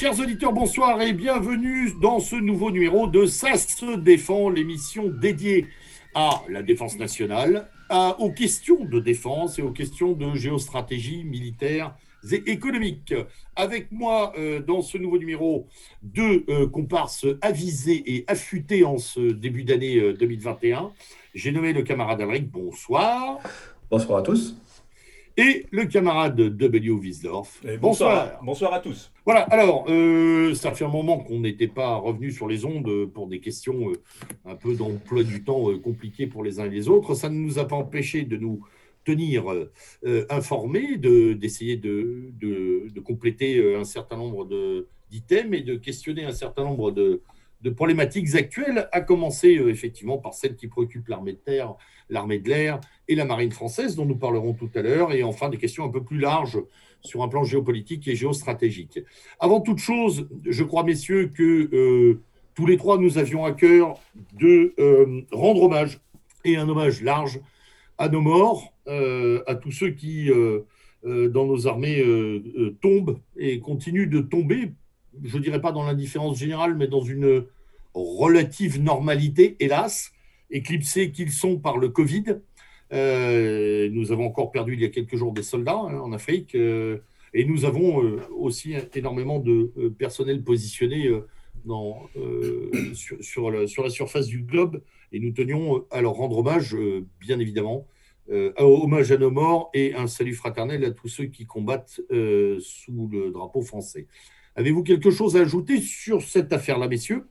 [0.00, 5.66] Chers auditeurs, bonsoir et bienvenue dans ce nouveau numéro de Ça se défend, l'émission dédiée
[6.14, 7.68] à la défense nationale,
[8.18, 11.94] aux questions de défense et aux questions de géostratégie militaire
[12.32, 13.12] et économique.
[13.54, 15.66] Avec moi euh, dans ce nouveau numéro,
[16.02, 20.78] deux euh, comparses avisés et affûtés en ce début d'année 2021.
[20.78, 20.88] Euh,
[21.34, 23.40] J'ai nommé le camarade Alric, bonsoir.
[23.90, 24.56] Bonsoir à tous
[25.40, 26.90] et le camarade W.
[26.90, 27.62] Wiesdorf.
[27.80, 28.38] bonsoir.
[28.42, 28.74] bonsoir.
[28.74, 29.10] à tous.
[29.24, 33.26] Voilà, alors, euh, ça fait un moment qu'on n'était pas revenu sur les ondes pour
[33.26, 33.94] des questions euh,
[34.44, 37.14] un peu d'emploi du temps euh, compliquées pour les uns et les autres.
[37.14, 38.60] Ça ne nous a pas empêché de nous
[39.02, 39.44] tenir
[40.28, 44.46] informés, d'essayer de, de, compléter un certain nombre
[45.10, 47.22] d'items et de questionner un certain nombre de,
[47.62, 51.76] de problématiques actuelles, à commencer effectivement par celle qui préoccupe l'armée de terre
[52.10, 55.48] l'armée de l'air et la marine française, dont nous parlerons tout à l'heure, et enfin
[55.48, 56.60] des questions un peu plus larges
[57.00, 59.00] sur un plan géopolitique et géostratégique.
[59.38, 62.20] Avant toute chose, je crois, messieurs, que euh,
[62.54, 63.98] tous les trois, nous avions à cœur
[64.38, 66.00] de euh, rendre hommage,
[66.44, 67.40] et un hommage large,
[67.98, 70.30] à nos morts, euh, à tous ceux qui,
[71.04, 72.02] dans nos armées,
[72.80, 74.72] tombent et continuent de tomber,
[75.22, 77.44] je ne dirais pas dans l'indifférence générale, mais dans une
[77.94, 80.12] relative normalité, hélas,
[80.50, 82.40] éclipsés qu'ils sont par le Covid.
[82.92, 86.56] Euh, nous avons encore perdu il y a quelques jours des soldats hein, en Afrique
[86.56, 86.98] euh,
[87.32, 91.08] et nous avons euh, aussi énormément de personnel positionné
[92.94, 94.82] sur, la, surface du globe
[95.12, 96.76] et nous tenions à leur rendre hommage,
[97.20, 97.86] bien évidemment,
[98.58, 103.30] hommage à nos morts et un salut fraternel à tous ceux qui combattent sous le
[103.30, 104.06] drapeau français.
[104.60, 107.24] Avez-vous quelque chose à ajouter sur cette affaire-là, messieurs?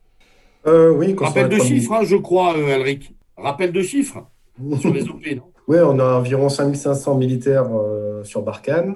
[0.65, 3.13] Euh, oui, Rappel de chiffres, hein, je crois, euh, Alric.
[3.37, 4.25] Rappel de chiffres
[4.79, 5.43] sur les OP, non?
[5.67, 8.95] Oui, on a environ 5500 militaires euh, sur Barkhane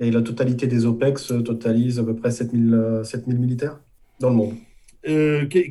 [0.00, 3.78] et la totalité des OPEX totalise à peu près 7000, 7000 militaires
[4.18, 4.54] dans le monde.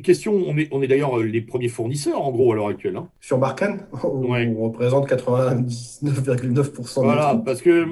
[0.02, 2.96] Question, on est, on est d'ailleurs les premiers fournisseurs en gros à l'heure actuelle.
[2.96, 3.08] Hein.
[3.20, 7.02] Sur Barkhane, on représente 99,9%.
[7.02, 7.86] Voilà, parce que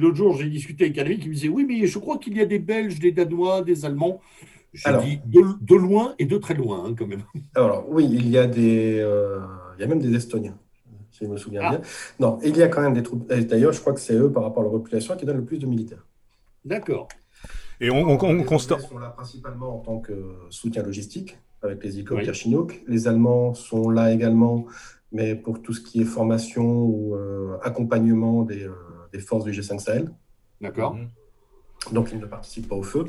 [0.00, 2.36] l'autre jour j'ai discuté avec un ami qui me disait oui, mais je crois qu'il
[2.36, 4.20] y a des Belges, des Danois, des Allemands.
[4.72, 7.22] Je dis de, loin et de très loin, hein, quand même.
[7.54, 8.98] Alors, oui, il y a des.
[9.00, 9.40] Euh,
[9.76, 10.58] il y a même des Estoniens,
[11.10, 11.70] si je me souviens ah.
[11.70, 11.80] bien.
[12.20, 13.26] Non, il y a quand même des troupes.
[13.28, 15.58] D'ailleurs, je crois que c'est eux, par rapport à la population, qui donnent le plus
[15.58, 16.04] de militaires.
[16.64, 17.08] D'accord.
[17.80, 18.80] Et on, constate.
[18.82, 20.12] Ils sont là principalement en tant que
[20.50, 22.82] soutien logistique, avec les hélicoptères Chinook.
[22.88, 24.66] Les Allemands sont là également,
[25.12, 28.72] mais pour tout ce qui est formation ou euh, accompagnement des, euh,
[29.12, 30.10] des, forces du G5 Sahel.
[30.60, 30.94] D'accord.
[30.94, 31.08] Mhm.
[31.92, 33.04] Donc, ils ne participent pas au feu.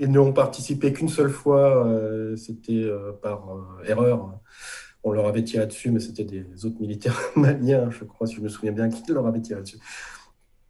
[0.00, 4.40] Ils n'ont participé qu'une seule fois, euh, c'était euh, par euh, erreur.
[5.04, 8.40] On leur avait tiré dessus, mais c'était des autres militaires maliens, je crois, si je
[8.40, 9.78] me souviens bien, qui leur avaient tiré dessus.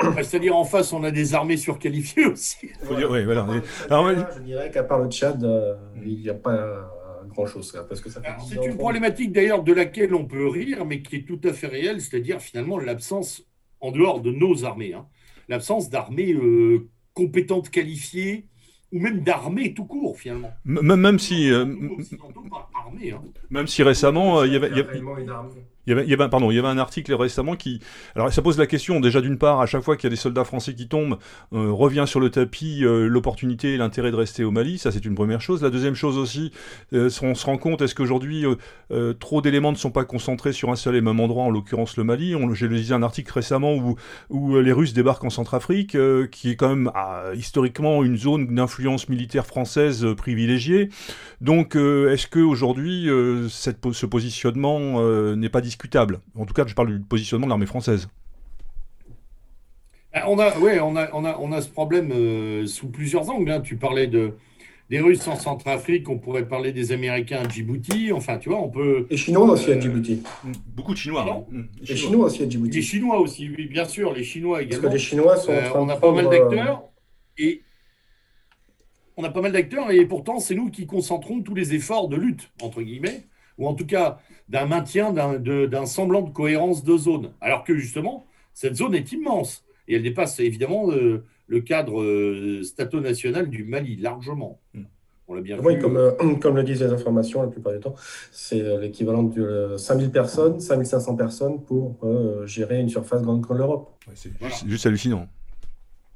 [0.00, 2.68] C'est-à-dire en face, on a des armées surqualifiées aussi.
[2.90, 3.46] oui, voilà.
[3.88, 5.46] Alors, je dirais qu'à part le Tchad,
[6.04, 6.90] il n'y a pas
[7.28, 7.72] grand-chose.
[7.88, 11.40] Parce que C'est une problématique d'ailleurs de laquelle on peut rire, mais qui est tout
[11.44, 13.46] à fait réelle, c'est-à-dire finalement l'absence,
[13.80, 15.06] en dehors de nos armées, hein,
[15.48, 16.34] l'absence d'armées
[17.14, 18.46] compétentes, qualifiées,
[18.92, 20.52] ou même d'armée tout court finalement.
[20.64, 23.22] même si, euh, hein.
[23.50, 24.46] même si récemment, euh,
[25.86, 27.80] il y avait, pardon, il y avait un article récemment qui.
[28.16, 30.16] Alors, ça pose la question, déjà d'une part, à chaque fois qu'il y a des
[30.16, 31.18] soldats français qui tombent,
[31.52, 34.78] euh, revient sur le tapis euh, l'opportunité et l'intérêt de rester au Mali.
[34.78, 35.62] Ça, c'est une première chose.
[35.62, 36.50] La deuxième chose aussi,
[36.92, 38.44] euh, on se rend compte, est-ce qu'aujourd'hui,
[39.20, 42.04] trop d'éléments ne sont pas concentrés sur un seul et même endroit, en l'occurrence le
[42.04, 42.34] Mali?
[42.54, 43.96] J'ai lu un article récemment où,
[44.30, 45.96] où les Russes débarquent en Centrafrique,
[46.30, 50.90] qui est quand même ah, historiquement une zone d'influence militaire française privilégiée.
[51.40, 53.08] Donc, est-ce qu'aujourd'hui,
[53.48, 55.00] ce positionnement
[55.36, 55.75] n'est pas discutable?
[56.36, 58.08] En tout cas, je parle du positionnement de l'armée française.
[60.12, 63.28] Ah, on a, ouais, on a, on a, on a ce problème euh, sous plusieurs
[63.28, 63.50] angles.
[63.50, 63.60] Hein.
[63.60, 64.32] Tu parlais de,
[64.88, 68.12] des Russes en Centrafrique, on pourrait parler des Américains à Djibouti.
[68.12, 69.06] Enfin, tu vois, on peut.
[69.10, 70.22] Et Chinois aussi à Djibouti.
[70.74, 71.24] Beaucoup de Chinois.
[71.24, 71.64] Non hein.
[71.80, 71.96] Les Chinois.
[71.96, 72.26] Chinois.
[72.26, 72.76] aussi à Djibouti.
[72.76, 74.82] Les Chinois aussi, oui, bien sûr, les Chinois également.
[74.82, 75.52] Parce que les Chinois sont.
[75.52, 76.84] Euh, on a pas mal d'acteurs
[77.36, 77.62] et
[79.18, 82.16] on a pas mal d'acteurs et pourtant c'est nous qui concentrons tous les efforts de
[82.16, 83.24] lutte entre guillemets
[83.58, 84.18] ou en tout cas
[84.48, 87.32] d'un maintien d'un semblant de cohérence de zone.
[87.40, 92.62] Alors que justement, cette zone est immense et elle dépasse évidemment euh, le cadre euh,
[92.62, 94.60] stato-national du Mali largement.
[94.74, 94.84] Hmm.
[95.28, 97.94] On l'a bien oui, Comme, euh, comme le disent les informations la plupart du temps,
[98.30, 101.98] c'est l'équivalent de 5000 personnes, 5500 personnes pour
[102.46, 103.90] gérer une surface grande comme l'Europe.
[104.14, 104.30] c'est
[104.66, 105.26] juste, hallucinant.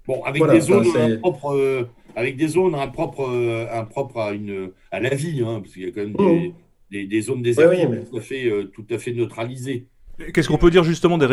[0.06, 5.60] Bon, avec des zones propres, avec des zones impropres, à, une, à la vie, hein,
[5.60, 6.52] parce qu'il y a quand même des, mmh
[6.90, 9.86] des, zones désertiques tout, à fait, euh, tout à fait neutralisées.
[10.34, 11.26] Qu'est-ce qu'on peut dire justement des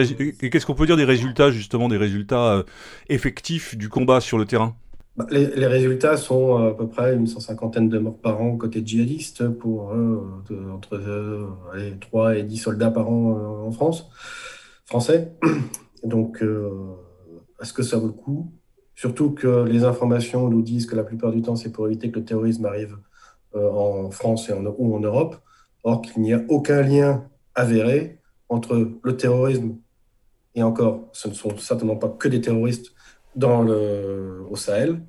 [0.49, 2.63] qu'est-ce qu'on peut dire des résultats justement des résultats euh,
[3.09, 4.75] effectifs du combat sur le terrain?
[5.17, 8.81] Bah, les, résultats sont à peu près une cent cinquantaine de morts par an côté
[8.85, 9.93] djihadiste pour
[10.71, 11.49] entre
[11.99, 14.09] 3 et 10 soldats par an en France,
[14.85, 15.33] français.
[16.03, 16.43] Donc,
[17.59, 18.53] est-ce que ça vaut le coup?
[18.97, 22.17] Surtout que les informations nous disent que la plupart du temps, c'est pour éviter que
[22.17, 22.97] le terrorisme arrive
[23.55, 25.37] euh, en France et en, ou en Europe.
[25.87, 28.19] Or, qu'il n'y a aucun lien avéré
[28.49, 29.77] entre le terrorisme,
[30.53, 32.91] et encore, ce ne sont certainement pas que des terroristes
[33.37, 34.99] dans le, au Sahel,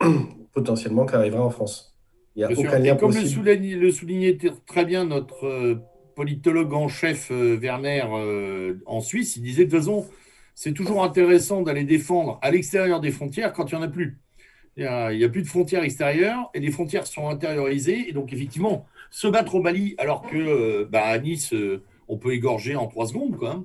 [0.52, 1.96] potentiellement qui arrivera en France.
[2.34, 3.48] Il n'y a aucun lien comme possible.
[3.48, 4.36] le, le soulignait
[4.66, 5.76] très bien notre euh,
[6.16, 8.02] politologue en chef euh, Werner
[8.86, 10.04] en Suisse, il disait de toute façon,
[10.56, 14.18] c'est toujours intéressant d'aller défendre à l'extérieur des frontières quand il n'y en a plus.
[14.76, 18.08] Il n'y a, plus de frontières extérieures et les frontières sont intériorisées.
[18.08, 18.84] Et donc, effectivement,
[19.14, 22.88] se battre au Mali alors que euh, bah, à Nice, euh, on peut égorger en
[22.88, 23.64] trois secondes, quoi.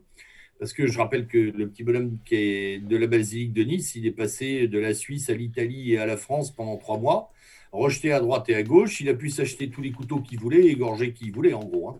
[0.59, 3.95] Parce que je rappelle que le petit bonhomme qui est de la basilique de Nice,
[3.95, 7.31] il est passé de la Suisse à l'Italie et à la France pendant trois mois,
[7.71, 9.01] rejeté à droite et à gauche.
[9.01, 11.89] Il a pu s'acheter tous les couteaux qu'il voulait, égorger qui voulait, en gros.
[11.89, 11.99] Hein.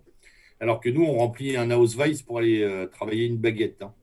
[0.59, 3.81] Alors que nous, on remplit un Ausweis pour aller euh, travailler une baguette.
[3.81, 3.93] Hein.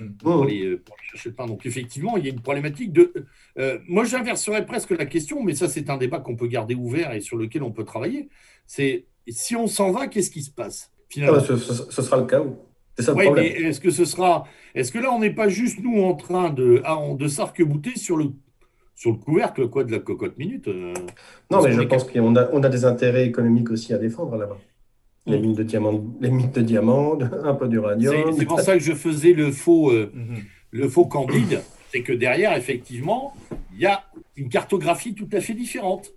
[0.00, 0.12] Mm.
[0.14, 1.46] pour, aller, chercher le pain.
[1.46, 3.12] Donc effectivement, il y a une problématique de...
[3.58, 7.12] Euh, moi, j'inverserais presque la question, mais ça, c'est un débat qu'on peut garder ouvert
[7.12, 8.28] et sur lequel on peut travailler.
[8.66, 11.38] C'est si on s'en va, qu'est-ce qui se passe finalement?
[11.38, 11.58] Ah bah,
[11.90, 12.42] ce, sera le cas.
[12.96, 13.44] C'est ça le problème.
[13.44, 14.46] Mais est-ce que ce sera...
[14.74, 18.16] Est-ce que là, on n'est pas juste, nous, en train de, ah, de s'arc-bouter sur
[18.16, 18.32] le
[19.00, 20.68] sur le couvercle quoi, de la cocotte minute.
[20.68, 20.92] Euh,
[21.50, 24.58] non, mais je pense qu'on a, on a des intérêts économiques aussi à défendre là-bas.
[25.30, 28.32] Les mines de diamants, les mines de diamants, un peu d'uranium.
[28.36, 30.12] C'est pour ça que je faisais le faux, euh,
[30.70, 31.60] le faux candide,
[31.92, 33.34] c'est que derrière, effectivement,
[33.72, 34.04] il y a
[34.36, 36.12] une cartographie tout à fait différente,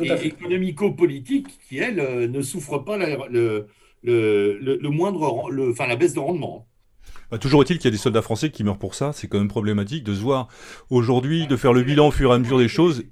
[0.00, 3.66] et économico-politique, qui elle euh, ne souffre pas le,
[4.02, 6.66] le, le, moindre, le, enfin la baisse de rendement.
[7.30, 9.12] Bah, toujours est-il qu'il y a des soldats français qui meurent pour ça.
[9.12, 10.48] C'est quand même problématique de se voir
[10.90, 13.04] aujourd'hui, de faire le bilan au fur et à mesure des choses.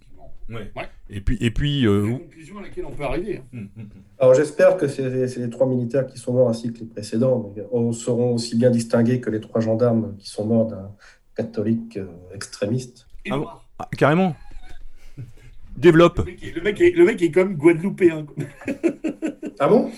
[0.49, 0.71] Ouais.
[1.09, 1.87] Et puis, et puis.
[1.87, 3.39] Euh, la conclusion à laquelle on peut arriver.
[3.39, 3.45] Hein.
[3.53, 4.03] Hum, hum, hum.
[4.19, 7.55] Alors j'espère que c'est les trois militaires qui sont morts ainsi que les précédents
[7.93, 10.95] seront aussi bien distingués que les trois gendarmes qui sont morts d'un
[11.37, 13.07] catholique euh, extrémiste.
[13.31, 14.37] Ah, ah, carrément.
[15.77, 16.19] Développe.
[16.19, 18.27] Le mec, est, le, mec est, comme guadeloupéen.
[19.59, 19.91] ah bon?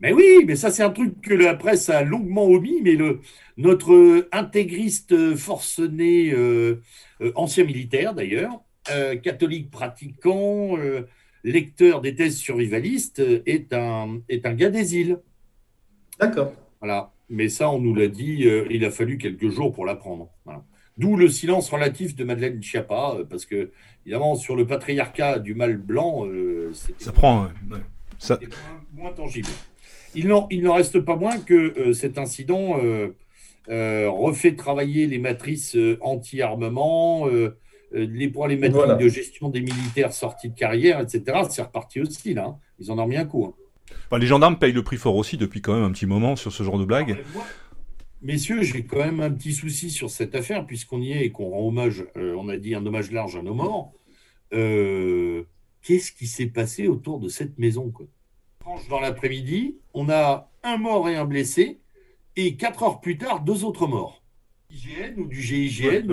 [0.00, 3.20] Mais oui, mais ça c'est un truc que la presse a longuement omis, mais le,
[3.56, 6.82] notre intégriste forcené, euh,
[7.34, 8.60] ancien militaire d'ailleurs,
[9.22, 10.76] catholique pratiquant,
[11.44, 15.18] lecteur des thèses survivalistes, est un, est un gars des îles.
[16.18, 16.52] D'accord.
[16.80, 17.12] Voilà.
[17.28, 20.30] Mais ça, on nous l'a dit, euh, il a fallu quelques jours pour l'apprendre.
[20.96, 23.70] D'où le silence relatif de Madeleine Schiappa, euh, parce que,
[24.04, 27.48] évidemment, sur le patriarcat du mal blanc, euh, ça prend.
[28.18, 28.40] ça...
[28.94, 29.48] moins, tangible.
[30.14, 32.80] Il n'en reste pas moins que cet incident
[33.68, 37.58] refait travailler les matrices anti-armement euh,
[37.92, 42.46] les problématiques de gestion des militaires sortis de carrière, etc., c'est reparti aussi, là.
[42.46, 42.58] Hein.
[42.78, 43.54] Ils en ont mis un coup.
[44.10, 44.18] Hein.
[44.18, 46.62] les gendarmes payent le prix fort aussi depuis quand même un petit moment sur ce
[46.62, 47.18] genre de blague.
[48.20, 51.50] Messieurs, j'ai quand même un petit souci sur cette affaire, puisqu'on y est et qu'on
[51.50, 53.92] rend hommage, euh, on a dit un hommage large à nos morts.
[54.52, 55.44] Euh,
[55.82, 58.06] qu'est-ce qui s'est passé autour de cette maison quoi?
[58.90, 61.80] Dans l'après-midi, on a un mort et un blessé,
[62.36, 64.22] et quatre heures plus tard, deux autres morts.
[64.70, 66.06] IGN ou du GIGN.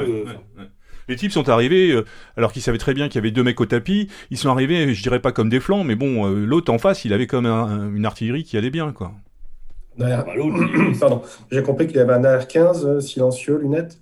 [1.08, 3.60] Les types sont arrivés, euh, alors qu'ils savaient très bien qu'il y avait deux mecs
[3.62, 6.74] au tapis, ils sont arrivés, je dirais pas comme des flancs, mais bon, euh, l'autre
[6.74, 9.14] en face, il avait comme une artillerie qui allait bien, quoi.
[10.02, 10.26] Ah,
[11.00, 11.22] pardon,
[11.52, 14.02] j'ai compris qu'il y avait un AR-15 euh, silencieux, lunettes.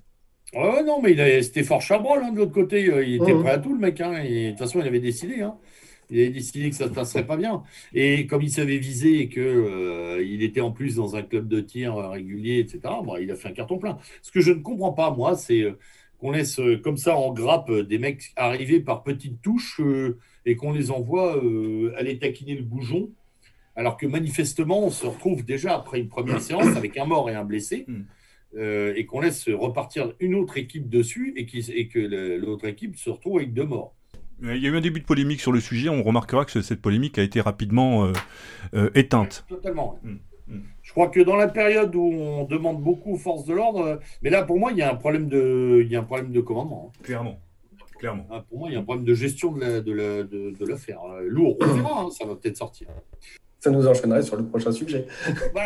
[0.56, 2.84] Oh non, mais c'était fort chabrol hein, de l'autre côté.
[2.84, 3.42] Il était mmh.
[3.42, 4.00] prêt à tout, le mec.
[4.02, 5.42] Hein, et, de toute façon, il avait décidé.
[5.42, 5.56] Hein.
[6.12, 7.64] Il avait décidé que ça ne passerait pas bien.
[7.94, 9.42] Et comme il savait viser et qu'il
[10.22, 13.50] il était en plus dans un club de tir régulier, etc., bon, il a fait
[13.50, 13.98] un carton plein.
[14.22, 15.66] Ce que je ne comprends pas, moi, c'est
[16.24, 20.18] qu'on laisse euh, comme ça en grappe euh, des mecs arriver par petites touches euh,
[20.46, 21.42] et qu'on les envoie
[21.98, 23.10] aller taquiner le bougeon,
[23.75, 27.36] alors que manifestement, on se retrouve déjà après une première séance avec un mort et
[27.36, 27.86] un blessé.
[27.88, 28.03] Hmm.
[28.56, 31.48] et qu'on laisse repartir une autre équipe dessus et,
[31.80, 32.00] et que
[32.38, 33.96] l'autre équipe se retrouve avec deux morts.
[34.44, 36.82] Il y a eu un début de polémique sur le sujet, on remarquera que cette
[36.82, 38.12] polémique a été rapidement
[38.94, 39.46] éteinte.
[39.50, 40.00] Totalement.
[40.03, 40.18] Hmm.
[40.84, 44.30] Je crois que dans la période où on demande beaucoup aux forces de l'ordre, mais
[44.30, 46.42] là pour moi il y a un problème de, il y a un problème de
[46.42, 46.92] commandement.
[46.92, 47.00] Hein.
[47.04, 47.40] Clairement.
[47.98, 48.28] Clairement.
[48.30, 49.84] Ah, pour moi il y a un problème de gestion de l'affaire.
[49.84, 51.00] De de, l'affaire.
[51.25, 52.88] Lourd, on verra, hein, ça va peut-être sortir.
[53.62, 55.08] Ça nous enchaînerait sur le prochain sujet.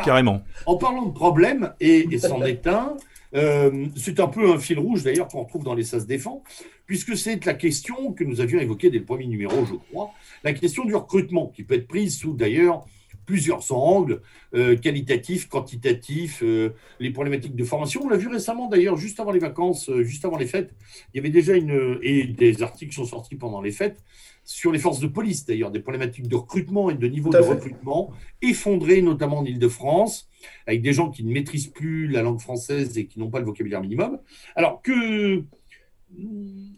[0.05, 0.43] Carrément.
[0.67, 2.95] En parlant de problème, et, c'en est un,
[3.33, 6.43] euh, c'est un peu un fil rouge d'ailleurs qu'on retrouve dans les SAS défend,
[6.85, 10.11] puisque c'est la question que nous avions évoquée dès le premier numéro, je crois,
[10.43, 12.85] la question du recrutement, qui peut être prise sous d'ailleurs
[13.27, 14.21] plusieurs angles,
[14.55, 16.69] euh, qualitatifs, quantitatifs, euh,
[16.99, 18.01] les problématiques de formation.
[18.05, 20.73] On l'a vu récemment d'ailleurs, juste avant les vacances, euh, juste avant les fêtes,
[21.13, 23.99] il y avait déjà une, et des articles sont sortis pendant les fêtes,
[24.45, 28.11] sur les forces de police d'ailleurs, des problématiques de recrutement et de niveau de recrutement
[28.41, 30.29] effondrés, notamment en Ile-de-France,
[30.65, 33.45] avec des gens qui ne maîtrisent plus la langue française et qui n'ont pas le
[33.45, 34.19] vocabulaire minimum.
[34.55, 35.43] Alors que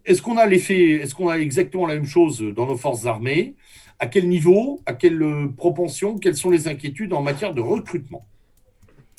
[0.05, 3.55] est-ce qu'on a l'effet, est-ce qu'on a exactement la même chose dans nos forces armées?
[3.99, 5.21] À quel niveau À quelle
[5.57, 8.25] propension Quelles sont les inquiétudes en matière de recrutement?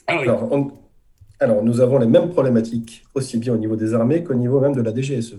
[0.07, 4.75] Alors, nous avons les mêmes problématiques, aussi bien au niveau des armées qu'au niveau même
[4.75, 5.39] de la DGSE.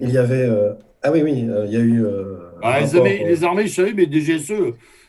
[0.00, 0.46] Il y avait.
[0.48, 2.04] Euh, ah oui, oui, euh, il y a eu.
[2.04, 4.52] Euh, ah, les, armées, les, armées, je savais, mais DGSE.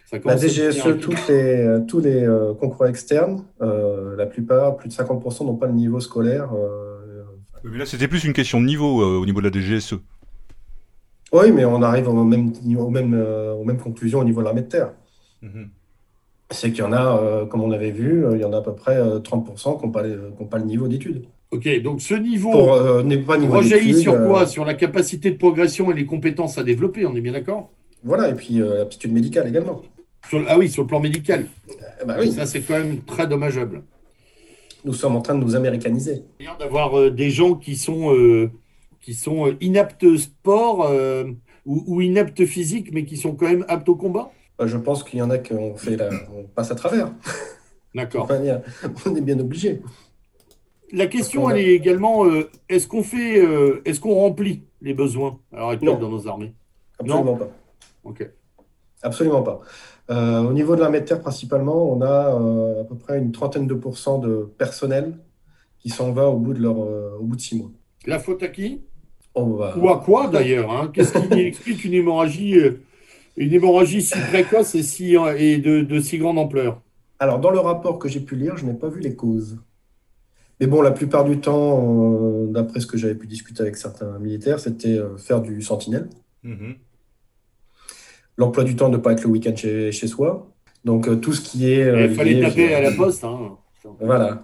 [0.05, 2.25] Ça la DGSE, toutes les, tous les
[2.59, 6.49] concours externes, la plupart, plus de 50% n'ont pas le niveau scolaire
[7.63, 9.95] mais là, c'était plus une question de niveau euh, au niveau de la DGSE.
[11.33, 14.45] Oui, mais on arrive au même, au même, euh, aux mêmes conclusions au niveau de
[14.45, 14.93] l'armée de terre.
[15.41, 15.69] Mhm.
[16.49, 18.61] C'est qu'il y en a, euh, comme on avait vu, il y en a à
[18.61, 20.03] peu près 30% qui n'ont pas,
[20.49, 21.25] pas, le niveau d'études.
[21.51, 24.47] Ok, donc ce niveau n'est pas niveau rejaillit sur quoi?
[24.47, 27.69] Sur la capacité de progression et les compétences à développer, on est bien d'accord?
[28.03, 29.81] Voilà, et puis l'aptitude médicale également.
[30.47, 31.47] ah oui, sur le plan médical.
[32.05, 32.31] bah oui.
[32.31, 33.81] Ça, c'est quand même très dommageable
[34.87, 36.23] nous sommes en train de nous américaniser.
[36.59, 38.49] D'avoir euh, des gens qui sont, euh,
[39.01, 40.91] qui sont euh, inaptes sport
[41.65, 44.31] ou, inaptes physique, mais qui sont quand même aptes au combat?
[44.63, 45.99] Je pense qu'il y en a qui on, fait
[46.33, 47.11] on passe à travers.
[47.93, 48.29] D'accord.
[49.05, 49.81] on est bien obligé.
[50.91, 52.25] La question, elle est également
[52.69, 53.43] est-ce qu'on fait,
[53.85, 56.53] est-ce qu'on remplit les besoins alors dans nos armées?
[56.99, 57.49] Absolument pas.
[58.03, 58.29] Ok.
[59.03, 59.61] Absolument pas.
[60.09, 63.31] Euh, au niveau de l'armée de terre, principalement, on a euh, à peu près une
[63.31, 65.17] trentaine de pourcents de personnel
[65.79, 67.71] qui s'en va au bout de, leur, euh, au bout de six mois.
[68.07, 68.81] La faute à qui?
[69.35, 70.89] Ou à quoi d'ailleurs hein?
[70.91, 72.55] Qu'est-ce qui explique une hémorragie,
[73.35, 76.81] une hémorragie si précoce et, si, et de, de si grande ampleur?
[77.19, 79.59] Alors, dans le rapport que j'ai pu lire, je n'ai pas vu les causes.
[80.59, 84.59] Mais bon, la plupart du temps, d'après ce que j'avais pu discuter avec certains militaires,
[84.59, 86.09] c'était faire du sentinelle.
[86.41, 86.71] Mmh
[88.37, 90.53] l'emploi du temps de ne pas être le week-end chez, soi.
[90.85, 91.83] Donc euh, tout ce qui est.
[91.83, 93.23] Euh, il fallait taper à la poste.
[93.23, 93.57] Hein.
[93.99, 94.43] Voilà.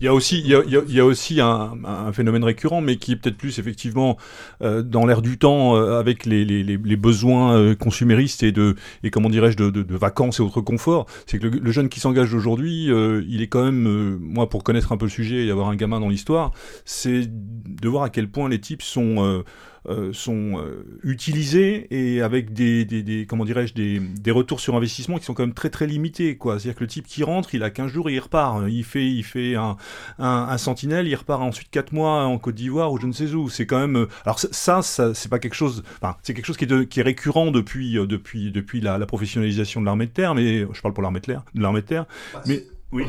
[0.00, 3.36] Il y a aussi, il y a, aussi un, phénomène récurrent, mais qui est peut-être
[3.36, 4.16] plus effectivement
[4.62, 9.94] euh, dans l'air du temps, avec les, besoins consuméristes et de et comment dirais-je de,
[9.94, 11.06] vacances et autres conforts.
[11.26, 12.90] C'est que le, jeune qui s'engage aujourd'hui,
[13.28, 16.00] il est quand même, moi pour connaître un peu le sujet et avoir un gamin
[16.00, 16.52] dans l'histoire,
[16.84, 19.44] c'est de voir à quel point les types sont
[19.88, 24.76] euh, sont euh, utilisés et avec des, des, des comment dirais-je des, des, retours sur
[24.76, 26.60] investissement qui sont quand même très très limités quoi.
[26.60, 28.62] C'est-à-dire que le type qui rentre il a 15 jours et il repart.
[28.68, 29.76] Il fait il fait un,
[30.20, 33.34] un, un sentinelle il repart ensuite 4 mois en Côte d'Ivoire ou je ne sais
[33.34, 33.48] où.
[33.48, 36.56] C'est quand même euh, alors ça, ça c'est pas quelque chose enfin c'est quelque chose
[36.56, 40.12] qui est, de, qui est récurrent depuis depuis depuis la, la professionnalisation de l'armée de
[40.12, 42.06] terre mais je parle pour l'armée de terre de l'armée de terre.
[42.32, 43.04] Bah, mais oui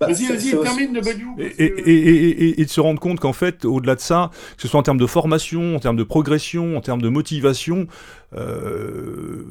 [0.00, 3.94] bah, vas-y, vas-y, termine de et, et, et, de se rendre compte qu'en fait, au-delà
[3.94, 7.02] de ça, que ce soit en termes de formation, en termes de progression, en termes
[7.02, 7.86] de motivation,
[8.34, 9.44] euh,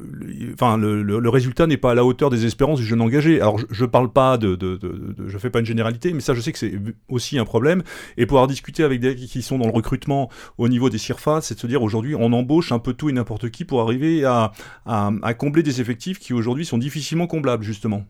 [0.54, 3.40] enfin, le, le, résultat n'est pas à la hauteur des espérances du jeune engagé.
[3.40, 6.20] Alors, je, je parle pas de, de, de, de, je fais pas une généralité, mais
[6.20, 6.74] ça, je sais que c'est
[7.08, 7.82] aussi un problème.
[8.16, 11.54] Et pouvoir discuter avec des qui sont dans le recrutement au niveau des surfaces, c'est
[11.54, 14.52] de se dire aujourd'hui, on embauche un peu tout et n'importe qui pour arriver à,
[14.86, 18.04] à, à combler des effectifs qui aujourd'hui sont difficilement comblables, justement.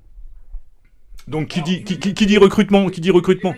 [1.30, 3.54] Donc qui dit, recrutement, qui dit recrutement?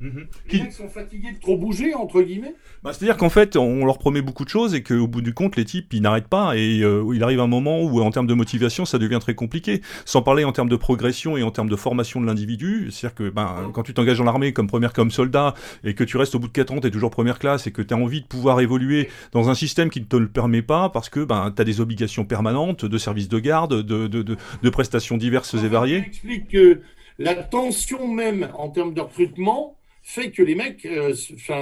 [0.00, 3.98] Les mecs sont fatigués de trop bouger, entre guillemets bah, C'est-à-dire qu'en fait, on leur
[3.98, 6.56] promet beaucoup de choses et qu'au bout du compte, les types, ils n'arrêtent pas.
[6.56, 9.80] Et euh, il arrive un moment où, en termes de motivation, ça devient très compliqué.
[10.04, 12.90] Sans parler en termes de progression et en termes de formation de l'individu.
[12.90, 16.16] C'est-à-dire que ben, quand tu t'engages dans l'armée comme première comme soldat et que tu
[16.16, 17.96] restes au bout de 4 ans, tu es toujours première classe et que tu as
[17.96, 21.24] envie de pouvoir évoluer dans un système qui ne te le permet pas parce que
[21.24, 25.16] ben, tu as des obligations permanentes de service de garde, de, de, de, de prestations
[25.16, 26.04] diverses et variées.
[26.06, 26.80] explique que
[27.18, 29.75] la tension même en termes de recrutement
[30.06, 31.12] fait que les mecs euh,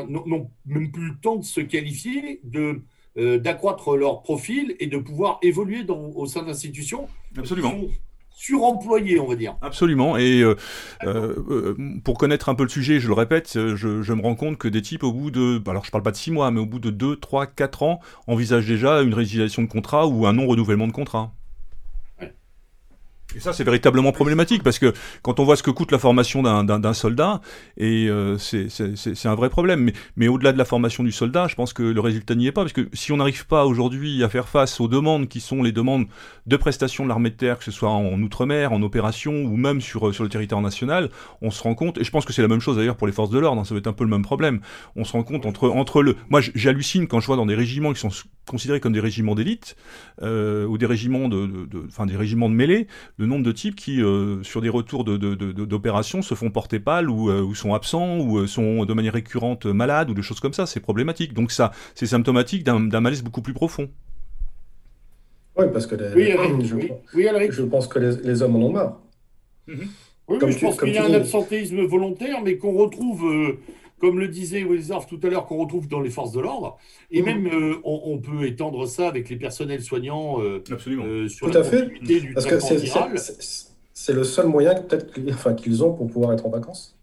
[0.06, 2.82] n'ont même plus le temps de se qualifier, de
[3.16, 7.08] euh, d'accroître leur profil et de pouvoir évoluer dans, au sein d'institutions.
[7.38, 7.74] Absolument.
[8.28, 9.56] Suremployés, on va dire.
[9.62, 10.18] Absolument.
[10.18, 11.74] Et euh,
[12.04, 14.68] pour connaître un peu le sujet, je le répète, je, je, me rends compte que
[14.68, 16.80] des types, au bout de, alors je parle pas de 6 mois, mais au bout
[16.80, 20.92] de 2, 3, 4 ans, envisagent déjà une résiliation de contrat ou un non-renouvellement de
[20.92, 21.32] contrat.
[23.34, 26.42] Et ça, c'est véritablement problématique parce que quand on voit ce que coûte la formation
[26.42, 27.40] d'un soldat,
[27.76, 29.90] et euh, c'est un vrai problème.
[30.16, 32.62] Mais, au-delà de la formation du soldat, je pense que le résultat n'y est pas
[32.62, 35.72] parce que si on n'arrive pas aujourd'hui à faire face aux demandes qui sont les
[35.72, 36.06] demandes
[36.46, 39.80] de prestations de l'armée de terre, que ce soit en outre-mer, en opération ou même
[39.80, 41.10] sur, sur le territoire national,
[41.42, 43.12] on se rend compte, et je pense que c'est la même chose d'ailleurs pour les
[43.12, 44.60] forces de l'ordre, hein, ça va être un peu le même problème.
[44.96, 46.16] On se rend compte entre, le.
[46.28, 48.10] Moi, j'hallucine quand je vois dans des régiments qui sont
[48.46, 49.76] considérés comme des régiments d'élite
[50.22, 52.86] euh, ou des régiments de, enfin des régiments de mêlée,
[53.24, 57.30] le nombre de types qui, euh, sur des retours d'opérations, se font porter pâle ou,
[57.30, 60.80] ou, sont absents ou sont de manière récurrente malades ou des choses comme ça, c'est
[60.80, 61.34] problématique.
[61.34, 63.88] Donc ça, c'est symptomatique d'un malaise beaucoup plus profond.
[65.56, 69.00] Oui, parce que je, pense que les, hommes en ont marre.
[69.68, 69.88] Mhm.
[70.26, 73.58] Oui, je pense qu'il y a un absentéisme volontaire, mais qu'on retrouve, euh,
[74.04, 76.76] comme le disait Wilsdorf tout à l'heure, qu'on retrouve dans les forces de l'ordre.
[77.10, 77.26] Et mhm.
[77.26, 81.26] même, euh, on, peut étendre ça avec les personnels soignants euh, Absolument.
[81.28, 81.88] sur tout la à fait.
[82.02, 82.58] du Parce que
[83.96, 86.98] c'est le seul moyen peut-être qu'ils ont pour pouvoir être en vacances.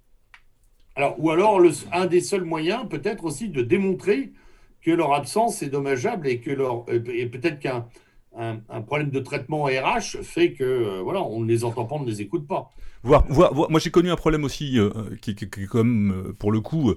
[0.96, 4.34] Alors, ou alors, le, un des seuls moyens, peut-être aussi, de démontrer
[4.84, 7.88] que leur absence est dommageable et que leur, et peut-être qu'un
[8.38, 12.01] un, problème de traitement RH fait que euh, voilà, on ne les entend pas, on
[12.01, 12.72] ne les écoute pas.
[13.03, 14.91] Voir, voir, moi j'ai connu un problème aussi euh,
[15.22, 16.93] qui, qui, comme euh, pour le coup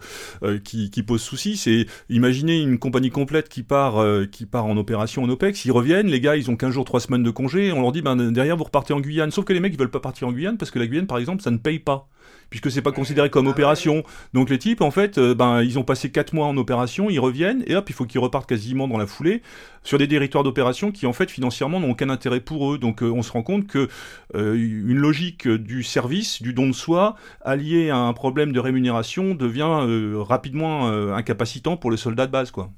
[0.62, 5.22] qui, qui, pose souci, c'est imaginer une compagnie complète qui part qui part en opération
[5.22, 7.80] en OPEX, ils reviennent, les gars ils ont 15 jours, 3 semaines de congé, on
[7.80, 10.00] leur dit ben derrière vous repartez en Guyane, sauf que les mecs ils veulent pas
[10.00, 12.08] partir en Guyane parce que la Guyane par exemple ça ne paye pas
[12.54, 14.04] puisque c'est pas considéré comme opération.
[14.32, 17.18] Donc les types, en fait, euh, ben, ils ont passé 4 mois en opération, ils
[17.18, 19.42] reviennent, et hop, il faut qu'ils repartent quasiment dans la foulée
[19.82, 22.78] sur des territoires d'opération qui, en fait, financièrement, n'ont aucun intérêt pour eux.
[22.78, 23.88] Donc euh, on se rend compte que
[24.36, 29.34] euh, une logique du service, du don de soi, alliée à un problème de rémunération,
[29.34, 32.70] devient rapidement incapacitant pour les soldats de base, quoi.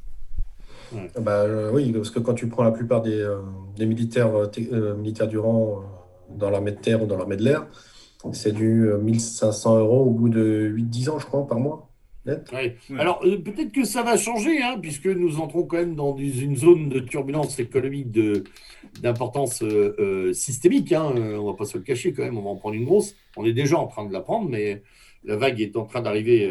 [1.20, 3.28] Bah, oui, parce que quand tu prends la plupart des,
[3.78, 4.30] militaires,
[4.96, 5.82] militaires du rang
[6.30, 7.66] dans l'armée de terre ou dans l'armée de l'air,
[8.32, 11.90] c'est du 1500 euh, euros au bout de 8-10 ans, je crois, par mois.
[12.98, 16.56] Alors, euh, peut-être que ça va changer, hein, puisque nous entrons quand même dans une
[16.56, 18.10] zone de turbulence économique
[19.00, 20.92] d'importance euh, systémique.
[20.92, 23.14] Hein, on va pas se le cacher quand même, on va en prendre une grosse.
[23.36, 24.82] On est déjà en train de la prendre, mais
[25.24, 26.48] la vague est en train d'arriver.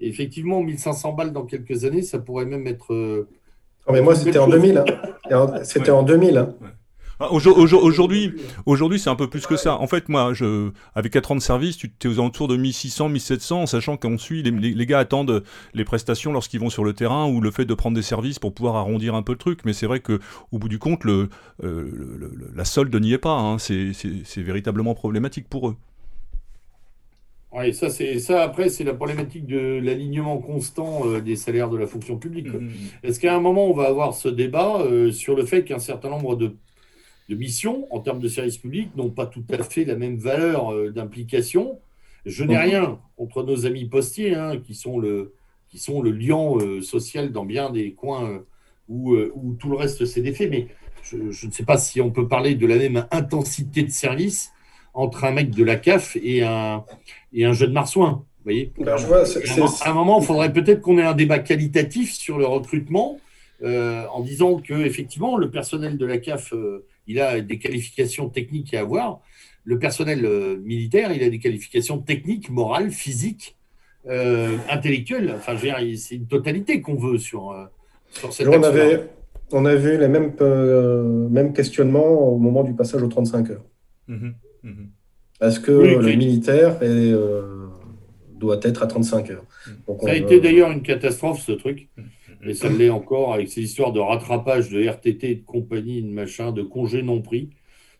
[0.00, 2.92] effectivement, 1500 balles dans quelques années, ça pourrait même être.
[2.92, 4.84] non, mais moi, c'était en 2000.
[5.30, 5.64] Hein.
[5.64, 6.36] C'était en 2000.
[6.36, 6.54] Hein.
[6.62, 6.66] Ah,
[7.30, 8.34] aujourd'hui,
[8.66, 9.78] aujourd'hui, c'est un peu plus que ça.
[9.78, 13.08] En fait, moi, je, avec 4 ans de service, tu es aux alentours de 1600,
[13.08, 15.42] 1700, sachant qu'on suit, les, les, gars attendent
[15.74, 18.54] les prestations lorsqu'ils vont sur le terrain ou le fait de prendre des services pour
[18.54, 19.60] pouvoir arrondir un peu le truc.
[19.64, 21.28] Mais c'est vrai que, au bout du compte, le,
[21.62, 22.18] euh,
[22.54, 23.38] la solde n'y est pas.
[23.38, 23.58] Hein.
[23.58, 23.92] C'est
[24.42, 25.76] véritablement problématique pour eux.
[27.54, 28.42] Oui, ça, c'est ça.
[28.42, 32.48] Après, c'est la problématique de l'alignement constant euh, des salaires de la fonction publique.
[32.48, 33.06] Mmh, mmh, mmh.
[33.06, 36.08] Est-ce qu'à un moment, on va avoir ce débat euh, sur le fait qu'un certain
[36.08, 36.56] nombre de
[37.32, 40.72] de mission en termes de service public n'ont pas tout à fait la même valeur
[40.72, 41.80] euh, d'implication.
[42.26, 42.62] Je n'ai mhm.
[42.62, 45.34] rien contre nos amis postiers, hein, qui, sont le,
[45.68, 48.38] qui sont le lien euh, social dans bien des coins euh,
[48.88, 50.66] où, où, tout le reste s'est défait, mais
[51.02, 54.52] je, ne sais pas si on peut parler de la même intensité de service
[54.92, 56.84] entre un mec de la CAF et un,
[57.32, 58.24] et un jeune marsouin.
[58.38, 62.36] Vous voyez ben, à, un moment, il faudrait peut-être qu'on ait un débat qualitatif sur
[62.36, 63.18] le recrutement
[63.64, 66.52] en disant que effectivement le personnel de la CAF
[67.06, 69.20] il a des qualifications techniques à avoir.
[69.64, 73.56] Le personnel euh, militaire, il a des qualifications techniques, morales, physiques,
[74.08, 75.32] euh, intellectuelles.
[75.36, 75.56] Enfin,
[75.96, 77.64] c'est une totalité qu'on veut sur, euh,
[78.10, 79.08] sur cette on, avait,
[79.52, 80.32] on a vu les mêmes,
[81.30, 83.64] mêmes questionnements au moment du passage aux 35 heures.
[84.08, 84.30] Mmh
[84.64, 84.70] mmh
[85.40, 86.78] Est-ce que le militaire
[88.34, 89.44] doit être à 35 heures?
[90.02, 91.88] Ça a été d'ailleurs une catastrophe, ce truc.
[92.44, 96.50] Et ça l'est encore avec ces histoires de rattrapage de RTT, de compagnie, de machin,
[96.50, 97.50] de congés non pris.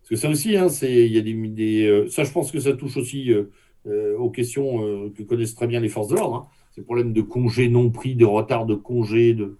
[0.00, 2.72] Parce que ça aussi, hein, il y a des, euh, ça, je pense que ça
[2.72, 3.44] touche aussi euh,
[3.86, 6.34] euh, aux questions que connaissent très bien les forces de l'ordre.
[6.34, 6.46] Hein.
[6.74, 9.56] Ces problèmes de congés non pris, de retard de congés, de.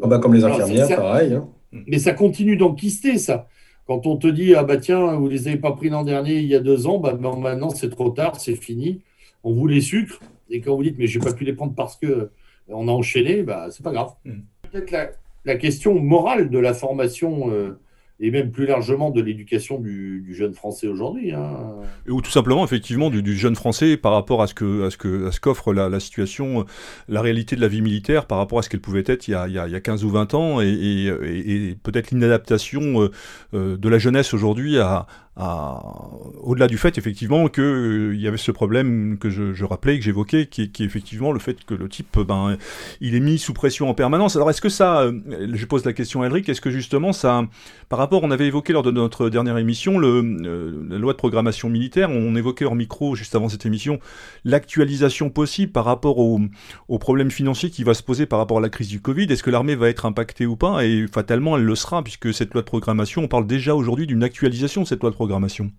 [0.00, 1.34] Ah bah comme les infirmières, pareil.
[1.34, 1.48] Hein.
[1.72, 3.48] Mais ça continue d'enquister, ça.
[3.86, 6.46] Quand on te dit, ah bah tiens, vous les avez pas pris l'an dernier, il
[6.46, 9.00] y a deux ans, bah maintenant c'est trop tard, c'est fini.
[9.42, 10.20] On vous les sucre.
[10.50, 12.30] Et quand vous dites, mais j'ai pas pu les prendre parce que
[12.68, 14.12] on a enchaîné, bah, c'est pas grave.
[14.24, 14.40] Hmm.
[14.70, 17.78] Peut-être la, question morale de la formation euh,
[18.18, 21.32] et même plus largement de l'éducation du, jeune français aujourd'hui.
[21.32, 21.74] Hein.
[22.08, 25.26] Ou tout simplement, effectivement, du, jeune français par rapport à ce que à ce que
[25.28, 26.64] à ce qu'offre la, situation,
[27.08, 29.34] la réalité de la vie militaire par rapport à ce qu'elle pouvait être il y,
[29.34, 33.10] a, il, y a, 15 ou 20 ans et, et, peut-être l'inadaptation euh,
[33.54, 35.06] euh, de la jeunesse aujourd'hui à,
[35.38, 40.46] au-delà du fait effectivement qu'il euh, y avait ce problème que je, rappelais, que j'évoquais,
[40.46, 42.56] qui, qui, est effectivement le fait que le type, ben,
[43.02, 44.36] il est mis sous pression en permanence.
[44.36, 45.12] Alors est-ce que ça, euh,
[45.52, 47.44] je pose la question à Elric, est-ce que justement ça,
[47.90, 51.18] par rapport, on avait évoqué lors de notre dernière émission le, euh, la loi de
[51.18, 53.98] programmation militaire, on évoquait hors micro juste avant cette émission
[54.44, 56.40] l'actualisation possible par rapport aux
[56.88, 59.24] au problèmes financiers qui va se poser par rapport à la crise du Covid.
[59.24, 60.84] Est-ce que l'armée va être impactée ou pas?
[60.84, 64.22] Et fatalement, elle le sera puisque cette loi de programmation, on parle déjà aujourd'hui d'une
[64.22, 65.72] actualisation de cette loi de programmation programmation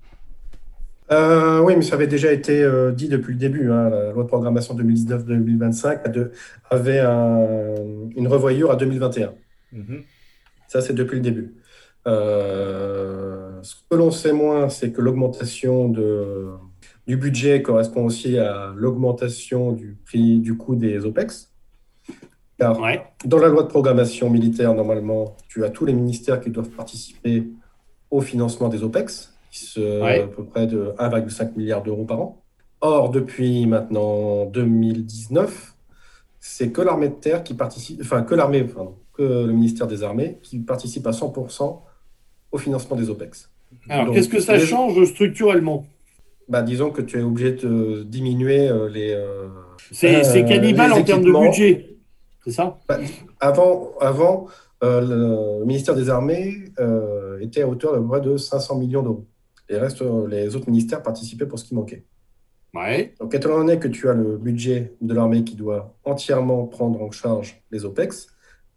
[1.10, 3.72] euh, oui, mais ça avait déjà été euh, dit depuis le début.
[3.72, 3.90] Hein.
[3.90, 6.02] la loi de programmation 2019-2025
[6.70, 9.32] avait une revoyure à 2021.
[9.72, 10.04] Mhm.
[10.68, 11.56] Ça, c'est depuis le début.
[12.08, 19.72] Euh, ce que l'on sait moins, c'est que l'augmentation du budget correspond aussi à l'augmentation
[19.72, 21.54] du prix du coût des OPEX.
[22.60, 22.78] Car
[23.24, 27.48] dans la loi de programmation militaire, normalement, tu as tous les ministères qui doivent participer
[28.12, 32.42] au financement des OPEX, qui sont à peu près de 1,5 milliard d'euros par an.
[32.82, 35.76] Or, depuis maintenant 2019,
[36.40, 38.66] c'est que l'armée de terre qui participe, enfin que l'armée,
[39.14, 41.80] que le ministère des Armées qui participe à 100%
[42.52, 43.50] au financement des OPEX.
[43.90, 45.86] Alors, qu'est-ce que ça change structurellement?
[46.48, 49.12] Bah, Disons que tu es obligé de diminuer euh, les.
[49.12, 49.48] Euh,
[49.92, 51.98] c'est euh, cannibale en termes de budget,
[52.46, 52.80] c'est ça?
[52.88, 53.00] Bah,
[53.40, 54.48] Avant, avant
[54.82, 56.54] le ministère des Armées
[57.42, 59.26] était à hauteur de près de 500 millions d'euros.
[59.70, 62.04] Les, restes, les autres ministères participaient pour ce qui manquait.
[62.74, 63.14] Ouais.
[63.20, 67.12] Donc, étant donné que tu as le budget de l'armée qui doit entièrement prendre en
[67.12, 68.28] charge les OPEX,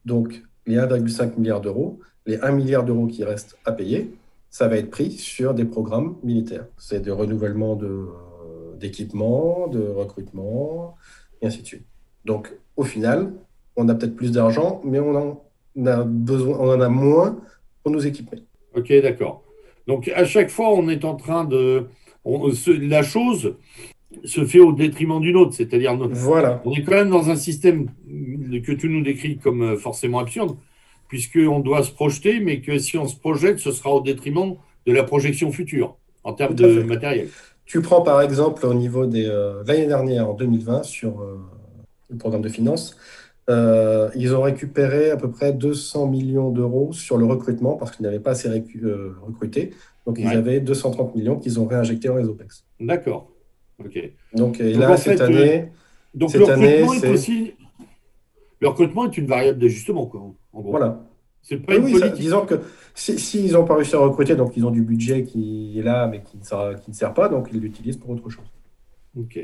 [0.05, 4.13] donc les 1,5 milliard d'euros, les 1 milliard d'euros qui restent à payer,
[4.51, 6.67] ça va être pris sur des programmes militaires.
[6.77, 10.97] C'est de renouvellement euh, d'équipements, de, recrutement,
[11.41, 11.87] et ainsi de suite.
[12.25, 13.33] Donc, au final,
[13.77, 17.39] on a peut-être plus d'argent, mais on en a besoin, on en a moins
[17.83, 18.45] pour nous équiper.
[18.75, 19.45] Ok, d'accord.
[19.91, 21.87] Donc, à chaque fois, on est en train de.
[22.69, 23.57] la chose
[24.25, 25.53] se fait au détriment d'une autre.
[25.53, 26.63] C'est-à-dire, voilà.
[26.65, 27.87] on est quand même dans un système
[28.67, 30.57] que tu nous décris comme euh, forcément absurde,
[31.09, 34.55] puisqu'on doit se projeter, mais que si on se projette, ce sera au détriment
[34.87, 37.29] de la projection future en termes de matériel.
[37.67, 41.41] Tu prends par exemple au niveau des euh, l'année dernière, en 2020, sur euh,
[42.11, 42.97] le programme de finances,
[44.15, 48.21] ils ont récupéré à peu près 200 millions d'euros sur le recrutement parce qu'ils n'avaient
[48.21, 49.73] pas assez recruté.
[50.07, 52.65] Donc ils avaient 230 millions qu'ils ont réinjectés dans les OPEX.
[52.81, 53.31] D'accord.
[54.35, 55.69] Donc, et là, cette année.
[56.15, 57.55] Donc, le, recrutement est aussi,
[58.61, 60.21] le recrutement est une variable d'ajustement, quoi,
[60.53, 60.71] en gros.
[60.71, 61.07] Voilà.
[61.43, 62.57] C'est pas une oui, disons que
[62.95, 66.07] s'ils si, n'ont pas réussi à recruter, donc ils ont du budget qui est là,
[66.07, 68.45] mais qui ne sert, qui ne sert pas, donc ils l'utilisent pour autre chose.
[69.17, 69.39] Ok.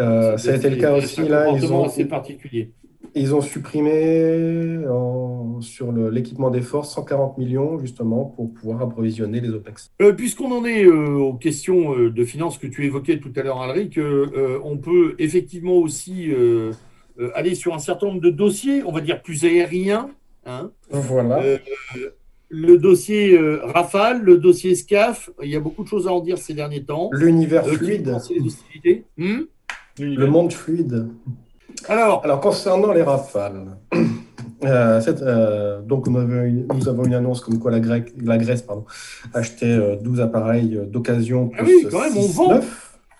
[0.00, 1.50] Euh, ça a été le cas aussi là.
[1.50, 2.72] Ils ont assez particulier.
[3.14, 4.84] Ils ont supprimé
[5.60, 9.92] sur l'équipement des forces 140 millions justement pour pouvoir approvisionner les OPEX.
[10.02, 13.42] Euh, puisqu'on en est euh, aux questions euh, de finances que tu évoquais tout à
[13.42, 13.98] l'heure, Alric,
[14.64, 16.32] on peut effectivement aussi
[17.34, 20.10] aller sur un certain nombre de dossiers, on va dire plus aériens.
[20.46, 20.70] Hein.
[20.90, 21.42] voilà.
[22.48, 26.38] le dossier Rafale, le dossier SCAF, il y a beaucoup de choses à en dire
[26.38, 27.10] ces derniers temps.
[27.12, 28.16] L'univers fluide.
[29.16, 29.42] Hmm?
[29.98, 31.08] Le monde fluide.
[31.86, 33.76] Alors, Alors concernant les rafales,
[34.64, 38.62] euh, euh, donc nous avons, une, nous avons, une, annonce comme quoi la, la Grèce
[38.62, 38.84] pardon,
[39.34, 41.50] achetait 12 euh, appareils d'occasion.
[41.56, 42.60] Ah oui, quand même, on vend.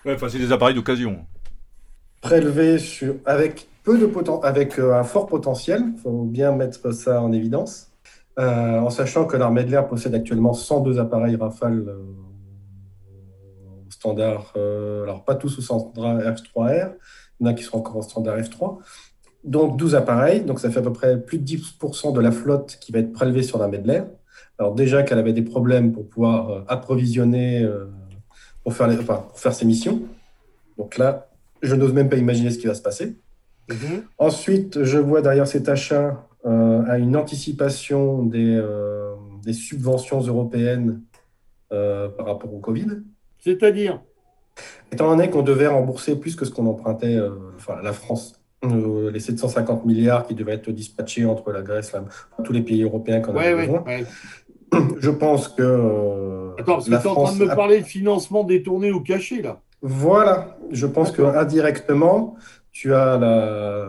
[0.05, 1.19] Ouais, enfin, c'est des appareils d'occasion.
[2.21, 7.21] Prélevés sur, avec, peu de poten, avec un fort potentiel, il faut bien mettre ça
[7.21, 7.91] en évidence,
[8.37, 11.85] en sachant que l'armée de l'air possède actuellement 102 appareils Rafale
[13.89, 16.93] standard, alors pas tous au standard F3R,
[17.39, 18.77] il y en a qui sont encore en standard F3.
[19.43, 22.77] Donc 12 appareils, donc ça fait à peu près plus de 10% de la flotte
[22.81, 24.05] qui va être prélevée sur l'armée de l'air.
[24.57, 27.85] Alors déjà qu'elle avait des problèmes pour pouvoir euh, approvisionner, euh,
[28.63, 30.01] pour, faire les, enfin, pour faire ses missions.
[30.77, 31.29] Donc là,
[31.61, 33.15] je n'ose même pas imaginer ce qui va se passer.
[33.69, 34.03] Mhm.
[34.17, 38.61] Ensuite, je vois derrière cet achat euh, à une anticipation des,
[39.43, 41.01] des subventions européennes
[41.69, 42.87] par rapport au Covid.
[43.39, 44.01] C'est-à-dire?
[44.91, 49.11] Étant donné qu'on devait rembourser plus que ce qu'on empruntait, euh, enfin la France, euh,
[49.11, 51.95] les 750 milliards qui devaient être dispatchés entre la Grèce,
[52.43, 53.83] tous les pays européens qu'on avait besoin.
[54.99, 55.61] Je pense que.
[55.61, 59.01] Euh, Attends, parce que tu es en train de me parler de financement détourné ou
[59.01, 59.61] caché, là.
[59.81, 62.35] Voilà, je pense que indirectement,
[62.73, 63.87] tu as la,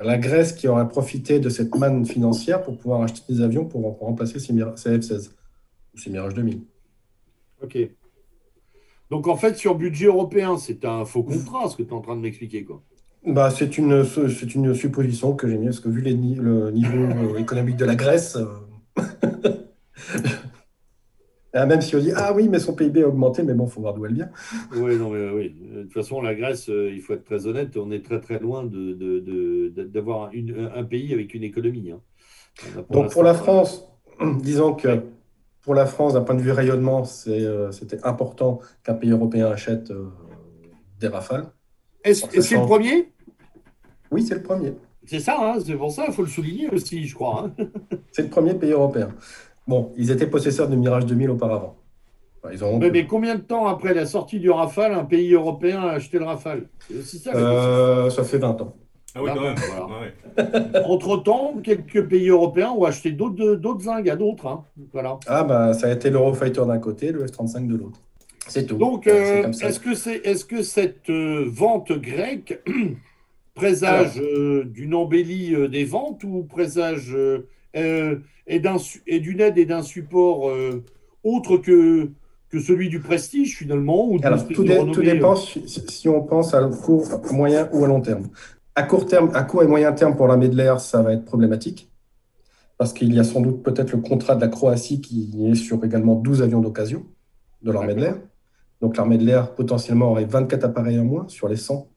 [0.00, 3.98] la, Grèce qui aurait profité de cette manne financière pour pouvoir acheter des avions pour,
[3.98, 5.30] remplacer ses, F-16
[5.94, 6.60] ou ses Mirage 2000.
[7.60, 7.76] Ok.
[9.10, 12.00] Donc en fait, sur budget européen, c'est un faux contrat, ce que tu es en
[12.00, 12.64] train de m'expliquer.
[12.64, 12.82] quoi.
[13.24, 16.96] Bah, c'est une, c'est une supposition que j'ai mise, parce que vu les, le niveau
[16.96, 18.46] euh, économique de la Grèce, euh,
[21.52, 23.70] ah, même si on dit Ah oui, mais son PIB a augmenté, mais bon, il
[23.70, 24.30] faut voir d'où elle vient.
[24.76, 25.56] Oui, non, mais, oui.
[25.60, 28.38] De toute façon, la Grèce, euh, il faut être très honnête, on est très très
[28.38, 30.30] loin de, de, d'avoir
[30.74, 31.90] un pays avec une économie.
[31.90, 32.00] Hein.
[32.90, 33.88] Donc pour la France,
[34.40, 35.02] disons que
[35.66, 39.90] pour la France, d'un point de vue rayonnement, euh, c'était important qu'un pays européen achète
[39.90, 40.06] euh,
[41.00, 41.48] des rafales.
[42.04, 43.12] Est-ce que c'est le premier?
[44.12, 44.74] Oui, c'est le premier.
[45.04, 47.46] C'est ça, hein, c'est pour ça, il faut le souligner aussi, je crois.
[47.58, 47.66] Hein.
[48.12, 49.08] c'est le premier pays européen.
[49.66, 51.74] Bon, ils étaient possesseurs de Mirage 2000 auparavant.
[52.52, 52.78] ils ont...
[52.78, 56.26] mais, combien de temps après la sortie du Rafale, un pays européen a acheté le
[56.26, 56.68] Rafale?
[57.02, 58.76] Ça, euh, ça fait 20 ans.
[59.16, 60.84] Ah oui, quand même.
[60.84, 64.46] Entre-temps, quelques pays européens ont acheté d'autres zingues à d'autres.
[64.46, 64.64] Hein.
[64.92, 65.18] Voilà.
[65.26, 68.00] Ah, bah, ça a été l'Eurofighter d'un côté, le F-35 de l'autre.
[68.46, 68.76] C'est tout.
[68.76, 72.60] Donc, euh, est-ce que, c'est, est, -ce que cette euh, vente grecque
[73.54, 77.16] présage euh, d'une embellie des ventes ou présage
[77.74, 78.60] et,
[79.20, 80.52] d'une aide et d'un support
[81.24, 82.10] autre que,
[82.50, 87.20] que celui du prestige finalement ou Alors, tout, tout, dépend si, on pense à court,
[87.32, 88.28] moyen ou à long terme.
[88.76, 91.24] À court terme, à court et moyen terme pour l'armée de l'air, ça va être
[91.24, 91.90] problématique
[92.78, 95.82] parce qu'il y a sans doute peut-être le contrat de la Croatie qui est sur
[95.84, 97.04] également 12 avions d'occasion
[97.62, 98.16] de l'armée de l'air.
[98.80, 101.88] Donc l'armée de l'air potentiellement aurait 24 appareils en moins sur les 100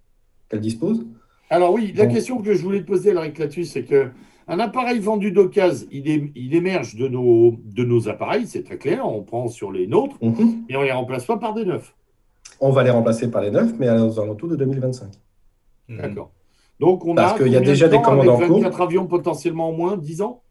[0.48, 1.06] qu'elle dispose.
[1.50, 4.10] Alors oui, la question que je voulais te poser là-dessus, c'est que
[4.48, 9.22] un appareil vendu d'occasion, il, émerge de nos, de nos appareils, c'est très clair, on
[9.22, 10.64] prend sur les nôtres, mhm.
[10.70, 11.94] et on ne les remplace pas par des neufs.
[12.60, 15.12] On va les remplacer par les neufs, mais aux alentours de 2025.
[15.90, 16.32] D'accord.
[16.80, 18.60] Donc on Parce qu'il y a déjà des commandes en cours.
[18.60, 20.44] 24 avions potentiellement en moins, 10 ans?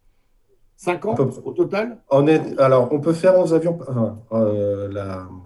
[0.76, 1.14] 5 ans
[1.44, 1.98] au total?
[2.10, 3.78] On est, Alors, on peut faire 11 avions.
[4.32, 4.88] Euh,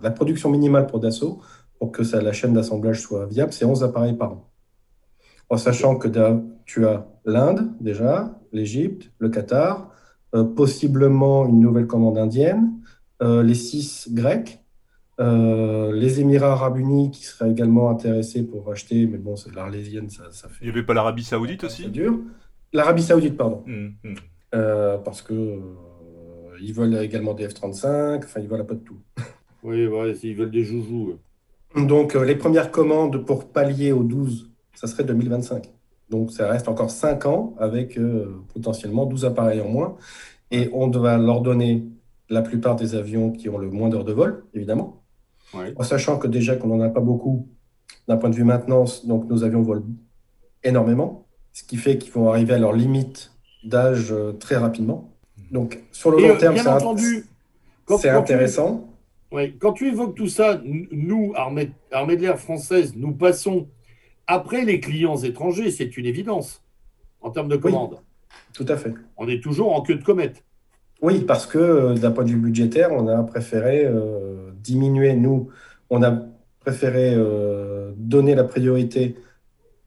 [0.02, 1.40] la, production minimale pour Dassault,
[1.78, 4.50] pour que ça, la chaîne d'assemblage soit viable, c'est 11 appareils par an.
[5.48, 6.08] En sachant que
[6.64, 9.90] tu as l'Inde, déjà, l'Égypte, le Qatar,
[10.34, 12.72] euh, possiblement une nouvelle commande indienne,
[13.22, 14.61] euh, les 6 grecs,
[15.22, 20.24] les Émirats arabes unis qui seraient également intéressés pour acheter, mais bon, c'est l'arlésienne, ça,
[20.30, 20.58] ça fait.
[20.62, 21.88] Il n'y avait pas l'Arabie saoudite aussi?
[21.88, 22.18] Dur.
[22.72, 23.62] L'Arabie saoudite, pardon.
[23.66, 24.14] Hum, hum.
[24.54, 25.58] Euh, parce que euh,
[26.60, 28.98] ils veulent également des F-35, enfin ils veulent un peu de tout.
[29.64, 31.20] Oui, ouais, ils veulent des joujoux.
[31.76, 35.70] Donc euh, les premières commandes pour pallier aux 12, ça serait 2025.
[36.10, 37.96] Donc ça reste encore 5 ans avec
[38.52, 39.96] potentiellement 12 appareils en moins.
[40.50, 41.86] Et on doit leur donner
[42.28, 45.01] la plupart des avions qui ont le moins d'heures de vol, évidemment.
[45.54, 47.48] En sachant que déjà qu'on n'en a pas beaucoup
[48.08, 49.84] d'un point de vue maintenance, donc nos avions volent
[50.64, 53.32] énormément, ce qui fait qu'ils vont arriver à leur limite
[53.64, 55.12] d'âge euh, très rapidement.
[55.50, 56.56] Donc, sur le long euh, terme,
[57.98, 58.88] c'est intéressant.
[59.30, 63.68] Oui, quand tu évoques tout ça, nous, armée, armée de l'air française, nous passons
[64.26, 66.62] après les clients étrangers, c'est une évidence
[67.20, 68.00] en termes de commandes.
[68.52, 68.94] tout à fait.
[69.16, 70.44] On est toujours en queue de comète.
[71.02, 73.88] Oui, parce que euh, d'un point de vue budgétaire, on a préféré
[74.62, 75.48] diminuer, nous,
[75.90, 76.22] on a
[76.60, 77.16] préféré
[77.96, 79.16] donner la priorité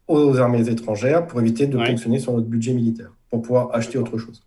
[0.07, 4.17] aux armées étrangères pour éviter de fonctionner sur notre budget militaire pour pouvoir acheter autre
[4.17, 4.45] chose.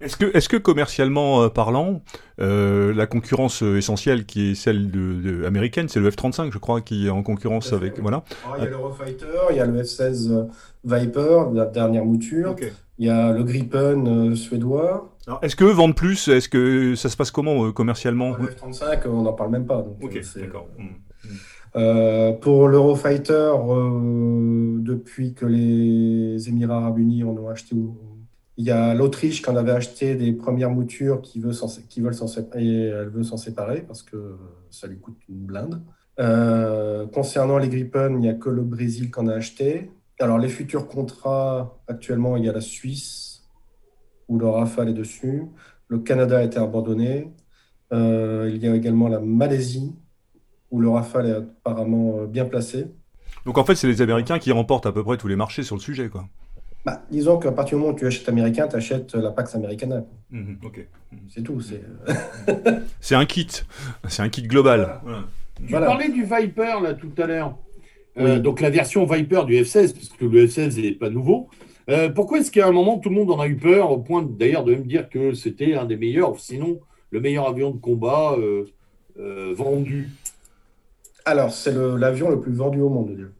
[0.00, 2.02] Est-ce que, est que commercialement euh, parlant,
[2.40, 6.82] euh, la concurrence euh, essentielle qui est celle de, américaine, c'est le F-35, je crois,
[6.82, 7.98] qui est en concurrence avec.
[8.00, 8.22] Voilà.
[8.58, 10.48] il y a l'Eurofighter, il y a le F-16
[10.84, 12.54] Viper, la dernière mouture.
[12.98, 15.13] Il y a le Gripen suédois.
[15.42, 19.32] Est-ce qu'eux vendent plus Est-ce que ça se passe comment commercialement Le F-35, on n'en
[19.32, 19.78] parle même pas.
[19.78, 20.68] ok, d'accord.
[20.78, 21.28] Hmm.
[21.74, 22.38] Hmm.
[22.40, 23.52] pour l'Eurofighter,
[24.80, 27.74] depuis que les Émirats arabes unis en ont acheté
[28.56, 31.52] il y a l'Autriche qui en avait acheté des premières moutures qui, veut
[31.88, 34.36] qui veulent s'en séparer, et elle veut s'en séparer parce que
[34.70, 35.82] ça lui coûte une blinde.
[36.20, 39.90] Euh, concernant les Gripen, il n'y a que le Brésil qui en a acheté.
[40.20, 43.23] Alors les futurs contrats, actuellement, il y a la Suisse
[44.28, 45.44] où le Rafale est dessus.
[45.88, 47.28] Le Canada a été abandonné.
[47.92, 49.94] Euh, il y a également la Malaisie
[50.70, 52.86] où le Rafale est apparemment euh, bien placé.
[53.46, 55.76] Donc en fait, c'est les Américains qui remportent à peu près tous les marchés sur
[55.76, 56.26] le sujet, quoi.
[56.84, 60.04] Bah, disons qu'à partir du moment où tu achètes américain, tu achètes la Pax Americana.
[60.30, 60.58] Mhm,
[61.28, 61.58] c'est tout.
[63.00, 63.48] C'est un kit.
[64.08, 65.00] C'est un kit global.
[65.66, 67.56] Tu parlais du Viper là tout à l'heure.
[68.18, 71.48] Euh, donc la version Viper du F-16, parce que le F-16 n'est pas nouveau.
[71.88, 74.22] Euh, pourquoi est-ce qu'à un moment tout le monde en a eu peur, au point
[74.22, 78.36] d'ailleurs de me dire que c'était un des meilleurs, sinon le meilleur avion de combat
[78.38, 80.10] euh, vendu?
[81.24, 83.30] Alors c'est l'avion le, plus vendu au monde,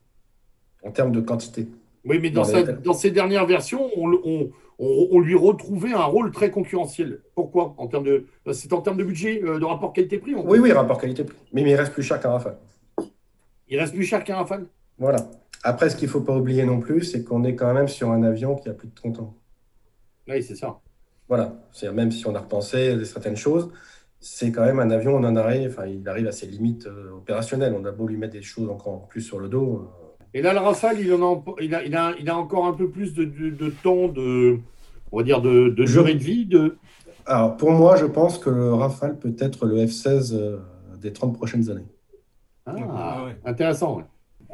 [0.82, 1.68] en termes de quantité.
[2.04, 7.22] Oui, mais dans, ces dernières versions, on, lui retrouvait un rôle très concurrentiel.
[7.34, 7.74] Pourquoi?
[7.78, 10.98] En termes de, C'est en termes de budget, euh, de rapport qualité-prix Oui, oui, rapport
[10.98, 11.36] qualité-prix.
[11.52, 12.58] Mais, il reste plus cher qu'un Rafale.
[13.68, 14.66] Il reste plus cher qu'un Rafale?
[14.98, 15.16] Voilà.
[15.64, 18.10] Après, ce qu'il ne faut pas oublier non plus, c'est qu'on est quand même sur
[18.10, 19.34] un avion qui a plus de 30 ans.
[20.28, 20.78] Oui, c'est ça.
[21.26, 21.54] Voilà.
[21.94, 23.72] Même si on a repensé certaines choses,
[24.20, 27.12] c'est quand même un avion, on en arrive, enfin, il arrive à ses limites euh,
[27.16, 27.74] opérationnelles.
[27.78, 29.76] On a beau lui mettre des choses encore plus sur le dos.
[29.76, 32.90] Euh, et là, le Rafale, il, en a, il, a, il, a, encore un peu
[32.90, 34.58] plus de, de, temps de,
[35.12, 36.44] on va dire, de, de durée de vie.
[36.44, 36.76] De...
[37.24, 40.58] Alors, pour moi, je pense que le Rafale peut être le F-16 euh,
[40.98, 41.86] des 30 prochaines années.
[42.66, 44.02] Ah, ah intéressant.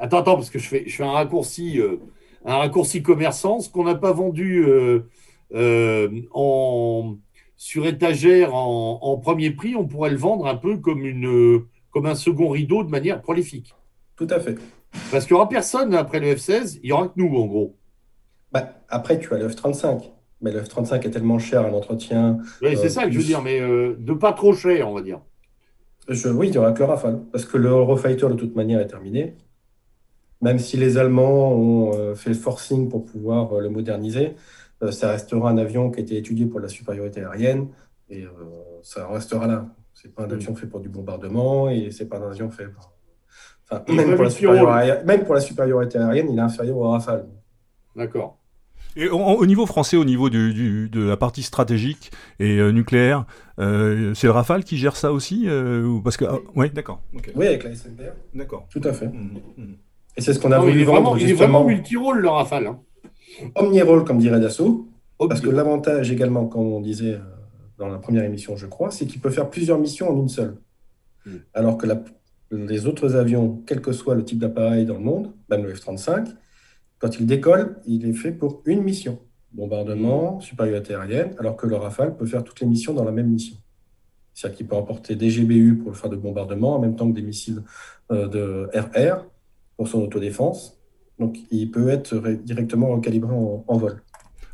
[0.00, 1.98] Attends, attends, parce que je fais, je fais un raccourci, euh,
[2.46, 3.60] un raccourci commerçant.
[3.60, 7.16] Ce qu'on n'a pas vendu euh, en,
[7.56, 11.60] sur étagère en, en, premier prix, on pourrait le vendre un peu comme, une,
[11.90, 13.74] comme un second rideau de manière prolifique.
[14.16, 14.56] Tout à fait.
[15.10, 17.76] Parce qu'il n'y aura personne après le F-16, il n'y aura que nous, en gros.
[18.52, 20.10] Bah, après, tu as le F-35.
[20.40, 22.38] Mais le F-35 est tellement cher à l'entretien.
[22.62, 25.20] Oui, c'est ça que je veux dire, mais de pas trop cher, on va dire.
[26.08, 27.20] oui, il y aura que le Rafale.
[27.30, 29.36] Parce que le Eurofighter, de toute manière, est terminé.
[30.40, 34.36] Même si les Allemands ont fait le forcing pour pouvoir le moderniser,
[34.90, 37.68] ça restera un avion qui a été étudié pour la supériorité aérienne.
[38.08, 38.24] Et
[38.82, 39.66] ça restera là.
[39.92, 42.90] C'est pas un avion fait pour du bombardement et c'est pas un avion fait pour.
[43.70, 47.26] Enfin, même, pour la même pour la supériorité aérienne, il est inférieur au Rafale.
[47.94, 48.40] D'accord.
[48.96, 53.24] Et au, niveau français, au niveau du, de la partie stratégique et euh, nucléaire,
[53.60, 57.00] euh, c'est le Rafale qui gère ça aussi euh, parce que ah, ouais, d'accord.
[57.36, 58.12] Oui, avec la SNPR.
[58.34, 58.66] D'accord.
[58.68, 59.06] Tout à fait.
[59.06, 59.74] Mmh, mmh.
[60.16, 61.00] Et c'est ce qu'on a voulu il vendre.
[61.00, 62.66] Vraiment, il est vraiment multi-rôle le Rafale.
[62.66, 62.80] Hein.
[63.54, 64.86] Omni-rôle, comme dirait Dassault.
[65.18, 67.18] Parce que l'avantage également, comme on disait
[67.78, 70.56] dans la première émission, je crois, c'est qu'il peut faire plusieurs missions en une seule.
[71.54, 71.86] Alors que
[72.50, 76.28] les autres avions, quel que soit le type d'appareil dans le monde, même le F-35,
[76.98, 79.18] quand il décolle, il est fait pour une mission.
[79.52, 83.28] Bombardement, supériorité aérienne, alors que le Rafale peut faire toutes les missions dans la même
[83.28, 83.56] mission.
[84.32, 87.14] C'est-à-dire qu'il peut emporter des GBU pour le faire de bombardement, en même temps que
[87.14, 87.62] des missiles
[88.10, 89.24] euh, de RR
[89.80, 90.78] pour son autodéfense.
[91.18, 92.14] Donc il peut être
[92.44, 94.02] directement recalibré en vol.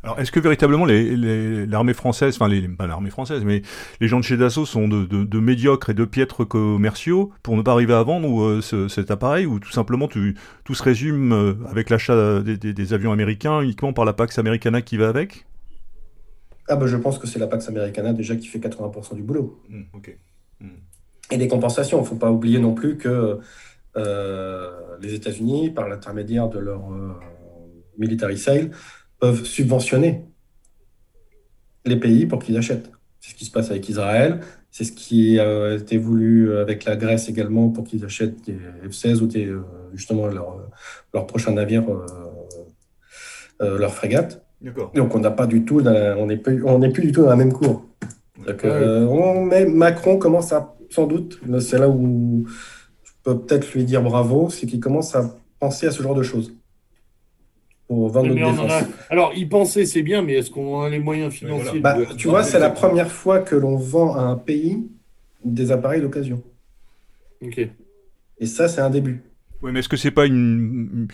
[0.03, 3.61] Alors, est-ce que véritablement l'armée française, enfin, les, pas l'armée française, mais
[3.99, 7.73] les gens de chez Dassault sont de, médiocres et de piètres commerciaux pour ne pas
[7.73, 12.39] arriver à vendre euh, cet appareil, ou tout simplement tout, se résume euh, avec l'achat
[12.41, 15.45] des, avions américains uniquement par la Pax Americana qui va avec?
[16.69, 19.61] Ah, ben, je pense que c'est la Pax Americana déjà qui fait 80% du boulot.
[19.67, 20.17] Mmh, ok.
[20.61, 20.67] Mmh.
[21.31, 21.97] Et des compensations.
[21.97, 23.41] Il ne faut pas oublier non plus que
[23.97, 26.83] les États-Unis, par l'intermédiaire de leur
[27.97, 28.71] military sale,
[29.19, 30.25] peuvent subventionner
[31.85, 32.91] les pays pour qu'ils achètent.
[33.19, 36.95] C'est ce qui se passe avec Israël, c'est ce qui a été voulu avec la
[36.95, 40.69] Grèce également pour qu'ils achètent des F-16 ou des, euh, justement leur,
[41.13, 42.05] leur prochain navire, euh,
[43.61, 44.43] euh, leur frégate.
[44.93, 47.35] Donc on n'a pas du tout, on n'est plus, on plus du tout dans la
[47.35, 47.85] même cour.
[48.45, 52.45] on Macron commence à, sans doute, c'est là où
[53.35, 56.53] peut-être lui dire bravo, c'est qu'il commence à penser à ce genre de choses.
[59.09, 62.43] Alors, y penser, c'est bien, mais est-ce qu'on a les moyens financiers bah, Tu vois,
[62.43, 64.85] c'est la première fois que l'on vend à un pays
[65.45, 66.43] des appareils d'occasion.
[67.41, 67.59] Ok.
[68.39, 69.23] Et ça, c'est un début.
[69.61, 71.07] Oui, mais est-ce que c'est pas une,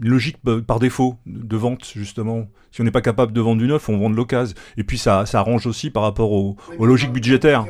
[0.00, 0.36] logique
[0.66, 2.46] par défaut de vente, justement?
[2.70, 4.54] Si on n'est pas capable de vendre du neuf, on vend de l'occasion.
[4.76, 7.64] Et puis, ça, ça arrange aussi par rapport aux logiques budgétaires.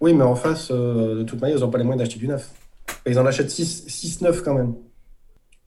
[0.00, 2.28] Oui, mais en face, euh, de toute manière, ils n'ont pas les moyens d'acheter du
[2.28, 2.50] neuf.
[3.06, 4.74] Ils en achètent 6 neufs quand même.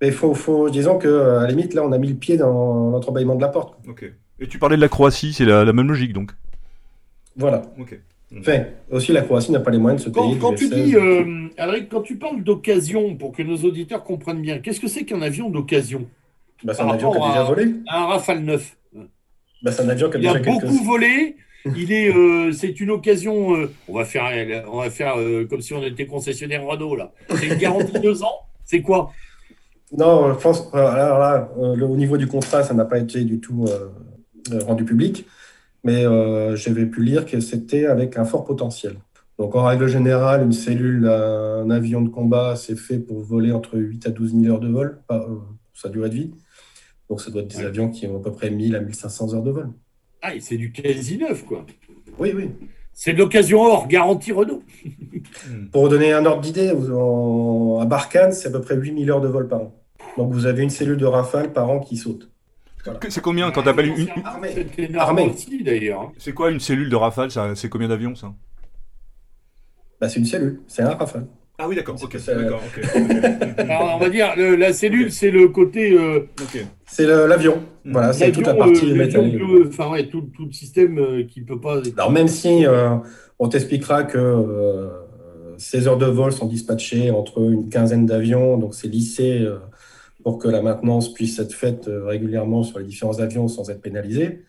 [0.02, 2.92] Mais faut, faut, disons que à la limite, là, on a mis le pied dans
[2.92, 3.76] l'entrebâillement de la porte.
[3.88, 4.06] Ok.
[4.40, 6.32] Et tu parlais de la Croatie, c'est la, même logique donc.
[7.36, 7.64] Voilà.
[7.80, 8.00] Ok.
[8.38, 10.38] Enfin, aussi, la Croatie n'a pas les moyens de se payer.
[10.38, 11.48] Quand, tu dis, euh,
[11.90, 15.50] quand tu parles d'occasion, pour que nos auditeurs comprennent bien, qu'est-ce que c'est qu'un avion
[15.50, 16.08] d'occasion?
[16.64, 17.76] Bah, C'est un avion qui a déjà volé.
[17.88, 18.78] Un Rafale 9.
[19.64, 21.38] Bah, c'est un avion qui a Il déjà a beaucoup volé.
[21.76, 23.56] Il est, euh, c'est une occasion.
[23.56, 24.32] Euh, on va faire,
[24.72, 25.16] on va faire
[25.50, 27.12] comme si on était concessionnaire Renault là.
[27.30, 28.48] C'est une garantie de deux ans?
[28.66, 29.12] C'est quoi?
[29.96, 33.24] Non, je pense, euh, alors là, euh, au niveau du contrat, ça n'a pas été
[33.24, 35.26] du tout euh, rendu public,
[35.84, 36.04] mais
[36.56, 38.96] j'avais pu lire que c'était avec un fort potentiel.
[39.40, 43.78] Donc, en règle générale, une cellule d'un avion de combat, c'est fait pour voler entre
[43.78, 45.02] 8 à 12 000 heures de vol,
[45.74, 46.32] sa durée de vie.
[47.10, 49.44] Donc, ça doit être des avions qui ont à peu près 1000 à 1500 heures
[49.44, 49.70] de vol.
[50.22, 51.66] Ah, et c'est du quasi neuf, quoi.
[52.18, 52.52] Oui, oui.
[52.94, 54.64] C'est de l'occasion hors, garantie Renault.
[55.72, 59.28] Pour vous donner un ordre d'idée, à Barkhane, c'est à peu près 8000 heures de
[59.28, 59.76] vol par an.
[60.18, 62.32] Donc vous avez une cellule de rafale par an qui saute.
[63.10, 64.10] C'est combien quand tu appelles une,
[64.96, 66.02] armée, d'ailleurs.
[66.02, 66.12] Hein.
[66.18, 68.34] C'est quoi une cellule de rafale C'est combien d'avions ça?
[70.00, 71.28] Bah, C'est une cellule, c'est un rafale.
[71.60, 71.96] Ah oui, d'accord.
[72.00, 75.92] on va dire, la cellule, c'est le côté.
[75.92, 76.28] Euh,
[76.86, 77.64] c'est l'avion.
[77.84, 77.94] Hmm.
[77.94, 81.46] Voilà, c'est toute la partie euh, Enfin, ouais, tout, tout, le système euh, qui ne
[81.46, 81.82] peut pas.
[81.98, 82.66] Alors, même si
[83.40, 84.90] on t'expliquera que
[85.58, 89.44] ces heures de vol sont dispatchées entre une quinzaine d'avions, donc c'est lissé
[90.24, 94.44] pour que la maintenance puisse être faite régulièrement sur les différents avions sans être pénalisée.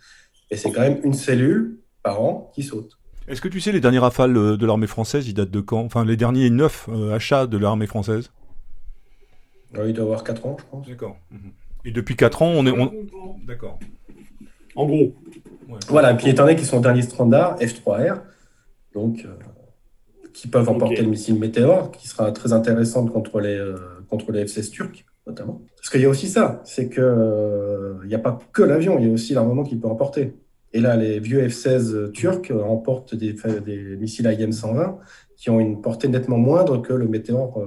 [0.50, 2.98] Et c'est quand même une cellule par an qui saute.
[3.28, 5.80] Est-ce que tu sais, les derniers rafales euh, de l'armée française, ils datent de quand?
[5.84, 8.30] Enfin, les derniers neuf euh, achats de l'armée française?
[9.74, 10.88] Oui, Il doit avoir 4 ans, je pense.
[10.88, 11.18] D'accord.
[11.30, 11.50] Mhm.
[11.84, 12.72] Et depuis 4 ans, on est.
[13.46, 13.78] D'accord.
[14.74, 15.14] En gros.
[15.88, 18.22] Voilà, et puis étant donné qu'ils sont dernier standard, F3R,
[18.94, 19.34] donc euh,
[20.32, 23.62] qui peuvent emporter le missile Météor, qui sera très intéressante contre les,
[24.08, 25.60] contre les F-16 turcs, notamment.
[25.76, 29.10] Parce qu'il y a aussi ça, c'est qu'il n'y a pas que l'avion, il y
[29.10, 30.32] a aussi l'armement qu'il peut emporter.
[30.72, 34.96] Et là, les vieux F-16 turcs remportent des, des missiles IM-120
[35.36, 37.58] qui ont une portée nettement moindre que le Météor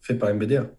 [0.00, 0.70] fait par MBDA.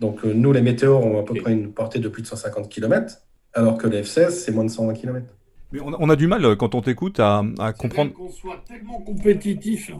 [0.00, 2.68] Donc, euh, nous, les Météors ont à peu près une portée de plus de 150
[2.68, 3.18] km.
[3.52, 5.26] Alors que le F-16, c'est moins de 120 km.
[5.72, 7.44] Mais on a, du mal, euh, quand on t'écoute, à,
[7.78, 8.12] comprendre.
[8.12, 9.92] qu'on soit tellement compétitif.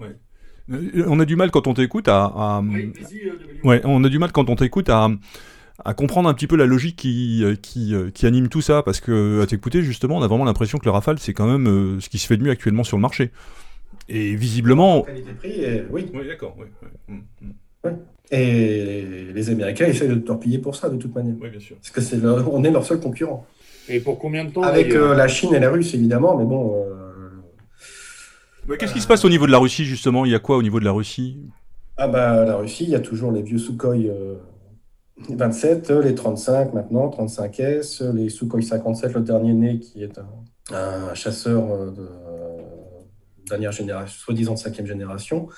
[0.00, 0.16] Ouais.
[0.70, 2.62] Euh, on a du mal quand on t'écoute à.
[2.64, 2.92] Oui,
[3.62, 5.08] ouais, on a du mal quand on t'écoute à,
[5.84, 9.42] à comprendre un petit peu la logique qui, qui, qui anime tout ça, parce que
[9.42, 12.18] à t'écouter, justement, on a vraiment l'impression que le Rafale, c'est quand même ce qui
[12.18, 13.30] se fait de mieux actuellement sur le marché.
[14.08, 15.02] Et visiblement.
[15.02, 16.06] Qualité-prix, oui.
[16.14, 16.56] Oui, d'accord.
[16.58, 16.66] Oui,
[17.08, 17.90] mm, mm.
[18.30, 21.34] Et les Américains essaient de torpiller pour ça, de toute manière.
[21.40, 21.76] Oui, bien sûr.
[21.76, 23.46] Parce que c'est on est leur seul concurrent.
[23.88, 26.84] Et pour combien de temps Avec euh, la Chine et la Russie, évidemment, mais bon.
[28.68, 30.24] Euh, qu'est-ce qui se passe au niveau de la Russie, justement?
[30.24, 31.38] Il y a quoi au niveau de la Russie?
[31.96, 33.94] Ah, bah, la Russie, il y a toujours les vieux Sukhoi
[35.28, 40.18] 27, euh, les 35 maintenant, 35S, les Sukhoi 57, le dernier né, qui est
[40.72, 42.08] un, chasseur de
[43.48, 45.48] dernière génération, soi-disant de cinquième génération,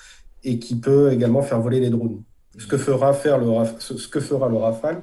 [0.43, 2.21] et qui peut également faire voler les drones.
[2.57, 3.47] Ce que fera, faire le,
[3.79, 5.01] ce que fera le Rafale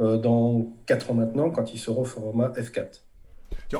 [0.00, 3.02] euh, dans 4 ans maintenant, quand il sera au format F4.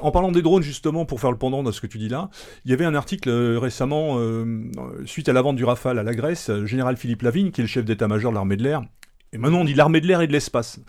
[0.01, 2.31] En parlant des drones, justement, pour faire le pendant de ce que tu dis là,
[2.64, 4.71] il y avait un article euh, récemment, euh,
[5.07, 7.68] suite à la vente du Rafale à la Grèce, général Philippe Lavigne, qui est le
[7.68, 8.83] chef d'état-major de l'armée de l'air,
[9.33, 10.81] et maintenant on dit l'armée de l'air et de l'espace,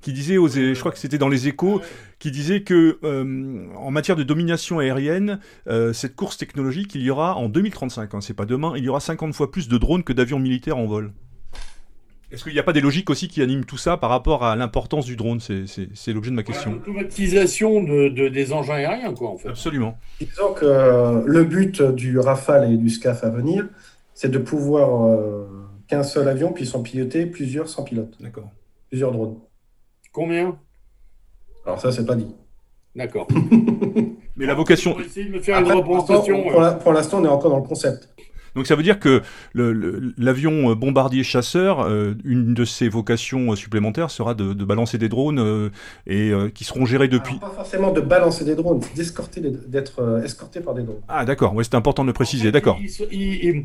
[0.00, 1.82] qui disait, aux, je crois que c'était dans les échos,
[2.18, 7.10] qui disait que euh, en matière de domination aérienne, euh, cette course technologique, il y
[7.10, 10.02] aura en 2035, hein, c'est pas demain, il y aura 50 fois plus de drones
[10.02, 11.12] que d'avions militaires en vol.
[12.32, 14.54] Est-ce qu'il n'y a pas des logiques aussi qui animent tout ça par rapport à
[14.54, 15.40] l'importance du drone?
[15.40, 16.74] C'est l'objet de ma question.
[16.74, 19.48] L'automatisation de, des engins aériens, quoi, en fait.
[19.48, 19.98] Absolument.
[20.20, 23.66] Disons que euh, le but du Rafale et du SCAF à venir,
[24.14, 25.10] c'est de pouvoir
[25.90, 28.14] qu'un seul avion puisse en piloter plusieurs sans pilote.
[28.20, 28.48] D'accord.
[28.88, 29.38] Plusieurs drones.
[30.12, 30.56] Combien?
[31.66, 32.34] Alors ça, c'est pas dit.
[32.94, 33.26] D'accord.
[34.36, 34.92] Mais la vocation.
[34.92, 36.44] Pour essayer de me faire une représentation.
[36.82, 38.08] Pour l'instant, on est encore dans le concept.
[38.54, 39.22] Donc ça veut dire que
[39.54, 45.70] l'avion bombardier chasseur, euh, une de ses vocations supplémentaires sera de, balancer des drones euh,
[46.06, 47.38] et euh, qui seront gérés depuis.
[47.38, 51.00] pas forcément de balancer des drones, d'escorter, d'être escorté par des drones.
[51.08, 52.78] Ah d'accord, ouais, c'est important de le préciser, d'accord.
[52.80, 53.62] Euh,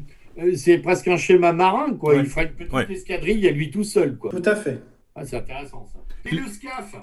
[0.55, 2.15] c'est presque un schéma marin, quoi.
[2.15, 4.31] Il ferait une petite escadrille à lui tout seul, quoi.
[4.31, 4.81] Tout à fait.
[5.15, 5.99] Ah, c'est intéressant, ça.
[6.29, 6.95] Et le SCAF?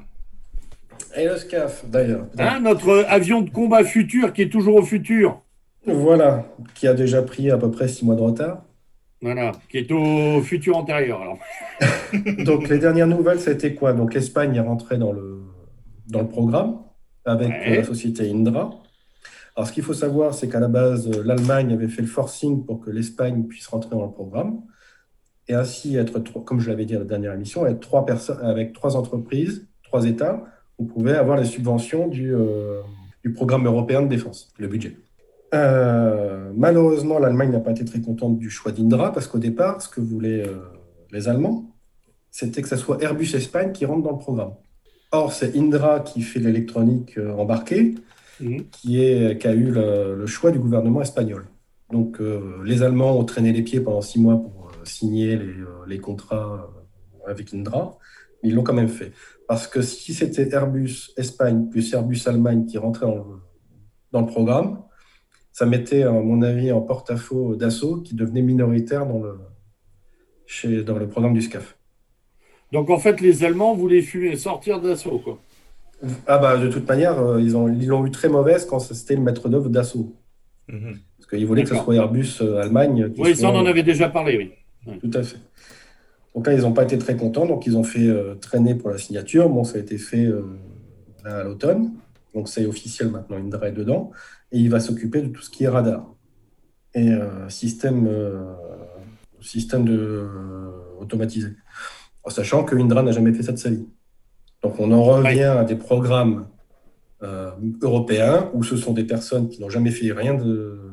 [1.17, 2.27] Et le SCAF, d'ailleurs.
[2.39, 5.41] Hein, notre avion de combat futur qui est toujours au futur.
[5.87, 8.65] Voilà, qui a déjà pris à peu près six mois de retard.
[9.21, 11.39] Voilà, qui est au futur antérieur, alors.
[12.45, 13.93] Donc, les dernières nouvelles, c'était quoi?
[13.93, 15.43] Donc, l'Espagne est rentrée dans le,
[16.09, 16.79] dans le programme
[17.25, 18.82] avec la société Indra.
[19.55, 22.81] Alors, ce qu'il faut savoir, c'est qu'à la base, l'Allemagne avait fait le forcing pour
[22.81, 24.63] que l'Espagne puisse rentrer dans le programme
[25.49, 28.73] et ainsi être, comme je l'avais dit à la dernière émission, être trois personnes, avec
[28.73, 30.45] trois entreprises, trois États,
[30.79, 32.81] vous pouvez avoir les subventions du, euh,
[33.23, 34.97] du programme européen de défense, le budget.
[35.55, 39.89] Euh, malheureusement, l'Allemagne n'a pas été très contente du choix d'Indra parce qu'au départ, ce
[39.89, 40.61] que voulaient euh,
[41.11, 41.71] les Allemands,
[42.31, 44.55] c'était que ce soit Airbus Espagne qui rentre dans le programme.
[45.11, 47.95] Or, c'est Indra qui fait l'électronique embarquée
[48.43, 48.65] Mhm.
[48.71, 51.47] qui, est, qui a eu le, choix du gouvernement espagnol.
[51.91, 55.45] Donc euh, les Allemands ont traîné les pieds pendant six mois pour euh, signer les,
[55.45, 56.69] euh, les, contrats
[57.27, 57.99] avec Indra,
[58.43, 59.13] mais ils l'ont quand même fait.
[59.47, 63.25] Parce que si c'était Airbus Espagne plus Airbus Allemagne qui rentrait dans le,
[64.11, 64.83] dans le programme,
[65.53, 69.39] ça mettait, à mon avis, en porte-à-faux d'assaut qui devenait minoritaire dans le,
[70.47, 71.77] chez, dans le programme du SCAF.
[72.73, 74.03] Donc en fait, les Allemands voulaient
[74.37, 75.39] sortir d'assaut, quoi.
[76.27, 79.15] Ah bah de toute manière, euh, ils l'ont ils ont eu très mauvaise quand c'était
[79.15, 80.15] le maître d'œuvre d'assaut.
[80.69, 80.99] Mhm.
[81.19, 83.13] Parce qu'ils voulaient que ce soit Airbus euh, Allemagne.
[83.19, 84.37] Oui, ça on en avait déjà parlé,
[84.87, 84.99] oui.
[85.01, 85.39] Tout à fait.
[86.35, 88.91] Donc là, ils n'ont pas été très contents, donc ils ont fait euh, traîner pour
[88.91, 89.49] la signature.
[89.49, 90.29] Bon, ça a été fait
[91.25, 91.93] à l'automne,
[92.35, 94.11] donc c'est officiel maintenant, Indra est dedans,
[94.51, 96.15] et il va s'occuper de tout ce qui est radar
[96.95, 97.11] et
[97.49, 98.09] système,
[99.41, 100.27] système de,
[100.99, 101.51] automatisé.
[102.25, 103.87] En sachant que Indra n'a jamais fait ça de sa vie.
[104.63, 106.47] Donc on en revient à des programmes
[107.23, 107.51] euh,
[107.81, 110.93] européens où ce sont des personnes qui n'ont jamais fait rien de,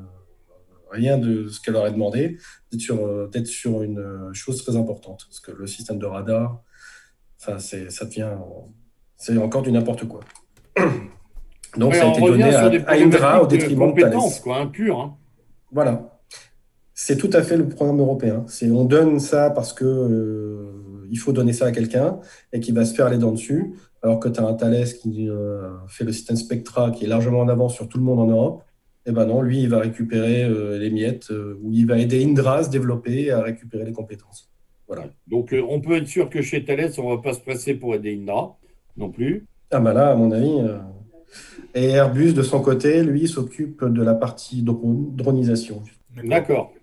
[0.91, 2.37] rien de ce qu'elle leur a demandé,
[2.71, 5.25] d'être sur, sur, une chose très importante.
[5.27, 6.61] Parce que le système de radar,
[7.39, 8.31] enfin, ça devient.
[9.17, 10.21] C'est encore du n'importe quoi.
[11.77, 14.41] Donc ça a été donné à, à Indra au détriment de, Thales.
[14.41, 14.99] quoi, pur.
[14.99, 15.17] Hein.
[15.71, 16.19] Voilà.
[16.93, 18.45] C'est tout à fait le programme européen.
[18.63, 22.19] On donne ça parce que euh, il faut donner ça à quelqu'un
[22.53, 25.29] et qui va se faire les dents dessus, alors que tu as un Thales qui
[25.29, 28.27] euh, fait le système Spectra qui est largement en avance sur tout le monde en
[28.27, 28.63] Europe.
[29.05, 31.97] Et eh ben non, lui, il va récupérer euh, les miettes euh, ou il va
[31.97, 34.49] aider Indra à se développer à récupérer les compétences.
[34.87, 35.05] Voilà.
[35.27, 37.95] Donc on peut être sûr que chez Thales, on ne va pas se presser pour
[37.95, 38.57] aider Indra
[38.97, 39.45] non plus.
[39.71, 40.67] Ah ben là, à mon avis.
[41.75, 45.83] Et Airbus, de son côté, lui, s'occupe de la partie dronisation.
[46.23, 46.73] D'accord.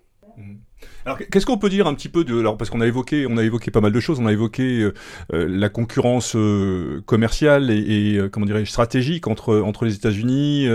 [1.07, 3.37] Alors, qu'est-ce qu'on peut dire un petit peu de, alors parce qu'on a évoqué, on
[3.37, 4.93] a évoqué pas mal de choses, on a évoqué euh,
[5.31, 10.67] euh, la concurrence euh, commerciale et, comment dirais-je stratégique entre entre les États-Unis,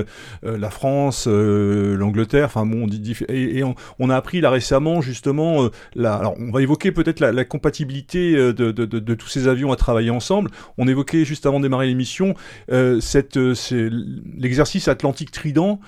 [0.43, 5.69] la France, l'Angleterre, enfin bon, on dit et, et on, a appris là récémment justement,
[5.95, 9.49] la, alors on va évoquer peut-être la, la, compatibilité de, de, de, de, tous ces
[9.49, 10.51] avions à travailler ensemble.
[10.79, 12.35] On évoquait juste avant de démarrer l'émission
[13.01, 15.81] cette l'exercice Atlantique Trident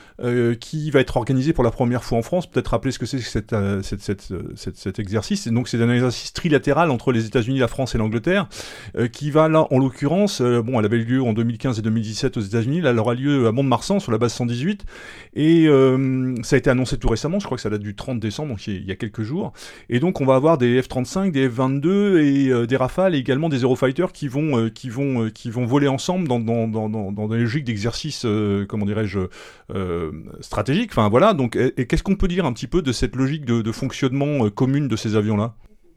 [0.60, 2.46] qui va être organisé pour la première fois en France.
[2.46, 5.46] Peut-être rappeler ce que c'est cette, cette, cette cet, exercice.
[5.46, 8.48] Et donc c'est un exercice trilatéral entre les États-Unis, la France et l'Angleterre,
[8.96, 11.82] euh, qui va là, en l'occurrence, euh, bon, elle avait eu lieu en 2015 et
[11.82, 14.84] 2017 aux États-Unis, là, elle aura lieu à Mont-de-Marsan sur la base 118,
[15.34, 18.20] et euh, ça a été annoncé tout récemment, je crois que ça date du 30
[18.20, 19.52] décembre, donc il y a quelques jours.
[19.88, 23.58] Et donc on va avoir des F-35, des F-22 et des Rafales et également des
[23.58, 27.64] Eurofighter qui vont, qui vont, qui vont voler ensemble dans, dans, dans, dans, des logiques
[27.64, 28.26] d'exercice,
[28.68, 29.20] comment dirais-je,
[30.40, 30.90] stratégique.
[30.92, 31.34] Enfin voilà.
[31.34, 34.50] Donc, et, qu'est-ce qu'on peut dire un petit peu de cette logique de fonctionnement euh,
[34.50, 35.54] commune de ces avions-là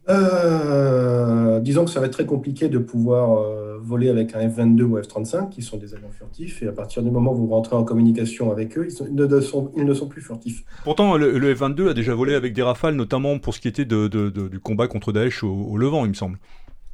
[0.10, 4.82] euh, disons que ça va être très compliqué de pouvoir euh, voler avec un F-22
[4.84, 7.76] ou F-35, qui sont des avions furtifs, et à partir du moment où vous rentrez
[7.76, 10.64] en communication avec eux, ils, ne, sont, ils ne, sont, plus furtifs.
[10.86, 14.08] Pourtant, le, F-22 a déjà volé avec des rafales, notamment pour ce qui était de,
[14.08, 16.38] du combat contre Daesh au, Levant, il me semble.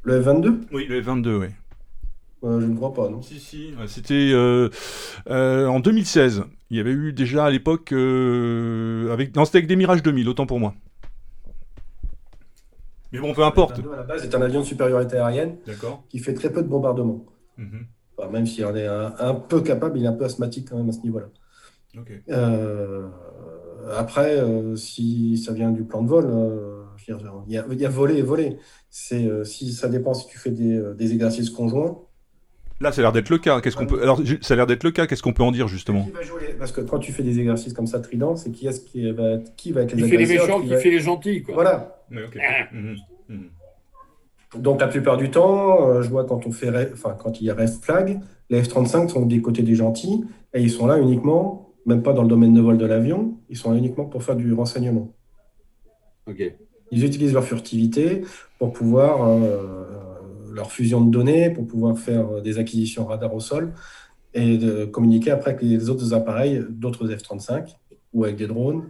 [0.01, 0.55] Le F-22?
[0.71, 1.47] Oui, le F-22, oui.
[2.41, 3.73] je ne crois pas, non Si, si.
[3.85, 4.33] C'était
[5.29, 6.45] en 2016.
[6.71, 7.91] Il y avait eu déjà à l'époque.
[7.91, 9.35] avec...
[9.35, 10.73] Non, c'était avec des Mirage 2000, autant pour moi.
[13.13, 13.79] Mais bon, peu importe.
[13.79, 15.57] à la base, c'est un avion de supériorité aérienne
[16.09, 17.25] qui fait très peu de bombardement.
[17.57, 17.85] Mhm.
[18.31, 20.91] même s'il en est un, peu capable, il est un peu asthmatique quand même à
[20.91, 21.27] ce niveau-là.
[22.29, 23.07] Euh,
[23.95, 28.21] après, euh, si ça vient du plan de vol, euh, il, y a, voler et
[28.21, 28.57] voler.
[28.89, 31.99] C'est, si ça dépend si tu fais des, exercices conjoints.
[32.81, 33.61] Là, ça a l'air d'être le cas.
[33.61, 35.07] Qu'est-ce qu'on peut Alors, ça a l'air d'être le cas.
[35.07, 36.09] Qu'est-ce qu'on peut en dire justement
[36.59, 39.31] Parce que quand tu fais des exercices comme ça, trident, c'est qui est-ce qui va
[39.31, 41.53] être, qui va être les Qui fait les méchants, qui, fait les gentils, quoi.
[41.53, 42.03] Voilà.
[42.11, 42.17] Ah.
[42.73, 42.95] Mhm.
[43.29, 43.49] Mhm.
[44.57, 47.49] Donc la plupart du temps, euh, je vois quand on fait, enfin quand il y
[47.49, 48.19] a rest flag,
[48.49, 52.21] les F-35 sont des côtés des gentils et ils sont là uniquement, même pas dans
[52.21, 55.11] le domaine de vol de l'avion, ils sont là uniquement pour faire du renseignement.
[56.27, 56.53] Ok.
[56.91, 58.21] Ils utilisent leur furtivité
[58.59, 59.85] pour pouvoir euh,
[60.53, 63.73] leur fusion de données, pour pouvoir faire des acquisitions radar au sol
[64.33, 67.75] et de communiquer après avec les autres appareils d'autres F-35
[68.13, 68.89] ou avec des drones.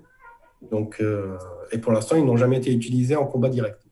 [1.01, 1.37] Euh,
[1.71, 3.82] et pour l'instant, ils n'ont jamais été utilisés en combat direct.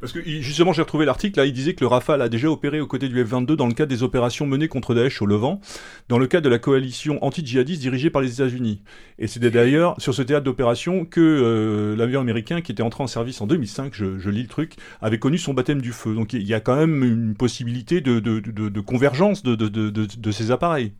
[0.00, 2.80] Parce que justement, j'ai retrouvé l'article, là, il disait que le Rafale a déjà opéré
[2.80, 5.60] aux côtés du F-22 dans le cadre des opérations menées contre Daesh au Levant,
[6.08, 8.82] dans le cadre de la coalition anti-djihadiste dirigée par les États-Unis.
[9.18, 13.06] Et c'était d'ailleurs sur ce théâtre d'opération que euh, l'avion américain, qui était entré en
[13.06, 16.14] service en 2005, je, lis le truc, avait connu son baptême du feu.
[16.14, 20.92] Donc il y a quand même une possibilité de convergence de ces appareils.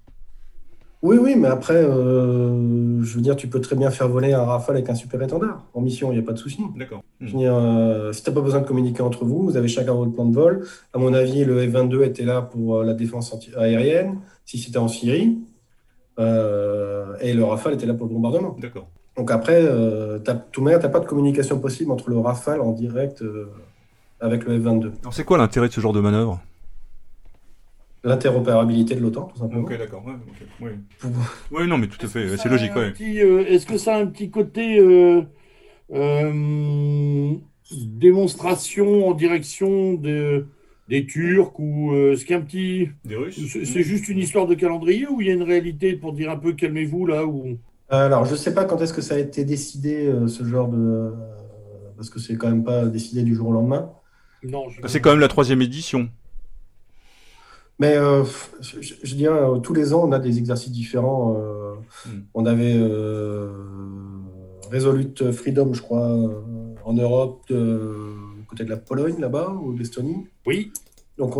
[1.02, 4.44] Oui, oui, mais après, euh, je veux dire, tu peux très bien faire voler un
[4.44, 5.64] Rafale avec un super étendard.
[5.74, 6.62] En mission, il n'y a pas de souci.
[6.74, 7.02] D'accord.
[7.20, 9.68] Je veux dire, euh, si tu n'as pas besoin de communiquer entre vous, vous avez
[9.68, 10.66] chacun votre plan de vol.
[10.94, 14.88] À mon avis, le F-22 était là pour euh, la défense aérienne, si c'était en
[14.88, 15.38] Syrie.
[16.18, 18.56] et le Rafale était là pour le bombardement.
[18.58, 18.88] D'accord.
[19.16, 19.62] Donc après,
[20.52, 23.22] tout tu n'as pas de communication possible entre le Rafale en direct
[24.20, 24.92] avec le F-22.
[25.10, 26.40] C'est quoi l'intérêt de ce genre de manœuvre?
[28.06, 29.64] L'interopérabilité de l'OTAN, tout simplement.
[29.64, 30.04] Ok, d'accord.
[30.60, 32.70] Oui, non, mais tout à fait, c'est logique.
[32.76, 35.22] Euh, est-ce que ça a un petit côté euh,
[35.92, 37.32] euh,
[37.72, 42.90] démonstration en direction des Turcs ou ce qui est un petit.
[43.04, 46.12] Des Russes C'est juste une histoire de calendrier ou il y a une réalité pour
[46.12, 47.58] dire un peu calmez-vous là ou...
[47.88, 51.12] Alors, je ne sais pas quand est-ce que ça a été décidé, ce genre de.
[51.96, 53.90] Parce que c'est quand même pas décidé du jour au lendemain.
[54.44, 56.08] Non, C'est quand même la troisième édition.
[57.78, 58.24] Mais euh,
[58.60, 61.36] je, dirais, euh, tous les ans, on a des exercices différents.
[61.38, 61.74] Euh,
[62.06, 62.20] hmm.
[62.34, 62.80] On avait
[64.72, 66.18] Resolute Freedom, je crois,
[66.84, 68.14] en Europe, de,
[68.48, 70.26] côté de la Pologne, là-bas, ou de l'Estonie.
[70.46, 70.72] Oui.
[71.18, 71.34] Donc,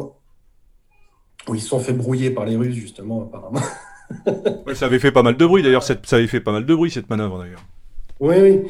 [1.53, 3.63] ils se sont fait brouiller par les Russes, justement, apparemment.
[4.75, 5.83] ça avait fait pas mal de bruit, d'ailleurs.
[5.83, 7.65] Ça avait fait pas mal de bruit, cette manœuvre, d'ailleurs.
[8.21, 8.61] Oui, oui.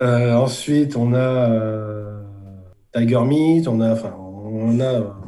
[0.00, 2.22] ensuite, on a
[2.94, 5.21] Tiger Meat, on a, enfin, on a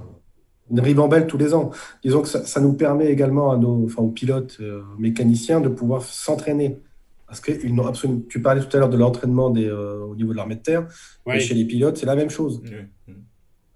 [0.71, 1.71] une ribambelle tous les ans.
[2.03, 6.03] Disons que ça, nous permet également à nos, enfin, aux pilotes, euh, mécaniciens de pouvoir
[6.03, 6.79] s'entraîner.
[7.27, 10.15] Parce que ils n'ont absolument, tu parlais tout à l'heure de l'entraînement des, euh, au
[10.15, 10.87] niveau de l'armée de terre,
[11.27, 12.63] mais chez les pilotes, c'est la même chose.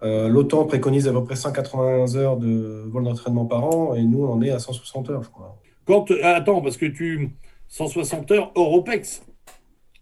[0.02, 4.24] Euh, L'OTAN préconise à peu près 180 heures de vol d'entraînement par an et nous,
[4.24, 5.58] on est à 160 heures, je crois.
[5.86, 7.30] Quand, attends, parce que tu.
[7.70, 9.22] 160 heures hors OPEX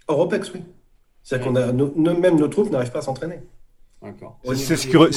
[0.06, 0.62] OPEX, oui.
[1.22, 1.72] C'est-à-dire qu'on a.
[2.14, 3.40] même nos troupes n'arrivent pas à s'entraîner.
[4.02, 4.38] D'accord.
[4.54, 5.10] C'est ce que.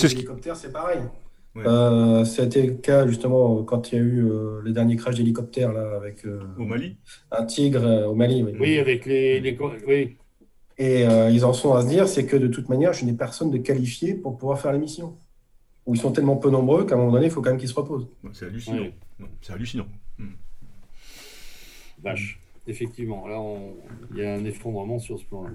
[0.55, 0.99] C'est pareil.
[1.57, 4.95] Euh, ça a été le cas justement quand il y a eu euh, les derniers
[4.95, 6.95] crashs d'hélicoptères là avec euh, au Mali
[7.31, 8.45] un tigre au Mali.
[8.59, 10.15] Oui, avec les, oui.
[10.79, 13.11] Et euh, ils en sont à se dire, c'est que de toute manière, je n'ai
[13.11, 15.17] personne de qualifié pour pouvoir faire l'émission.
[15.85, 17.69] Ou ils sont tellement peu nombreux qu'à un moment donné, il faut quand même qu'ils
[17.69, 18.07] se reposent.
[18.31, 18.85] C'est hallucinant.
[19.41, 19.87] C'est hallucinant.
[20.17, 20.29] Hmm.
[22.01, 23.27] Vache, effectivement.
[23.27, 23.43] Là,
[24.11, 25.49] il y a un effondrement sur ce plan-là.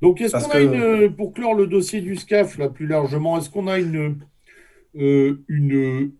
[0.00, 3.50] Donc, est-ce qu'on a une, pour clore le dossier du SCAF, là, plus largement, est-ce
[3.50, 4.20] qu'on a une,
[4.96, 6.12] euh, une,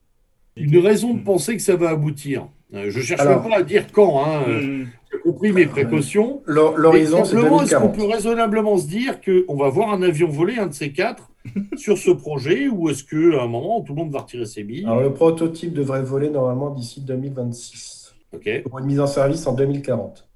[0.57, 3.87] une raison de penser que ça va aboutir euh, Je ne cherche pas à dire
[3.93, 4.25] quand.
[4.25, 4.43] Hein.
[4.49, 4.87] Hmm.
[5.13, 6.43] J'ai compris mes précautions.
[6.47, 10.69] L'horizon, c'est Est-ce qu'on peut raisonnablement se dire qu'on va voir un avion voler, un
[10.69, 11.31] de ces quatre,
[11.77, 14.85] sur ce projet, ou est-ce qu'à un moment, tout le monde va retirer ses billes
[14.85, 18.15] Alors, le prototype devrait voler normalement d'ici 2026.
[18.35, 18.63] OK.
[18.63, 20.29] Pour une mise en service en 2040.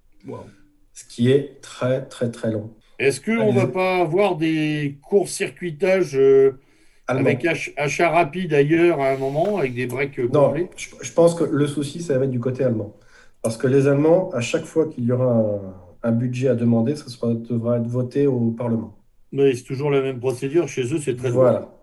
[0.93, 2.71] Ce qui est très, très, très long.
[2.99, 6.59] Est-ce qu'on ne va pas avoir des courts-circuitages euh,
[7.07, 7.47] avec
[7.77, 12.03] achat rapide ailleurs à un moment, avec des breaks Non, je, pense que le souci,
[12.03, 12.97] ça va être du côté allemand.
[13.43, 15.61] Parce que les Allemands, à chaque fois qu'il y aura
[16.03, 18.97] un, budget à demander, ça devra être voté au Parlement.
[19.33, 20.67] Mais c'est toujours la même procédure.
[20.67, 21.75] Chez eux, c'est très Voilà.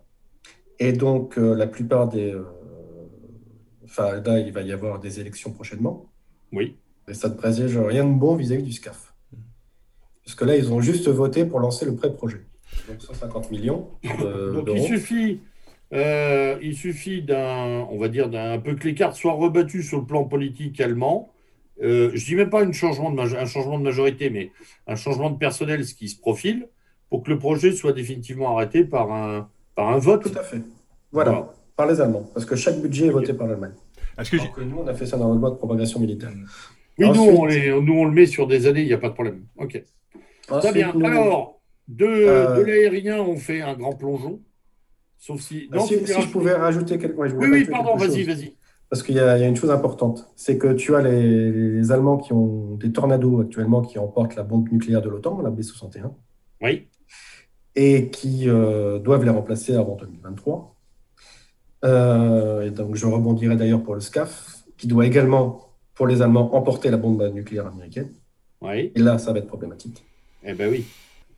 [0.80, 2.32] Et donc, euh, la plupart des.
[2.32, 2.44] Euh,
[3.84, 6.12] enfin, là, il va y avoir des élections prochainement.
[6.52, 6.78] Oui.
[7.08, 9.14] Et ça ne présage rien de bon vis-à-vis du SCAF.
[10.26, 12.46] Parce que là, ils ont juste voté pour lancer le pré-projet.
[12.88, 13.90] Donc 150 millions.
[14.54, 15.40] donc il suffit,
[15.94, 20.00] euh, il suffit d'un, on va dire, d'un peu que les cartes soient rebattues sur
[20.00, 21.32] le plan politique allemand.
[21.82, 24.52] Euh, je dis même pas une changement de un changement de majorité, mais
[24.88, 26.68] un changement de personnel, ce qui se profile,
[27.10, 30.24] pour que le projet soit définitivement arrêté par un, par un vote.
[30.24, 30.62] Tout à fait.
[31.12, 33.74] Voilà, par les Allemands, parce que chaque budget est voté par l'Allemagne.
[34.18, 36.32] Est-ce que, nous, on a fait ça dans notre loi de propagation militaire.
[37.00, 39.14] Oui, nous, on nous, on le met sur des années, il n'y a pas de
[39.14, 39.46] problème.
[39.58, 39.84] Ok.
[40.48, 40.94] Très bien.
[41.04, 41.61] Alors,
[41.92, 44.39] de, euh, l'aérien, on fait un grand plongeon.
[45.18, 45.70] Sauf si.
[45.88, 47.36] Si, je pouvais rajouter quelque chose.
[47.38, 48.56] oui, oui, pardon, vas-y, vas-y.
[48.89, 52.76] Parce qu'il y, a une chose importante, c'est que tu as les, Allemands qui ont
[52.76, 56.12] des tornados actuellement qui emportent la bombe nucléaire de l'OTAN, la B-61.
[56.62, 56.88] Oui.
[57.76, 60.76] Et qui euh, doivent les remplacer avant 2023.
[61.86, 66.54] Euh, et donc, je rebondirai d'ailleurs pour le SCAF, qui doit également, pour les Allemands,
[66.54, 68.12] emporter la bombe nucléaire américaine.
[68.60, 68.92] Oui.
[68.94, 70.04] Et là, ça va être problématique.
[70.44, 70.86] Eh ben oui.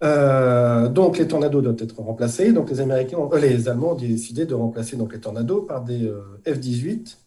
[0.04, 2.52] Euh, donc les tornados doivent être remplacés.
[2.52, 6.06] Donc les Américains, euh, les Allemands ont décidé de remplacer donc les tornados par des
[6.06, 7.18] euh, F-18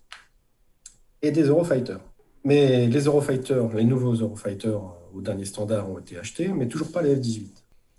[1.23, 1.97] et des Eurofighter.
[2.45, 4.81] Mais les Eurofighters, les nouveaux Eurofighters
[5.15, 7.49] au dernier standard ont été achetés, mais toujours pas les F-18.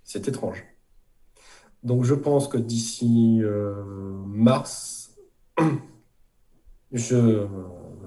[0.04, 0.64] C'est étrange.
[1.84, 3.42] Donc je pense que d'ici
[4.26, 5.12] mars,
[6.92, 7.46] je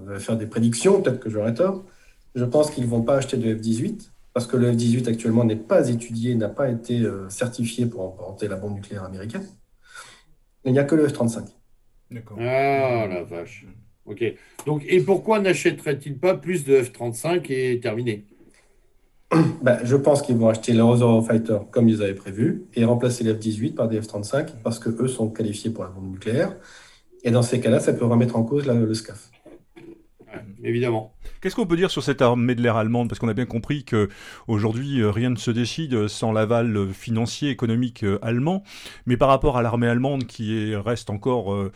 [0.06, 1.84] vais faire des prédictions, peut-être que j'aurai tort.
[2.34, 5.56] Je pense qu'ils ne vont pas acheter de F-18 parce que le F-18 actuellement n'est
[5.56, 9.46] pas étudié, n'a pas été euh, certifié pour emporter la bombe nucléaire américaine.
[10.64, 11.46] Il n'y a que le F-35.
[12.10, 12.38] D'accord.
[12.40, 13.66] Ah la vache.
[14.04, 14.24] Ok.
[14.66, 18.24] Donc, et pourquoi n'achèterait-il pas plus de F-35 et terminé?
[19.62, 23.34] Ben, Je pense qu'ils vont acheter les Eurofighter comme ils avaient prévu et remplacer les
[23.34, 26.56] F-18 par des F-35 parce qu'eux sont qualifiés pour la bombe nucléaire.
[27.22, 29.30] Et dans ces cas-là, ça peut remettre en cause le SCAF.
[30.64, 31.14] Évidemment.
[31.40, 33.08] Qu'est-ce qu'on peut dire sur cette armée de l'air allemande?
[33.08, 34.08] Parce qu'on a bien compris que
[34.46, 38.62] aujourd'hui euh, rien ne se décide sans l'aval euh, financier, économique euh, allemand.
[39.06, 41.70] Mais par rapport à l'armée allemande qui reste encore,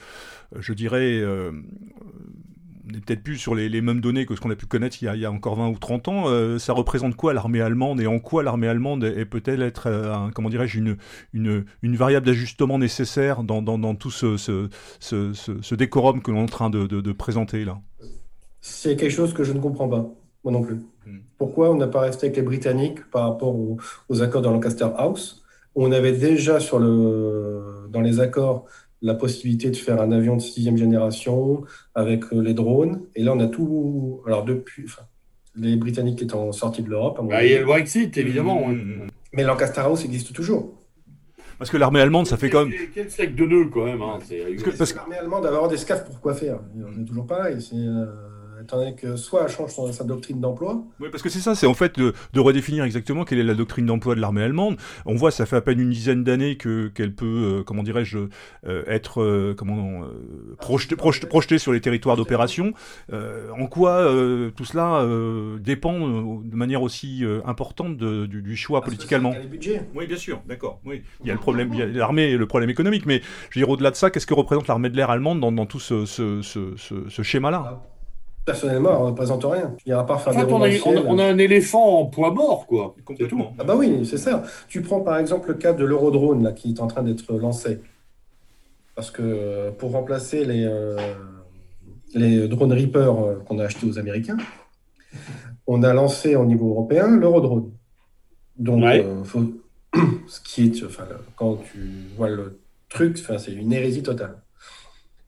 [0.59, 4.67] je dirais, on n'est peut-être plus sur les, mêmes données que ce qu'on a pu
[4.67, 6.59] connaître il y a, encore 20 ou 30 ans.
[6.59, 10.81] ça représente quoi l'armée allemande et en quoi l'armée allemande peut-elle être, comment dirais-je,
[11.33, 17.13] une, variable d'ajustement nécessaire dans, tout ce, ce, décorum que l'on est en train de
[17.13, 17.81] présenter là?
[18.67, 20.11] C'est quelque chose que je ne comprends pas,
[20.43, 20.77] moi non plus.
[21.07, 21.19] Hmm.
[21.37, 25.45] Pourquoi on n'a pas resté avec les Britanniques par rapport aux, accords de Lancaster House?
[25.75, 28.65] Où On avait déjà sur le, dans les accords
[29.03, 33.03] la possibilité de faire un avion de sixième génération avec euh, les drones.
[33.15, 34.23] Et là, on a tout.
[34.27, 34.87] Alors, depuis.
[35.57, 37.21] les Britanniques étant sortis de l'Europe.
[37.23, 38.69] Bah, il y a le Brexit, évidemment.
[38.69, 39.09] Hmm.
[39.35, 40.73] Mais Lancaster House existe toujours.
[41.59, 42.73] Parce que l'armée allemande, ça fait comme.
[42.95, 44.01] Quel sec de nœuds, quand même.
[44.01, 44.21] Hein,
[44.79, 46.61] parce que, l'armée allemande, d'avoir des scafs pour quoi faire
[46.97, 47.61] C'est toujours pareil.
[47.61, 47.77] C'est.
[47.77, 48.07] Euh,
[48.65, 50.83] étant donné que soit elle change sa doctrine d'emploi.
[51.01, 53.87] Oui, parce que c'est ça, c'est en fait de, redéfinir exactement quelle est la doctrine
[53.87, 54.77] d'emploi de l'armée allemande.
[55.07, 58.19] On voit, ça fait à peine une dizaine d'années que qu'elle peut, euh, comment dirais-je,
[58.67, 60.03] euh, être euh, comment
[60.59, 62.73] projetée, projeté sur les territoires d'opération.
[63.13, 64.05] en quoi
[64.57, 65.05] tout cela
[65.61, 69.35] dépend de manière aussi importante du, choix politique allemand
[69.95, 70.81] Oui, bien sûr, d'accord.
[70.85, 73.71] Oui, il y a le problème, l'armée et le problème économique, mais je veux dire
[73.71, 76.43] au-delà de ça, qu'est-ce que représente l'armée de l'air allemande dans, dans tout ce, ce,
[76.43, 76.75] ce,
[77.09, 77.65] ce schéma-là?
[77.67, 77.94] Ah,
[78.45, 79.75] Personnellement, elle ne représente rien.
[79.87, 82.95] Il y a pas faire en fait, on, a, un éléphant en poids mort, quoi.
[83.05, 83.55] Complètement.
[83.59, 84.43] Ah bah oui, c'est ça.
[84.69, 87.81] Tu prends par exemple le cas de l'Eurodrone, là, qui est en train d'être lancé.
[88.95, 90.97] Parce que euh, pour remplacer les, euh,
[92.15, 94.37] les drones Reaper euh, qu'on a achetés aux Américains,
[95.67, 97.73] on a lancé au niveau européen l'Eurodrone.
[98.59, 98.85] Donc,
[99.25, 99.45] faut...
[100.27, 101.05] ce qui est, enfin,
[101.37, 101.79] quand tu
[102.17, 104.44] vois le truc, enfin, c'est une hérésie totale.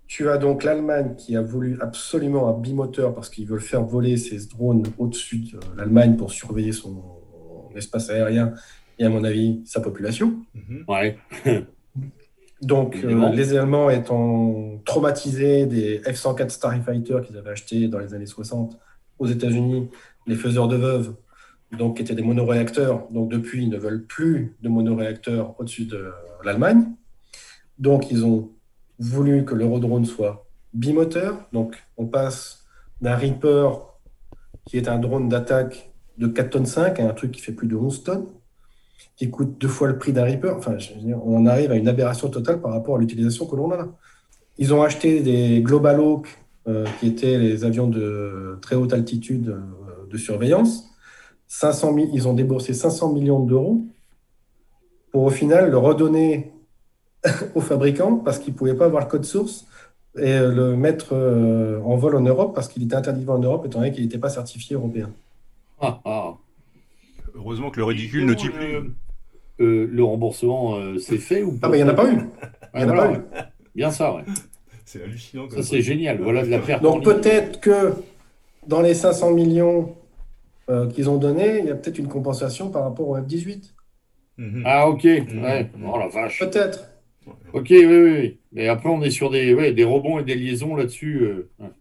[0.07, 4.17] Tu as donc l'Allemagne qui a voulu absolument un bimoteur parce qu'ils veulent faire voler
[4.17, 7.03] ses drones au-dessus de l'Allemagne pour surveiller son
[7.75, 8.55] espace aérien
[8.99, 10.35] et, à mon avis, sa population.
[10.55, 10.85] Mhm.
[10.89, 11.19] Ouais.
[12.63, 18.27] Donc, euh, les Allemands étant traumatisés des F-104 Starfighter qu'ils avaient achetés dans les années
[18.27, 18.79] 60
[19.19, 19.91] aux États-Unis,
[20.27, 21.15] les faiseurs de veuves,
[21.77, 23.09] donc qui étaient des monoréacteurs.
[23.11, 26.11] Donc, depuis, ils ne veulent plus de monoréacteurs au-dessus de
[26.45, 26.85] l'Allemagne.
[27.79, 28.51] Donc, ils ont
[28.99, 31.49] voulu que l'Eurodrone soit bimoteur.
[31.53, 32.65] Donc, on passe
[33.01, 33.95] d'un Reaper,
[34.65, 37.69] qui est un drone d'attaque de 4 tonnes 5, à un truc qui fait plus
[37.69, 38.27] de 11 tonnes
[39.17, 40.55] qui coûte deux fois le prix d'un Reaper.
[40.57, 40.77] Enfin,
[41.25, 43.89] on arrive à une aberration totale par rapport à l'utilisation que l'on a là.
[44.59, 46.29] Ils ont acheté des Global Hawk,
[46.69, 50.91] euh, qui étaient les avions de très haute altitude euh, de surveillance.
[51.49, 53.85] 500 000, ils ont déboursé 500 millions d'euros
[55.13, 56.53] pour au final le redonner
[57.55, 59.67] aux fabricants parce qu'ils ne pouvaient pas avoir le code source
[60.19, 63.43] et le mettre euh, en vol en Europe parce qu'il était interdit de vol en
[63.43, 65.11] Europe étant donné qu'il n'était pas certifié européen.
[65.81, 66.35] Ah, ah.
[67.35, 68.77] Heureusement que le ridicule ne tue plus.
[69.59, 72.11] Euh, le remboursement euh, s'est fait ou pas Ah, mais il n'y en a pas
[72.11, 72.19] eu.
[72.75, 73.19] Il y en a pas eu.
[73.75, 74.23] Bien ça, ouais.
[74.85, 75.49] C'est hallucinant.
[75.51, 76.21] Ça, c'est génial.
[76.21, 76.83] Voilà de la perte.
[76.83, 77.95] Donc peut-être que
[78.67, 79.95] dans les 500 millions
[80.69, 83.73] euh, qu'ils ont donnés, il y a peut-être une compensation par rapport au F-18.
[84.39, 84.63] Mhm.
[84.65, 85.05] Ah, ok.
[85.05, 85.43] Mhm.
[85.43, 85.71] Ouais.
[85.87, 86.39] Oh la vache.
[86.39, 86.91] Peut-être.
[87.53, 88.39] Ok, oui, oui, oui.
[88.53, 91.29] Mais après, on est sur des, ouais, des rebonds et des liaisons là-dessus.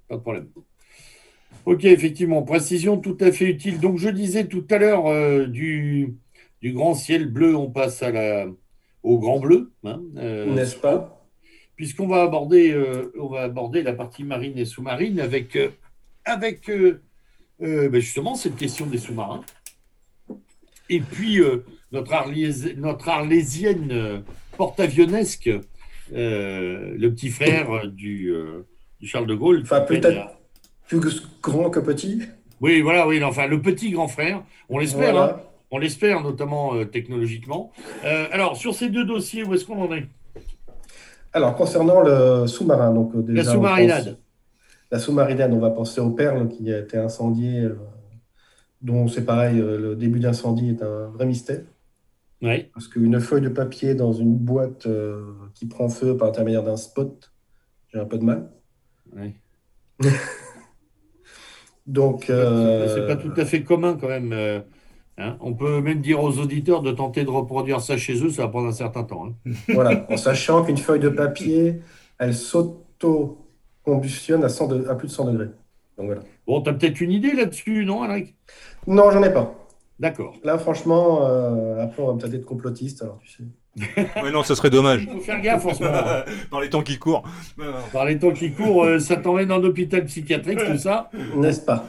[0.08, 0.48] pas de problème.
[1.66, 3.80] Ok, effectivement, précision tout à fait utile.
[3.80, 6.16] Donc, je disais tout à l'heure du,
[6.62, 8.48] du grand ciel bleu, on passe à la,
[9.06, 9.72] au grand bleu.
[9.84, 11.24] Hein, euh, N'est-ce pas?
[11.76, 15.70] Puisqu'on va aborder, euh, on va aborder la partie marine et sous-marine avec, euh,
[16.26, 16.70] avec
[17.60, 19.44] ben justement cette question des sous-marins.
[20.90, 21.40] Et puis
[21.92, 22.12] notre,
[22.78, 24.24] notre arlésienne
[24.56, 25.50] porte-avionnesque,
[26.12, 28.34] le petit frère du,
[29.02, 29.62] Charles de Gaulle.
[29.64, 30.38] Enfin, peut-être
[30.88, 31.00] plus
[31.42, 32.22] grand que petit.
[32.62, 35.18] Oui, voilà, oui, enfin, le petit grand frère, on l'espère.
[35.18, 35.42] Hein.
[35.72, 37.72] On l'espère, notamment euh, technologiquement.
[38.06, 40.08] Euh, alors, sur ces deux dossiers, où est-ce qu'on en est?
[41.34, 44.18] Alors, concernant le sous-marin, donc euh, la sous-marinade.
[44.92, 47.68] La sous-marinade, on va penser aux perles qui a été incendiées,
[48.82, 51.62] dont c'est pareil, le début d'incendie est un vrai mystère.
[52.74, 54.88] Parce qu'une feuille de papier dans une boîte
[55.54, 57.32] qui prend feu par l'intermédiaire d'un spot,
[57.94, 58.50] j'ai un peu de mal.
[59.16, 59.34] Oui.
[61.88, 62.26] Donc.
[62.28, 64.64] C'est pas tout à fait commun quand même.
[65.18, 68.42] Hein, on peut même dire aux auditeurs de tenter de reproduire ça chez eux, ça
[68.44, 69.28] va prendre un certain temps.
[69.28, 69.36] Hein.
[69.74, 71.80] Voilà, en sachant qu'une feuille de papier,
[72.18, 75.52] elle s'auto-combustionne à, à, plus de 100 degrés.
[75.98, 76.22] Donc voilà.
[76.46, 78.36] Bon, tu as peut-être une idée là-dessus, non, Alric?
[78.88, 79.56] Non, j'en ai pas.
[80.00, 80.36] D'accord.
[80.44, 83.44] Là, franchement, euh, après, on va peut-être être complotiste, alors tu sais.
[84.24, 85.04] oui, non, ça serait dommage.
[85.04, 85.98] Il faut faire gaffe en ce moment.
[86.52, 87.24] Dans les temps qui courent.
[87.94, 91.86] Dans les temps qui courent, euh, ça t'emmène en hôpital psychiatrique, tout ça N'est-ce pas?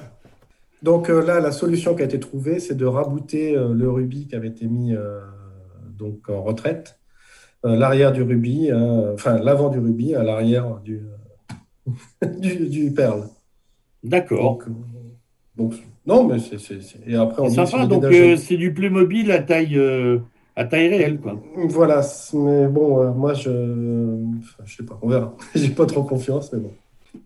[0.82, 4.26] Donc euh, là, la solution qui a été trouvée, c'est de rabooter euh, le Ruby
[4.28, 5.20] qui avait été mis euh,
[5.98, 7.00] donc en retraite,
[7.64, 13.24] l'arrière du Ruby, enfin l'avant du Ruby à l'arrière du, du, Perle.
[14.04, 14.61] D'accord.
[15.57, 15.74] Donc,
[16.07, 16.57] non, mais c'est
[17.07, 17.86] et après on sympa.
[17.86, 18.04] Donc
[18.38, 19.80] c'est du Playmobil à taille
[20.57, 21.38] à taille réelle, quoi.
[21.57, 22.00] Voilà,
[22.32, 23.50] mais bon, moi je,
[24.64, 25.36] je sais pas, on verra.
[25.54, 26.72] J'ai pas trop confiance, mais bon.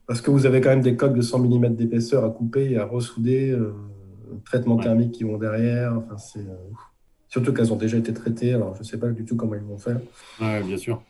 [0.06, 2.78] Parce que vous avez quand même des coques de 100 mm d'épaisseur à couper et
[2.78, 3.74] à ressouder, euh,
[4.44, 5.96] traitements thermiques qui vont derrière.
[5.96, 6.70] Enfin, c'est, euh,
[7.28, 9.60] surtout qu'elles ont déjà été traitées, alors je ne sais pas du tout comment ils
[9.60, 10.00] vont faire.
[10.40, 11.02] Oui, bien sûr.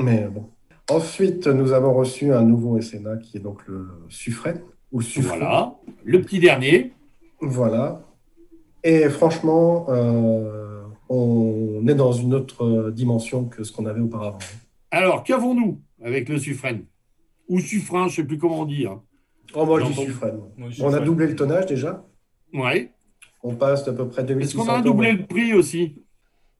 [0.00, 0.46] Mais bon.
[0.90, 4.62] Ensuite, nous avons reçu un nouveau SNA qui est donc le Suffret.
[4.92, 5.74] Ou Voilà,
[6.04, 6.92] le petit dernier.
[7.40, 8.02] Voilà.
[8.84, 14.38] Et franchement, euh, on est dans une autre dimension que ce qu'on avait auparavant.
[14.90, 16.84] Alors, qu'avons-nous avec le Suffren?
[17.48, 19.00] Ou suffrain, je ne sais plus comment dire.
[19.54, 20.32] Oh, moi, je dis suffrain.
[20.80, 22.04] On a doublé le tonnage déjà.
[22.54, 22.88] Oui.
[23.42, 26.02] On passe d'à peu près 2600 Est-ce qu'on a doublé le prix aussi?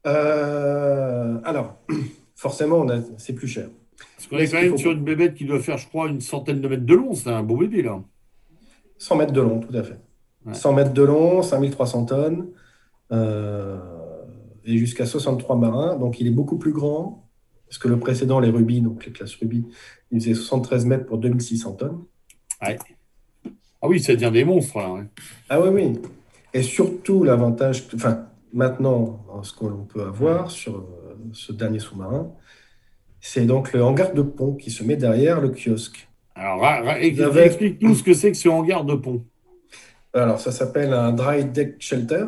[0.06, 1.76] Euh, Alors,
[2.34, 2.86] forcément,
[3.18, 3.68] c'est plus cher.
[4.16, 6.60] Parce qu'on est quand même sur une bébête qui doit faire, je crois, une centaine
[6.60, 7.14] de mètres de long.
[7.14, 8.02] C'est un beau bébé, là.
[9.02, 9.98] 100 mètres de long, tout à fait.
[10.52, 12.46] 100 mètres de long, 5300 tonnes,
[13.10, 13.78] euh,
[14.64, 15.96] et jusqu'à 63 marins.
[15.96, 17.28] Donc, il est beaucoup plus grand,
[17.66, 19.64] parce que le précédent, les rubis, donc les classes rubis,
[20.12, 22.04] il faisait 73 mètres pour 2600 tonnes.
[23.80, 24.78] Ah oui, ça devient des monstres.
[25.48, 26.00] Ah oui, oui.
[26.54, 32.30] Et surtout, l'avantage, enfin, maintenant, ce qu'on peut avoir sur euh, ce dernier sous-marin,
[33.20, 36.08] c'est donc le hangar de pont qui se met derrière le kiosque.
[36.34, 36.64] Alors,
[36.96, 39.24] explique-nous ce que c'est que ce hangar de pont.
[40.14, 42.26] Alors, ça s'appelle un dry deck shelter.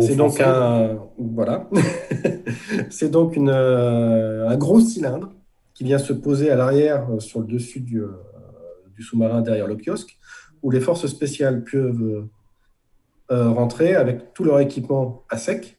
[0.00, 1.68] c'est donc un voilà,
[2.90, 5.32] c'est donc une, un gros cylindre
[5.74, 8.02] qui vient se poser à l'arrière sur le dessus du,
[8.94, 10.18] du sous-marin derrière le kiosque,
[10.62, 12.26] où les forces spéciales peuvent
[13.28, 15.78] rentrer avec tout leur équipement à sec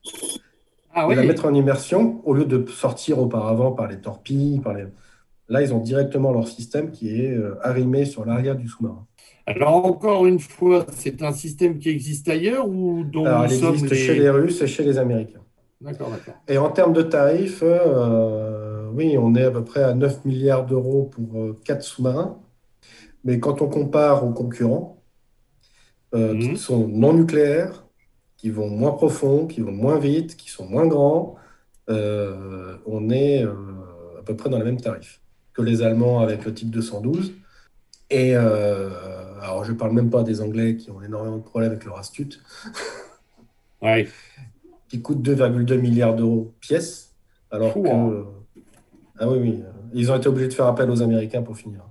[0.93, 4.59] ah et la mettre en immersion au lieu de sortir auparavant par les torpilles.
[4.59, 4.85] Par les...
[5.51, 9.05] Là, ils ont directement leur système qui est euh, arrimé sur l'arrière du sous-marin.
[9.45, 13.93] Alors, encore une fois, c'est un système qui existe ailleurs ou dont Alors, il existe
[13.93, 15.41] chez les Russes et chez les Américains.
[15.81, 16.35] D'accord, d'accord.
[16.47, 20.65] Et en termes de tarifs, euh, oui, on est à peu près à 9 milliards
[20.65, 22.39] d'euros pour euh, 4 sous-marins.
[23.25, 25.03] Mais quand on compare aux concurrents,
[26.15, 26.55] euh, qui mhm.
[26.55, 27.85] sont non nucléaires,
[28.37, 31.35] qui vont moins profond, qui vont moins vite, qui sont moins grands,
[31.89, 35.20] on est à peu près dans les mêmes tarifs
[35.61, 37.33] que les Allemands avec le type 212.
[38.09, 38.89] Et euh,
[39.41, 41.97] alors, je ne parle même pas des Anglais qui ont énormément de problèmes avec leur
[41.97, 42.41] astute,
[43.81, 44.07] ouais.
[44.89, 47.13] qui coûte 2,2 milliards d'euros pièce,
[47.49, 47.87] alors que.
[47.87, 48.25] Hein.
[49.17, 51.81] ah oui, oui, ils ont été obligés de faire appel aux Américains pour finir.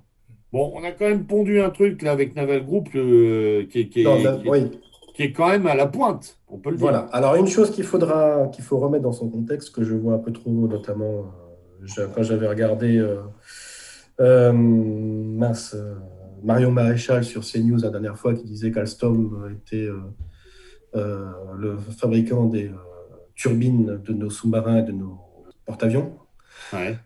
[0.53, 4.05] Bon, on a quand même pondu un truc là avec Naval Group qui, qui,
[4.45, 4.69] oui
[5.13, 6.85] qui est quand même à la pointe, on peut le dire.
[6.85, 7.09] Voilà.
[7.11, 10.19] Alors, une chose qu'il faudra, qu'il faut remettre dans son contexte, que je vois un
[10.19, 11.25] peu trop, notamment
[11.97, 13.17] euh, quand j'avais regardé euh,
[14.19, 15.75] euh, mince,
[16.43, 19.89] Marion Maréchal sur CNews la dernière fois, qui disait qu'Alstom était
[20.93, 22.71] le fabricant des
[23.35, 25.19] turbines de nos sous-marins et de nos
[25.65, 26.13] porte-avions.
[26.73, 26.97] Ouais.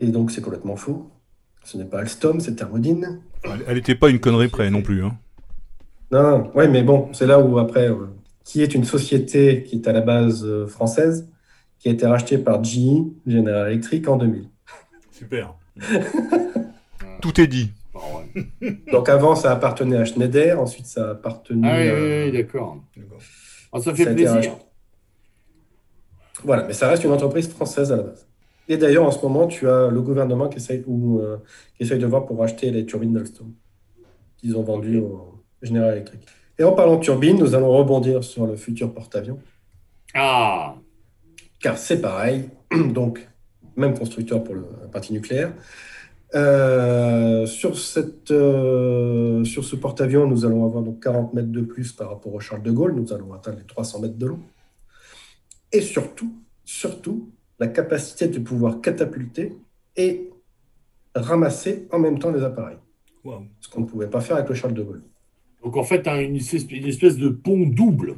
[0.00, 1.10] Et donc, c'est complètement faux.
[1.64, 3.20] Ce n'est pas Alstom, c'est Thermodine.
[3.66, 5.04] Elle n'était pas une connerie près non plus.
[5.04, 5.16] Hein.
[6.10, 8.06] Non, oui, mais bon, c'est là où après, euh,
[8.44, 11.28] qui est une société qui est à la base euh, française,
[11.78, 14.48] qui a été rachetée par GE, General Electric, en 2000.
[15.12, 15.54] Super.
[17.20, 17.70] Tout est dit.
[18.92, 21.62] Donc avant, ça appartenait à Schneider, ensuite ça a appartenu.
[21.64, 22.78] Ah oui, oui, d'accord.
[23.72, 24.56] Ah, ça fait plaisir.
[26.44, 28.26] Voilà, mais ça reste une entreprise française à la base.
[28.68, 31.38] Et d'ailleurs, en ce moment, tu as le gouvernement qui essaye, ou, euh,
[31.76, 33.52] qui essaye de voir pour acheter les turbines d'Alstom
[34.36, 36.26] qu'ils ont vendues au, Général Electric.
[36.58, 39.38] Et en parlant de turbine, nous allons rebondir sur le futur porte-avions.
[40.14, 40.76] Ah
[41.58, 42.48] Car c'est pareil,
[42.94, 43.28] donc
[43.76, 45.52] même constructeur pour le, la partie nucléaire.
[46.34, 51.92] Euh, sur, cette, euh, sur ce porte-avions, nous allons avoir donc 40 mètres de plus
[51.92, 52.94] par rapport au Charles de Gaulle.
[52.94, 54.40] Nous allons atteindre les 300 mètres de long.
[55.72, 56.32] Et surtout,
[56.64, 59.56] surtout, la capacité de pouvoir catapulter
[59.96, 60.30] et
[61.14, 62.78] ramasser en même temps les appareils.
[63.60, 65.02] Ce qu'on ne pouvait pas faire avec le Charles de Gaulle.
[65.62, 68.16] Donc en fait, une espèce de pont double.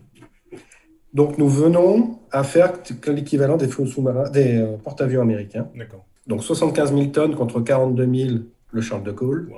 [1.12, 2.72] Donc nous venons à faire
[3.08, 5.68] l'équivalent des sous-marins, des euh, porte-avions américains.
[5.74, 6.06] D'accord.
[6.26, 8.38] Donc 75 000 tonnes contre 42 000
[8.70, 9.50] le Charles de Gaulle.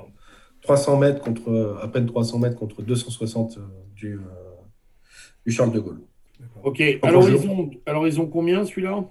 [0.61, 3.61] 300 mètres contre à peine 300 mètres contre 260 euh,
[3.95, 4.19] du, euh,
[5.45, 6.01] du Charles de Gaulle.
[6.63, 6.81] Ok.
[7.03, 9.03] Alors ils, ont, alors ils ont combien celui-là?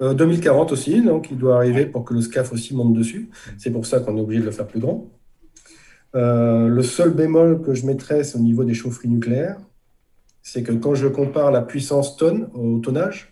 [0.00, 3.30] 2040 aussi, donc il doit arriver pour que le SCAF aussi monte dessus.
[3.56, 5.08] C'est pour ça qu'on est obligé de le faire plus grand.
[6.14, 9.58] Euh, le seul bémol que je mettrais, c'est au niveau des chaufferies nucléaires.
[10.42, 13.31] C'est que quand je compare la puissance tonne au tonnage,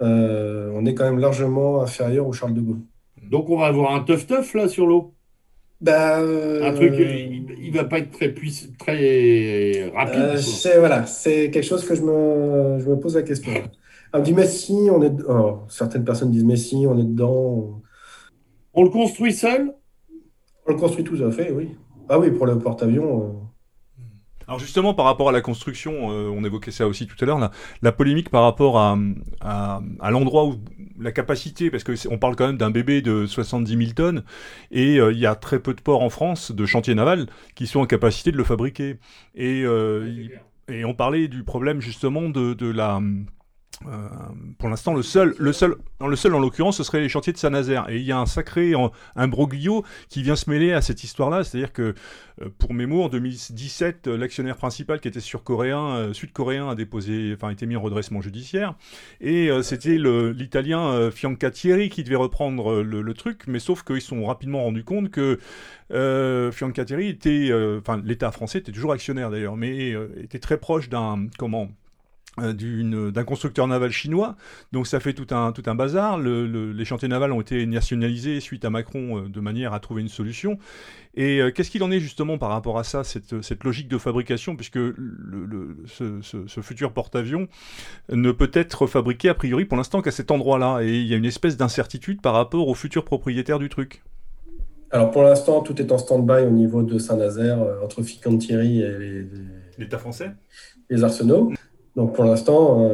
[0.00, 2.80] euh, on est quand même largement inférieur au Charles de Gaulle.
[3.30, 5.14] Donc on va avoir un teuf-teuf là sur l'eau?
[5.80, 8.34] Bah, Un truc, il, ne va pas être très,
[8.78, 10.38] très rapide.
[10.38, 13.52] c'est voilà, c'est quelque chose que je me, je me pose la question.
[14.12, 17.82] On dit Messi, on est, oh, certaines personnes disent Messi, on est dedans.
[18.72, 19.74] On le construit seul?
[20.66, 21.76] On le construit tout à fait, oui.
[22.08, 23.47] Ah oui, pour le porte-avions.
[24.48, 24.52] Euh.
[24.52, 27.50] Alors justement, par rapport à la construction, euh, on évoquait ça aussi tout à l'heure,
[27.82, 28.98] la, polémique par rapport à,
[29.40, 30.56] à, l'endroit où
[30.98, 34.24] la capacité, parce qu'on parle quand même d'un bébé de 70 000 tonnes,
[34.70, 37.66] et euh, il y a très peu de ports en France, de chantiers navals, qui
[37.66, 38.98] sont en capacité de le fabriquer.
[39.34, 39.62] Et,
[40.68, 43.00] et on parlait du problème justement de, de la
[43.86, 44.08] euh,
[44.58, 47.38] pour l'instant, le seul, le seul, le seul en l'occurrence, ce serait les chantiers de
[47.38, 47.88] Saint-Nazaire.
[47.88, 48.72] Et il y a un sacré
[49.14, 51.44] un broglio qui vient se mêler à cette histoire-là.
[51.44, 51.94] C'est-à-dire que,
[52.42, 57.50] euh, pour mémoire, en 2017, l'actionnaire principal qui était sur-coréen, euh, sud-coréen, a déposé, enfin,
[57.50, 58.74] été mis en redressement judiciaire.
[59.20, 64.62] Et c'était l'italien Fiancatieri qui devait reprendre le, truc, mais sauf qu'ils se sont rapidement
[64.64, 65.38] rendus compte que
[66.52, 71.68] Fiancatieri était, enfin, l'État français était toujours actionnaire d'ailleurs, mais était très proche d'un, comment,
[71.68, 71.77] euh,
[72.38, 74.36] d'un constructeur naval chinois.
[74.72, 76.18] Donc ça fait tout un, tout un bazar.
[76.18, 80.08] les chantiers navals ont été nationalisés suite à Macron euh, de manière à trouver une
[80.08, 80.58] solution.
[81.14, 83.98] Et euh, qu'est-ce qu'il en est justement par rapport à ça, cette, cette logique de
[83.98, 87.48] fabrication, puisque le, ce, futur porte-avions
[88.10, 90.80] ne peut être fabriqué a priori pour l'instant qu'à cet endroit-là.
[90.82, 94.02] Et il y a une espèce d'incertitude par rapport au futur propriétaire du truc.
[94.90, 99.26] Alors pour l'instant, tout est en stand-by au niveau de Saint-Nazaire, entre Fincantieri et
[99.76, 100.30] l'État français?
[100.90, 101.52] Les arsenaux.
[101.98, 102.88] Donc pour l'instant,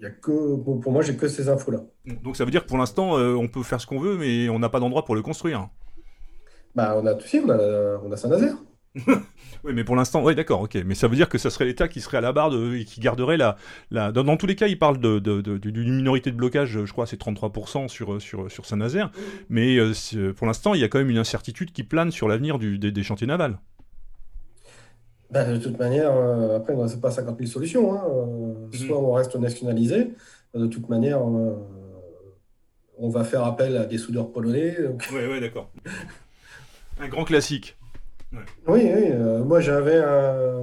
[0.00, 1.78] il a que, pour moi, j'ai que ces infos-là.
[2.24, 4.58] Donc ça veut dire que pour l'instant, on peut faire ce qu'on veut, mais on
[4.58, 5.68] n'a pas d'endroit pour le construire.
[6.74, 8.56] Bah, on a tout on a, on a Saint-Nazaire.
[9.06, 10.76] oui, mais pour l'instant, oui, d'accord, ok.
[10.84, 13.00] Mais ça veut dire que ça serait l'État qui serait à la barre et qui
[13.00, 13.56] garderait la.
[13.90, 14.10] la...
[14.10, 17.88] Dans, tous les cas, il parle d'une de, minorité de blocage, je crois, c'est 33%
[17.88, 19.10] sur, sur, sur Saint-Nazaire.
[19.48, 22.58] Mais euh, pour l'instant, il y a quand même une incertitude qui plane sur l'avenir
[22.58, 23.58] des, chantiers navals.
[25.34, 27.92] Ben, de toute manière, euh, après, c'est pas 50 000 solutions.
[27.92, 28.04] Hein.
[28.08, 28.72] Euh, mhm.
[28.72, 30.12] soit on reste nationalisé,
[30.54, 34.76] de toute manière, on va faire appel à des soudeurs polonais.
[35.12, 35.70] Oui, oui, d'accord.
[37.00, 37.76] Un grand classique.
[38.32, 39.10] Oui, oui.
[39.10, 40.00] Euh, moi, j'avais,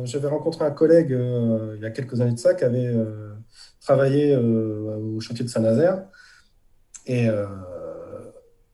[0.06, 3.34] j'avais rencontré un collègue euh, il y a quelques années de ça qui avait euh,
[3.82, 6.04] travaillé au chantier de Saint-Nazaire.
[7.08, 7.28] Et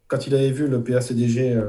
[0.08, 1.60] quand il avait vu le PACDG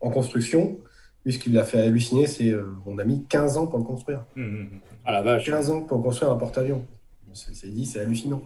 [0.00, 0.78] en construction,
[1.24, 2.54] lui, ce qui l'a fait halluciner, c'est
[2.84, 4.24] qu'on a mis 15 ans pour le construire.
[4.36, 4.80] Mmh, mmh, mmh.
[5.04, 5.46] Ah la vache.
[5.46, 6.84] 15 ans pour construire un porte-avions.
[7.32, 8.42] C'est dit, c'est hallucinant.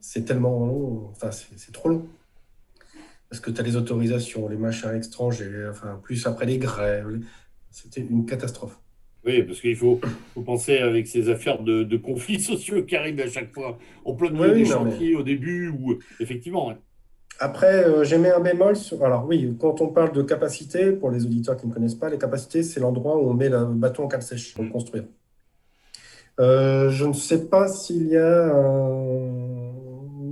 [0.00, 2.06] C'est tellement long, enfin, c'est trop long
[3.28, 7.20] parce que tu as les autorisations, les machins étrangers, enfin, plus après les grèves.
[7.70, 8.78] C'était une catastrophe.
[9.24, 10.00] Oui, parce qu'il faut,
[10.46, 14.54] penser avec ces affaires de, conflits sociaux qui arrivent à chaque fois en plein milieu
[14.54, 16.72] des chantiers au début, ou effectivement.
[17.38, 19.04] Après, euh, j'ai mis un bémol sur.
[19.04, 22.18] Alors, oui, quand on parle de capacité, pour les auditeurs qui ne connaissent pas, les
[22.18, 25.04] capacités, c'est l'endroit où on met le bâton en cale sèche pour le construire.
[26.40, 28.52] Euh, je ne sais pas s'il y a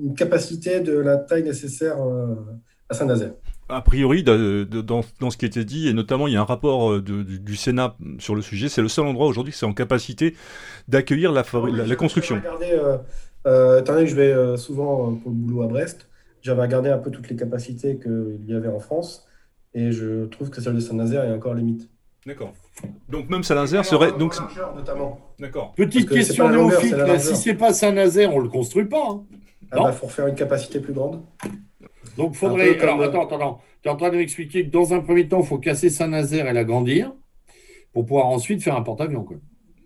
[0.02, 2.00] une capacité de la taille nécessaire.
[2.00, 2.34] Euh,
[2.88, 3.32] à Saint-Nazaire.
[3.68, 7.57] A priori, dans, ce qui était dit, et notamment il y a un rapport du,
[7.57, 10.36] Sénat sur le sujet, c'est le seul endroit aujourd'hui qui est en capacité
[10.86, 11.42] d'accueillir la,
[11.84, 12.40] la, construction.
[12.62, 12.98] Euh,
[13.46, 16.09] euh, que je vais souvent pour le boulot à Brest,
[16.47, 19.26] j'avais regardé un peu toutes les capacités qu'il y avait en France,
[19.74, 21.90] et je trouve que celle de Saint-Nazaire est encore limite.
[22.24, 22.53] D'accord.
[23.09, 24.12] Donc même Saint-Nazaire serait...
[24.12, 24.34] Donc...
[24.76, 25.18] notamment.
[25.40, 25.74] D'accord.
[25.74, 29.09] Petite question néophyte, si c'est pas Saint-Nazaire, on le construit pas.
[29.11, 29.24] Hein.
[29.72, 31.22] Ah bah, faut faire une capacité plus grande.
[32.16, 32.78] Donc, il faudrait.
[32.78, 35.47] Alors, attends, attends, Tu es en train de m'expliquer que dans un premier temps, il
[35.47, 37.12] faut casser Saint-Nazaire et l'agrandir
[37.92, 39.26] pour pouvoir ensuite faire un porte-avions.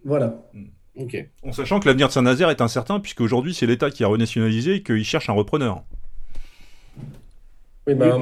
[0.04, 0.46] Voilà.
[0.52, 0.66] Hmm.
[0.96, 1.16] Ok.
[1.42, 4.76] En sachant que l'avenir de Saint-Nazaire est incertain, puisque aujourd'hui, c'est l'État qui a renationalisé
[4.76, 5.84] et qu'il cherche un repreneur.
[7.93, 8.18] Oui, bah,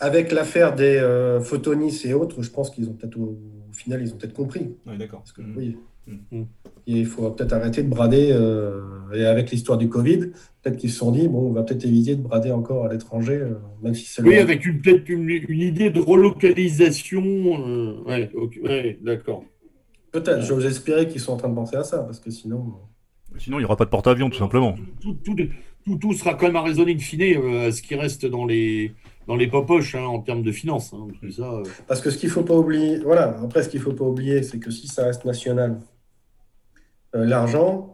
[0.00, 3.38] avec l'affaire des euh, Photonis et autres, je pense qu'ils ont peut-être, au,
[3.72, 4.76] final, ils ont peut-être compris.
[4.86, 5.24] Oui, d'accord.
[5.38, 5.56] Hmm.
[5.56, 5.76] Oui.
[6.06, 6.44] Hmm.
[6.86, 8.30] Il faut peut-être arrêter de brader.
[8.32, 8.82] Euh,
[9.14, 10.32] et avec l'histoire du Covid,
[10.62, 13.36] peut-être qu'ils se sont dit, bon, on va peut-être éviter de brader encore à l'étranger,
[13.36, 17.22] euh, même si c'est Oui, avec peut-être une, idée de relocalisation.
[17.22, 18.28] Euh,
[18.62, 19.44] oui, d'accord.
[20.12, 22.74] Peut-être, j'ose espérer qu'ils sont en train de penser à ça, parce que sinon.
[23.38, 24.76] Sinon, il n'y aura pas de porte-avions, tout simplement.
[25.00, 25.16] Tout,
[25.98, 27.22] tout, sera quand même à raisonner in fine
[27.66, 28.92] à ce qui reste dans les,
[29.26, 30.94] dans les poches hein, en termes de finances.
[30.94, 33.84] Hein, ça, Parce que ce qu'il ne faut pas oublier, voilà, après, ce qu'il ne
[33.84, 35.80] faut pas oublier, c'est que si ça reste national,
[37.14, 37.90] euh, l'argent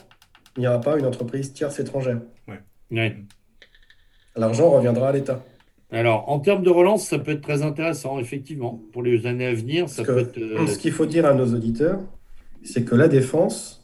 [0.56, 2.20] il n'y aura pas une entreprise tierce étrangère.
[4.36, 5.44] L'argent reviendra à l'État.
[5.92, 8.80] Alors, en termes de relance, ça peut être très intéressant, effectivement.
[8.92, 10.38] Pour les années à venir, ça peut être.
[10.38, 11.98] Euh, ce qu'il faut dire à nos auditeurs,
[12.62, 13.79] c'est que la défense,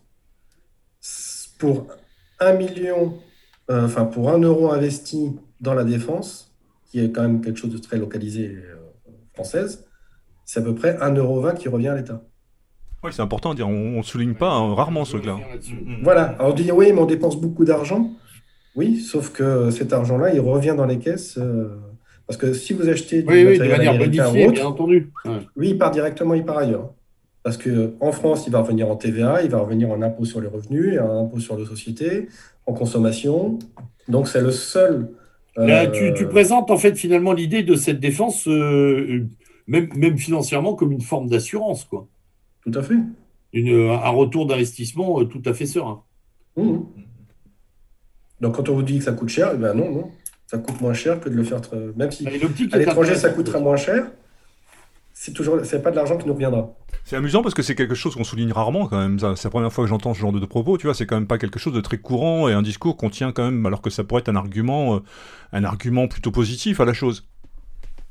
[1.58, 1.86] pour
[2.40, 3.18] un million,
[3.70, 6.52] euh, enfin, pour un euro investi dans la défense,
[6.90, 8.56] qui est quand même quelque chose de très localisé
[9.34, 9.86] française,
[10.44, 12.22] c'est à peu près 1,20 euro qui revient à l'État.
[13.02, 13.68] Oui, c'est important à dire.
[13.68, 15.38] On ne souligne pas hein, rarement ce truc-là.
[16.02, 16.36] Voilà.
[16.38, 18.10] Alors on dit oui, mais on dépense beaucoup d'argent.
[18.74, 21.38] Oui, sauf que cet argent-là, il revient dans les caisses.
[21.38, 21.68] Euh,
[22.26, 25.12] parce que si vous achetez du oui, matériel américain ou autre, bien entendu.
[25.56, 26.90] oui, il part directement, il part ailleurs.
[27.46, 30.48] Parce qu'en France, il va revenir en TVA, il va revenir en impôt sur les
[30.48, 32.26] revenus, en impôt sur les sociétés,
[32.66, 33.60] en consommation.
[34.08, 35.10] Donc c'est le seul.
[35.54, 39.28] Là, tu, tu, euh, présentes en fait finalement l'idée de cette défense, euh,
[39.68, 42.08] même, même financièrement, comme une forme d'assurance, quoi.
[42.64, 42.96] Tout à fait.
[43.52, 46.02] Une, un retour d'investissement euh, tout à fait serein.
[46.56, 46.78] Mmh.
[48.40, 50.10] Donc quand on vous dit que ça coûte cher, eh ben non, non.
[50.48, 51.60] Ça coûte moins cher que de le faire.
[51.94, 54.10] Même si à l'étranger ça coûtera moins cher,
[55.18, 56.74] c'est toujours c'est pas de l'argent qui nous reviendra.
[57.04, 59.18] C'est amusant parce que c'est quelque chose qu'on souligne rarement quand même.
[59.18, 60.76] C'est la première fois que j'entends ce genre de, propos.
[60.76, 63.08] Tu vois, c'est quand même pas quelque chose de très courant et un discours qu'on
[63.08, 65.00] tient quand même, alors que ça pourrait être un argument, euh,
[65.52, 67.26] un argument plutôt positif à la chose.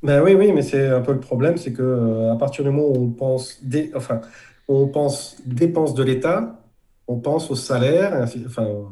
[0.02, 2.72] Ben oui, oui, mais c'est un peu le problème, c'est que euh, à partir du
[2.72, 3.62] moment où on pense,
[3.94, 4.22] enfin,
[4.68, 6.60] on pense dépenses de l'État,
[7.08, 8.28] on pense au salaire.
[8.48, 8.84] Enfin, euh,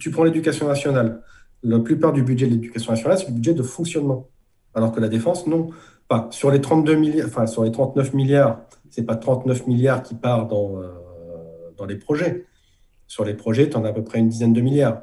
[0.00, 1.22] tu prends l'éducation nationale.
[1.62, 4.28] La plupart du budget de l'éducation nationale, c'est le budget de fonctionnement,
[4.74, 5.70] alors que la défense, non.
[6.30, 8.60] Sur les 32 milliards, enfin sur les 39 milliards,
[9.06, 10.88] pas 39 milliards qui partent dans, euh,
[11.76, 12.46] dans les projets.
[13.06, 15.02] Sur les projets, tu en as à peu près une dizaine de milliards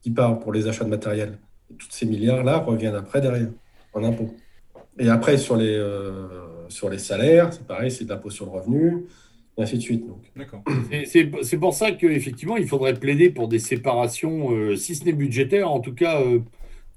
[0.00, 1.38] qui partent pour les achats de matériel
[1.78, 3.50] tous ces milliards-là reviennent après derrière,
[3.92, 4.34] en impôts.
[4.98, 6.28] Et après, sur les, euh,
[6.98, 9.04] salaires, c'est pareil, c'est de l'impôt sur le revenu.
[9.58, 10.04] et ainsi de suite.
[11.42, 15.70] C'est pour ça qu'effectivement, il faudrait plaider pour des séparations, euh, si ce n'est budgétaire,
[15.70, 16.22] en tout cas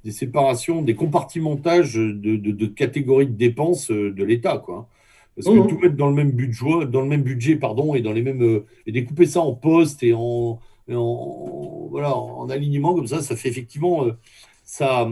[0.06, 4.60] des séparations, des compartimentages de, catégories de dépenses euh, de l'État.
[4.60, 4.88] quoi.
[5.36, 5.68] Parce que mmh.
[5.68, 8.62] tout mettre dans le même budget, dans le même budget pardon, et, dans les mêmes,
[8.86, 14.06] et découper ça en postes et en, voilà, en alignement comme ça, ça fait effectivement.
[14.64, 15.10] ça,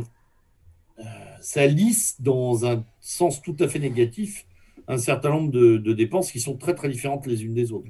[1.42, 4.46] ça lisse dans un sens tout à fait négatif
[4.88, 7.90] un certain nombre de, dépenses qui sont très très différentes les unes des autres.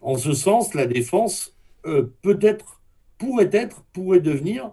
[0.00, 1.56] En ce sens, la défense
[1.86, 2.80] euh, peut-être,
[3.18, 4.72] pourrait être, pourrait devenir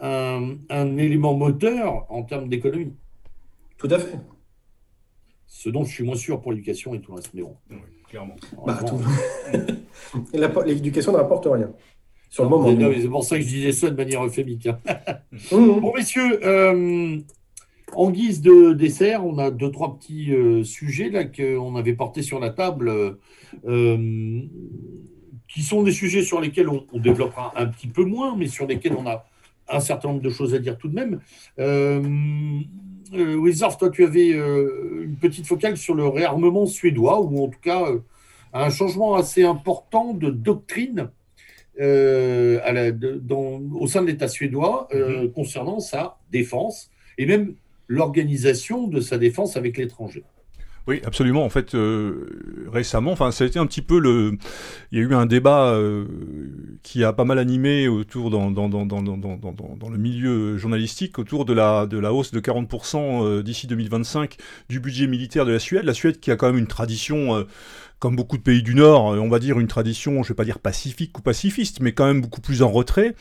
[0.00, 2.92] un, élément moteur en termes d'économie.
[3.78, 4.18] Tout à fait.
[5.46, 7.32] Ce dont je suis moins sûr pour l'éducation et tout le reste.
[7.34, 7.56] Mais bon.
[8.08, 8.36] clairement.
[8.66, 8.78] Bah,
[10.66, 11.70] l'éducation ne rapporte rien.
[12.28, 12.68] Sur le moment.
[13.00, 14.66] C'est pour ça que je disais ça de manière euphémique.
[14.66, 14.78] Hein.
[15.52, 15.80] Mmh.
[15.80, 17.18] bon, messieurs, euh,
[17.94, 22.22] en guise de dessert, on a deux, trois petits euh, sujets là qu'on avait portés
[22.22, 23.18] sur la table,
[23.66, 24.42] euh,
[25.48, 28.94] qui sont des sujets sur lesquels on, développera un petit peu moins, mais sur lesquels
[28.98, 29.26] on a
[29.68, 31.20] un certain nombre de choses à dire tout de même.
[31.58, 32.00] Euh,
[33.12, 37.86] Wizard, toi, tu avais une petite focale sur le réarmement suédois, ou en tout cas
[38.52, 41.10] un changement assez important de doctrine
[41.78, 45.32] à la, dans, au sein de l'État suédois mm-hmm.
[45.32, 47.54] concernant sa défense et même
[47.88, 50.24] l'organisation de sa défense avec l'étranger.
[50.86, 51.44] Oui, absolument.
[51.44, 54.38] En fait, euh, récemment, enfin, ça a été un petit peu le.
[54.92, 56.06] Il y a eu un débat euh,
[56.84, 61.52] qui a pas mal animé autour dans, dans, dans, dans, le milieu journalistique autour de
[61.52, 64.36] la, de la hausse de 40% euh, d'ici 2025
[64.68, 65.84] du budget militaire de la Suède.
[65.84, 67.44] La Suède qui a quand même une tradition
[67.98, 70.34] comme beaucoup de pays du Nord, euh, on va dire une tradition, je ne vais
[70.34, 73.14] pas dire pacifique ou pacifiste, mais quand même beaucoup plus en retrait.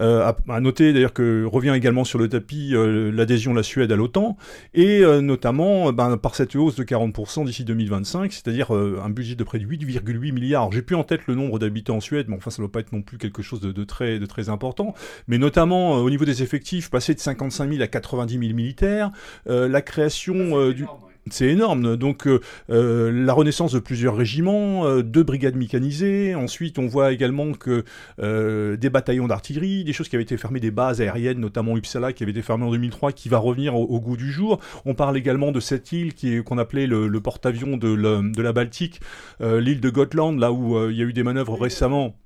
[0.00, 3.92] Euh, à, noter d'ailleurs que revient également sur le tapis euh, l'adhésion de la Suède
[3.92, 4.36] à l'OTAN,
[4.74, 9.58] et notamment ben, par cette hausse de 40% d'ici 2025, c'est-à-dire un budget de près
[9.58, 10.72] de 8,8 milliards.
[10.72, 12.80] J'ai plus en tête le nombre d'habitants en Suède, mais enfin ça ne doit pas
[12.80, 14.94] être non plus quelque chose de, très, de très important.
[15.28, 19.10] Mais notamment au niveau des effectifs, passer de 55 000 à 90 000 militaires,
[19.46, 20.86] la création du...
[21.30, 21.96] C'est énorme.
[21.96, 26.34] Donc euh, euh, la renaissance de plusieurs régiments, euh, deux brigades mécanisées.
[26.34, 27.84] Ensuite, on voit également que
[28.18, 32.22] des bataillons d'artillerie, des choses qui avaient été fermées, des bases aériennes, notamment Uppsala, qui
[32.22, 34.58] avait été fermée en 2003, qui va revenir au, goût du jour.
[34.84, 36.12] On parle également de cette île
[36.44, 39.00] qu'on appelait le, porte-avions de, de, la Baltique,
[39.40, 42.16] l'île de Gotland, là où il y a eu des manœuvres récemment.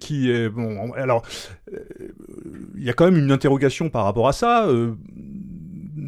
[0.00, 1.22] qui est bon alors
[2.76, 4.66] il y a quand même une interrogation par rapport à ça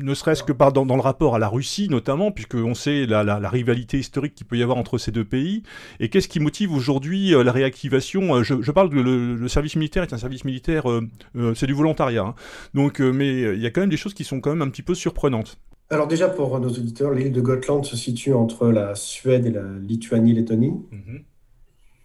[0.02, 3.98] ne serait-ce que par, dans, le rapport à la Russie notamment, puisqu'on sait la, rivalité
[3.98, 5.62] historique qu'il peut y avoir entre ces deux pays.
[5.98, 10.02] Et qu'est-ce qui motive aujourd'hui euh, la réactivation euh, je, parle de le, service militaire
[10.02, 12.22] est un service militaire, euh, c'est du volontariat.
[12.22, 12.34] Hein.
[12.74, 14.82] Donc, mais il y a quand même des choses qui sont quand même un petit
[14.82, 15.58] peu surprenantes.
[15.90, 19.64] Alors déjà pour nos auditeurs, l'île de Gotland se situe entre la Suède et la
[19.80, 20.72] Lituanie-Lettonie.
[20.90, 21.24] Mhm.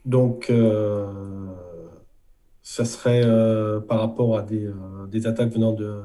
[0.05, 0.51] Donc
[2.61, 3.23] ça serait
[3.87, 4.69] par rapport à des,
[5.09, 6.01] des attaques venant de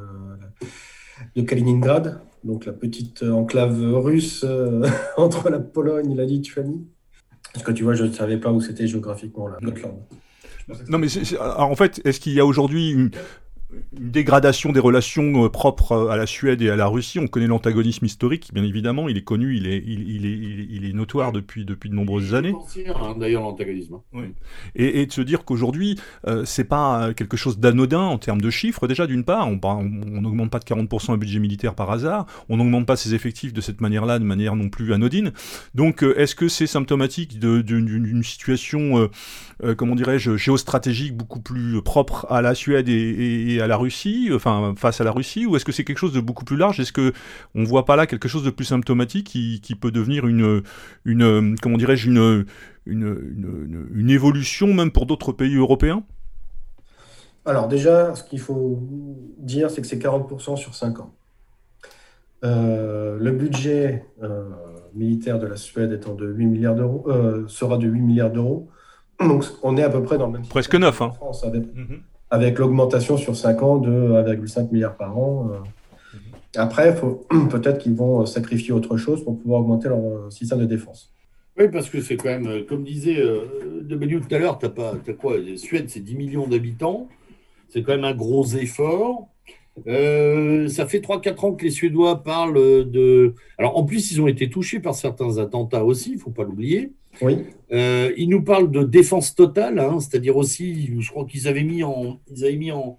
[1.37, 6.87] de Kaliningrad, donc la petite enclave russe euh, entre la Pologne et la Lituanie.
[7.53, 9.99] Parce que tu vois, je ne savais pas où c'était géographiquement, la Gotland.
[10.89, 11.09] Non, mais
[11.40, 13.11] en fait, est-ce qu'il y a aujourd'hui une,
[13.98, 17.18] une dégradation des relations euh, propres euh, à la Suède et à la Russie.
[17.18, 20.92] On connaît l'antagonisme historique, bien évidemment, il est connu, il est, il, est, il est
[20.92, 22.55] notoire depuis, depuis de nombreuses années.
[22.86, 24.01] Hein, d'ailleurs, l'antagonisme.
[24.12, 24.24] Oui.
[24.74, 28.86] Et, de se dire qu'aujourd'hui, euh, c'est pas quelque chose d'anodin en termes de chiffres.
[28.86, 32.86] Déjà, d'une part, on n'augmente pas de 40% le budget militaire par hasard, on n'augmente
[32.86, 35.32] pas ses effectifs de cette manière-là, de manière non plus anodine.
[35.74, 39.09] Donc, est-ce que c'est symptomatique d'une situation,
[39.76, 44.74] comment dirais-je, géostratégique beaucoup plus propre à la Suède et, et à la Russie, enfin
[44.77, 46.81] face à la Russie, ou est-ce que c'est quelque chose de beaucoup plus large?
[46.81, 47.12] Est-ce que
[47.55, 50.62] on voit pas là quelque chose de plus symptomatique qui, peut devenir une,
[51.05, 52.47] une comment dirais-je, une,
[52.87, 56.03] une, une, évolution même pour d'autres pays européens?
[57.47, 58.81] Alors déjà, ce qu'il faut
[59.39, 61.15] dire, c'est que c'est 40% sur 5 ans.
[62.43, 64.45] Euh, le budget euh,
[64.95, 68.69] militaire de la Suède étant de 8 milliards d'euros, euh, sera de 8 milliards d'euros.
[69.20, 71.11] Donc on est à peu près dans le même Presque 9, hein.
[71.11, 71.65] France, avec,
[72.31, 75.51] avec l'augmentation sur 5 ans de 1,5 milliard par an.
[75.52, 76.19] Euh.
[76.57, 76.94] Après,
[77.51, 81.12] peut-être qu'ils vont sacrifier autre chose pour pouvoir augmenter leur euh, système de défense.
[81.59, 84.70] Oui, parce que c'est quand même, euh, comme disait de tout à l'heure, tu as,
[84.70, 87.09] pas, as quoi Suède, c'est 10 millions d'habitants.
[87.69, 89.28] C'est quand même un gros effort.
[89.85, 93.35] ça fait 3-4 ans que les Suédois parlent de.
[93.59, 96.44] Alors, en plus, ils ont été touchés par certains attentats aussi, il ne faut pas
[96.44, 96.93] l'oublier.
[97.22, 97.38] Oui.
[97.72, 101.84] Euh, il nous parle de défense totale, hein, c'est-à-dire aussi, je crois qu'ils avaient mis
[101.84, 102.98] en, ils avaient mis en,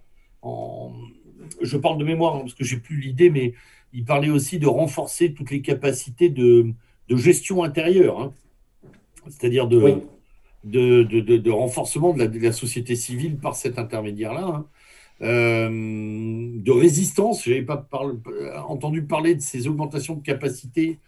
[1.62, 3.54] je parle de mémoire hein, parce que j'ai plus l'idée, mais
[3.94, 6.74] il parlait aussi de renforcer toutes les capacités de,
[7.10, 8.22] gestion intérieure.
[8.22, 8.34] Hein.
[9.28, 10.02] c'est-à-dire de,
[10.64, 14.64] de, de, renforcement de la, société civile par cet intermédiaire-là,
[15.22, 17.44] euh, de résistance.
[17.44, 17.86] Je n'avais pas
[18.66, 21.00] entendu parler de ces augmentations de capacité,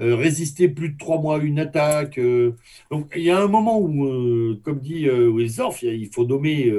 [0.00, 2.18] euh, résister plus de trois mois à une attaque.
[2.18, 2.54] Euh.
[2.90, 6.72] donc il y a un moment où, comme dit Wilsorf, il faut nommer,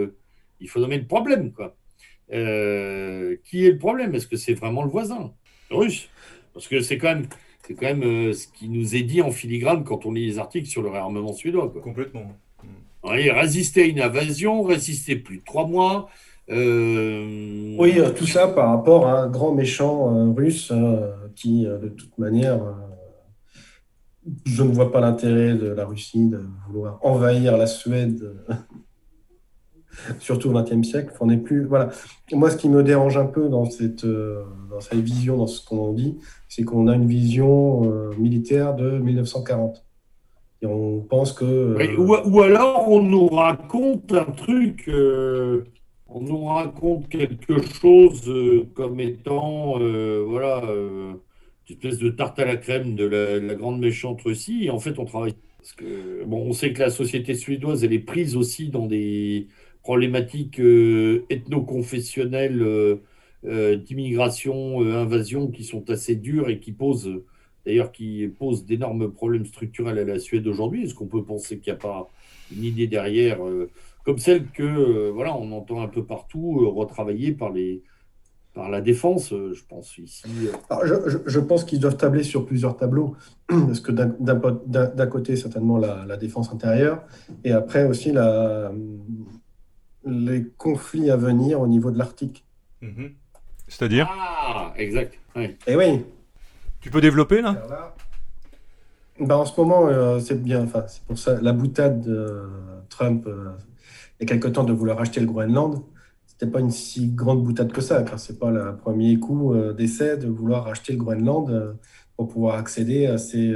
[0.60, 1.52] il faut nommer le problème.
[1.52, 1.76] Quoi.
[2.30, 4.16] qui est le problème?
[4.16, 5.32] Est-ce que c'est vraiment le voisin
[5.70, 6.10] russe?
[6.54, 7.28] Parce que c'est quand même
[7.66, 10.38] c'est quand même euh, ce qui nous est dit en filigrane quand on lit les
[10.38, 11.72] articles sur le réarmement suédois.
[11.82, 12.34] Complètement.
[13.04, 16.10] résister à une invasion, résister plus de trois mois.
[16.50, 20.74] Euh, oui, euh, tout ça par rapport à un grand méchant russe
[21.36, 22.60] qui, de toute manière,
[24.46, 28.34] je ne vois pas l'intérêt de la Russie de vouloir envahir la Suède
[30.20, 31.14] surtout au XXe siècle.
[31.20, 31.90] On plus, voilà.
[32.32, 35.66] Moi, ce qui me dérange un peu dans cette, euh, dans cette vision, dans ce
[35.66, 36.18] qu'on dit,
[36.48, 39.84] c'est qu'on a une vision euh, militaire de 1940.
[40.62, 41.46] Et on pense que.
[41.46, 44.90] Euh, ou, alors, on nous raconte un truc.
[46.08, 48.32] on nous raconte quelque chose
[48.74, 49.78] comme étant,
[50.28, 50.62] voilà,
[51.70, 54.70] une espèce de tarte à la crème de la, grande méchante Russie.
[54.70, 55.36] En fait, on travaille.
[55.58, 59.48] Parce que, bon, on sait que la société suédoise, elle est prise aussi dans des,
[59.84, 62.96] problématiques euh, ethno-confessionnelles euh,
[63.46, 67.22] euh, d'immigration, invasion qui sont assez dures et qui posent
[67.66, 70.84] d'ailleurs qui posent d'énormes problèmes structurels à la Suède aujourd'hui.
[70.84, 72.10] Est-ce qu'on peut penser qu'il n'y a pas
[72.54, 73.40] une idée derrière,
[74.04, 77.82] comme celle que voilà, on entend un peu partout, retravaillée par les
[78.54, 80.28] par la défense, je pense ici.
[80.84, 83.16] je, je, pense qu'ils doivent tabler sur plusieurs tableaux,
[83.48, 87.02] parce que d'un côté, certainement la, la, défense intérieure,
[87.44, 88.72] et après aussi la,
[90.06, 92.46] les conflits à venir au niveau de l'Arctique.
[92.82, 93.12] Mhm.
[93.68, 95.18] C'est-à-dire Ah, exact.
[95.36, 96.06] Et eh oui.
[96.82, 97.96] Tu peux développer là
[99.20, 100.64] ben, En ce moment, euh, c'est bien.
[100.64, 102.44] Enfin, c'est pour ça la boutade de
[102.90, 103.50] Trump euh,
[104.20, 105.82] il y a quelque temps de vouloir acheter le Groenland.
[106.44, 109.72] C'était pas une si grande boutade que ça, car c'est pas le premier coup euh,
[109.72, 111.78] d'essai de vouloir acheter le Groenland
[112.18, 113.56] pour pouvoir accéder à ces,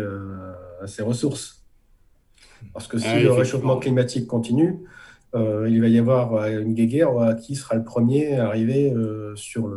[0.82, 1.66] à ces ressources.
[2.74, 4.80] Parce que si ah, le réchauffement climatique continue,
[5.36, 8.94] euh, il va y avoir euh, une guerre euh, qui sera le premier à arriver
[9.36, 9.70] sur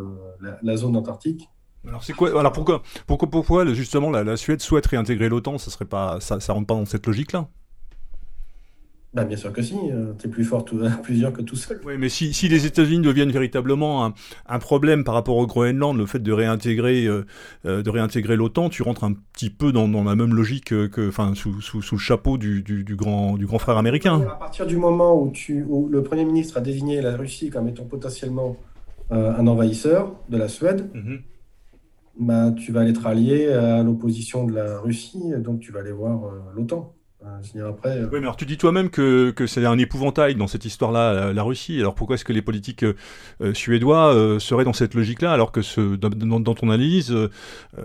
[0.62, 1.48] la, zone antarctique.
[1.86, 5.58] Alors c'est quoi Alors pourquoi, pourquoi, pourquoi justement la, Suède souhaite réintégrer l'OTAN?
[5.58, 7.48] Ça serait pas, ça, ça rentre pas dans cette logique-là
[9.12, 11.80] bah, bien sûr que si, euh, tu es plus fort tout, plusieurs que tout seul.
[11.84, 14.14] Oui, mais si, si les États-Unis deviennent véritablement un,
[14.46, 17.26] un, problème par rapport au Groenland, le fait de réintégrer, euh,
[17.66, 21.08] euh, de réintégrer l'OTAN, tu rentres un petit peu dans, dans la même logique que,
[21.08, 24.20] enfin, sous, sous, sous, le chapeau du, du, du, grand, du grand frère américain.
[24.20, 27.66] À partir du moment où, tu, où le Premier ministre a désigné la Russie comme
[27.68, 28.56] étant potentiellement
[29.10, 30.88] un envahisseur de la Suède,
[32.16, 36.20] bah, tu vas être allié à l'opposition de la Russie, donc tu vas aller voir
[36.54, 36.94] l'OTAN.
[37.22, 40.64] Après, euh, Oui, mais alors tu dis toi-même que, que c'est un épouvantail dans cette
[40.64, 41.78] histoire-là, la, Russie.
[41.78, 45.60] Alors pourquoi est-ce que les politiques euh, suédois euh, seraient dans cette logique-là, alors que
[45.60, 47.14] ce, dans, ton analyse,
[47.76, 47.78] ah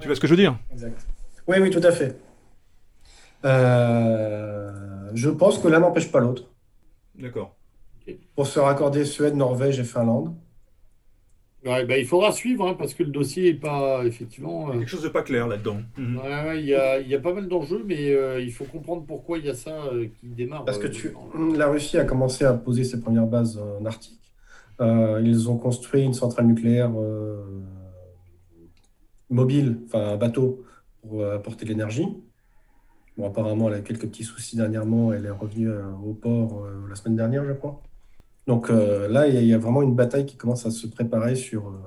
[0.00, 0.58] tu vois ce que je veux dire?
[0.70, 1.06] Exact.
[1.46, 2.16] Oui, oui, tout à fait.
[3.42, 6.44] je pense que l'un n'empêche pas l'autre.
[7.18, 7.54] D'accord.
[8.34, 10.34] Pour se raccorder Suède, Norvège et Finlande,
[11.64, 14.68] Ouais, ben, il faudra suivre hein, parce que le dossier n'est pas effectivement.
[14.68, 15.78] Il y a quelque chose de pas clair là-dedans.
[15.96, 16.16] Mhm.
[16.16, 19.04] Ouais, il, y a, il y, a, pas mal d'enjeux, mais euh, il faut comprendre
[19.06, 20.64] pourquoi il y a ça euh, qui démarre.
[20.64, 21.12] Parce que euh, tu...
[21.56, 24.32] la Russie a commencé à poser ses premières bases en Arctique.
[24.80, 26.90] ils ont construit une centrale nucléaire
[29.30, 30.64] mobile, enfin un bateau,
[31.00, 32.08] pour apporter de l'énergie.
[33.16, 35.12] Bon, apparemment, elle a quelques petits soucis dernièrement.
[35.12, 35.70] Elle est revenue
[36.04, 37.80] au port la semaine dernière, je crois.
[38.46, 41.68] Donc euh, là, il y, a vraiment une bataille qui commence à se préparer sur,
[41.68, 41.78] euh,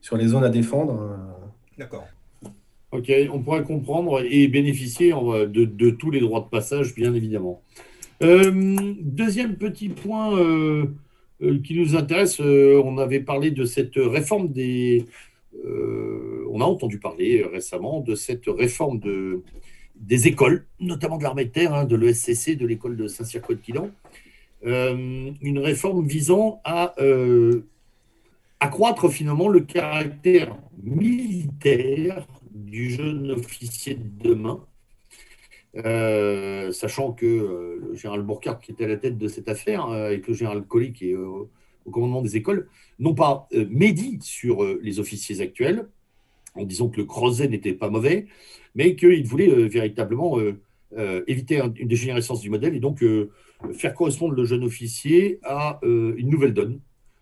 [0.00, 1.00] sur les zones à défendre.
[1.00, 1.16] Euh.
[1.78, 2.06] D'accord.
[2.92, 7.60] Ok, on pourrait comprendre et bénéficier de, de, tous les droits de passage, bien évidemment.
[8.20, 10.30] deuxième petit point
[11.40, 15.04] qui nous intéresse, on avait parlé de cette réforme des...
[15.64, 19.42] on a entendu parler récemment de cette réforme de,
[19.96, 23.90] des écoles, notamment de l'armée de terre, hein, de l'ESCC, de l'école de Saint-Cyr-Côte-Quilan.
[24.66, 27.68] Euh, une réforme visant à euh,
[28.58, 34.66] accroître finalement le caractère militaire du jeune officier de demain,
[35.76, 40.20] euh, sachant que le général Bourcard, qui était à la tête de cette affaire, et
[40.20, 41.48] que le général Collet, qui est au
[41.92, 42.68] commandement des écoles,
[42.98, 45.86] n'ont pas médit sur les officiers actuels,
[46.56, 48.26] en disant que le creuset n'était pas mauvais,
[48.74, 50.38] mais qu'ils voulaient véritablement
[51.26, 53.02] éviter une dégénérescence du modèle et donc
[53.74, 56.80] faire correspondre le jeune officier à euh, une nouvelle donne,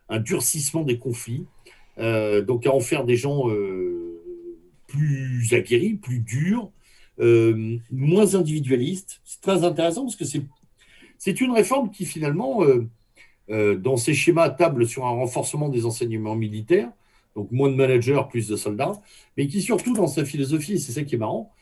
[0.09, 1.47] un durcissement des conflits,
[1.99, 4.21] euh, donc à en faire des gens euh,
[4.87, 6.71] plus aguerris, plus durs,
[7.91, 9.21] moins individualiste.
[9.25, 10.25] C'est très intéressant parce que
[11.19, 12.63] c'est une réforme qui finalement,
[13.49, 16.91] dans ses schémas, table sur un renforcement des enseignements militaires,
[17.37, 19.01] donc moins de managers, plus de soldats,
[19.37, 21.53] mais qui surtout dans sa philosophie, et c'est ça qui est marrant,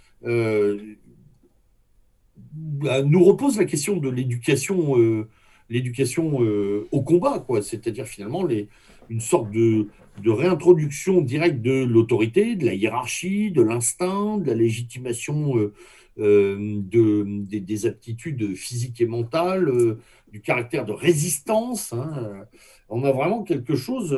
[2.55, 5.27] nous repose la question de l'éducation
[5.73, 7.63] l'éducation euh, au combat, quoi.
[7.63, 8.69] C'est-à-dire finalement les,
[9.09, 9.89] une sorte de,
[10.23, 15.73] de réintroduction directe de l'autorité, de la hiérarchie, de l'instinct, de la légitimation euh,
[16.19, 19.97] euh, de, des, aptitudes physiques et mentales,
[20.31, 21.93] du caractère de résistance.
[21.93, 22.47] Hein.
[22.91, 24.13] On a vraiment quelque chose.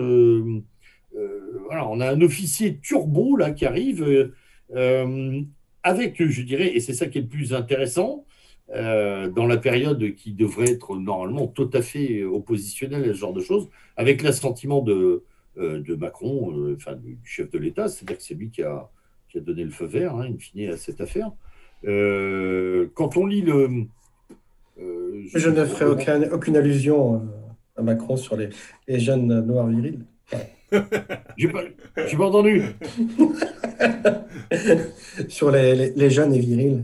[1.67, 4.33] voilà, on a un officier turbo là qui arrive
[5.85, 8.25] avec, je dirais, et c'est ça qui est le plus intéressant,
[8.75, 13.35] euh, dans la période qui devrait être normalement tout à fait oppositionnelle à ce genre
[13.35, 15.23] de choses, avec l'assentiment de,
[15.59, 18.89] euh, de Macron, euh, enfin du chef de l'État, c'est-à-dire que c'est lui qui a,
[19.29, 21.31] qui a donné le feu vert, hein, in fine, à cette affaire.
[21.83, 23.85] quand on lit le...
[24.79, 27.29] je, je ne ferai aucun, aucune allusion
[27.77, 28.49] à Macron sur les,
[28.89, 30.01] les jeunes noirs virils.
[31.37, 31.63] J'ai pas,
[31.95, 32.63] pas entendu.
[35.29, 36.83] sur les, les, les jeunes et virils.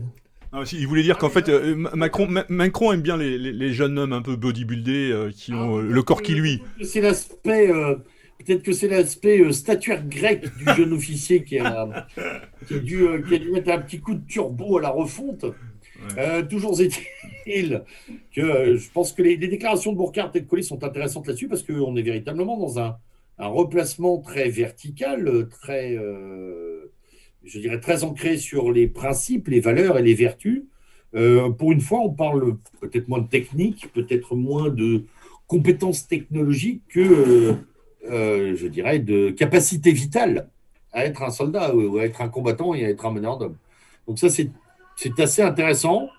[0.53, 4.11] Ah, il voulait dire qu'en fait, euh, Macron, Macron aime bien les, les, jeunes hommes
[4.11, 6.61] un peu bodybuildés euh, qui ont euh, le corps qui lui.
[6.83, 7.69] C'est l'aspect,
[8.45, 12.05] peut-être que c'est l'aspect statuaire grec du jeune officier qui a,
[12.67, 15.45] qui, a dû, qui a dû mettre un petit coup de turbo à la refonte.
[16.49, 17.83] toujours est-il
[18.35, 21.63] que je pense que les, déclarations de Bourcard et de Collet sont intéressantes là-dessus parce
[21.63, 22.97] qu'on est véritablement dans un,
[23.41, 25.97] un, replacement très vertical, très
[27.43, 30.63] je dirais, très ancré sur les principes, les valeurs et les vertus.
[31.15, 35.03] Euh, pour une fois, on parle peut-être moins de technique, peut-être moins de
[35.47, 37.53] compétences technologiques que, euh,
[38.09, 40.47] euh, je dirais, de capacité vitale
[40.93, 43.57] à être un soldat ou à être un combattant et à être un meneur d'hommes.
[44.07, 44.49] Donc ça, c'est
[45.19, 46.09] assez intéressant.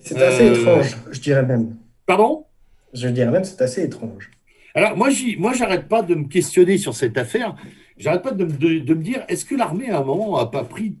[0.00, 1.76] C'est assez étrange, je dirais même.
[2.06, 2.44] Pardon?
[2.92, 4.30] Je dirais même c'est assez étrange.
[4.74, 5.10] Alors moi,
[5.52, 7.56] j'arrête pas de me questionner sur cette affaire
[8.02, 10.96] j'arrête pas de, me dire, est-ce que l'armée à un moment n'a pas pris.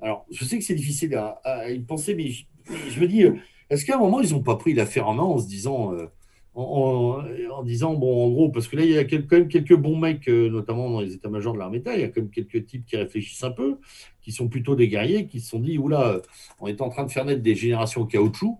[0.00, 3.24] Alors, je sais que c'est difficile à, y penser, mais je, me dis,
[3.68, 5.94] est-ce qu'à un moment, ils n'ont pas pris l'affaire en main en se disant.
[5.94, 6.06] Euh,
[6.52, 9.96] en, disant, bon, en gros, parce que là, il y a quand même quelques bons
[9.96, 12.84] mecs, euh, notamment dans les états-majors de l'armée, il y a quand même quelques types
[12.84, 13.78] qui réfléchissent un peu,
[14.20, 16.20] qui sont plutôt des guerriers, qui se sont dit, oula,
[16.58, 18.58] on est en train de faire naître des générations caoutchouc,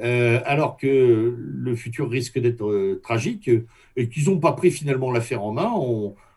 [0.00, 3.50] euh, alors que le futur risque d'être tragique,
[3.96, 5.70] et qu'ils n'ont pas pris finalement l'affaire en main.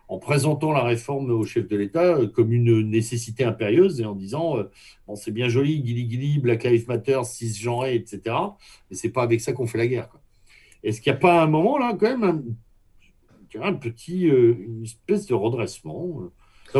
[0.07, 4.13] En présentant la réforme au chef de l'État euh, comme une nécessité impérieuse et en
[4.13, 8.35] disant euh, c'est bien joli, Gilly Gilly, Black Lives Matter, cisgenré, etc.
[8.89, 10.09] Mais c'est pas avec ça qu'on fait la guerre.
[10.83, 12.55] Est-ce qu'il n'y a pas un moment là, quand même,
[13.59, 16.29] un, petit, euh, une espèce de redressement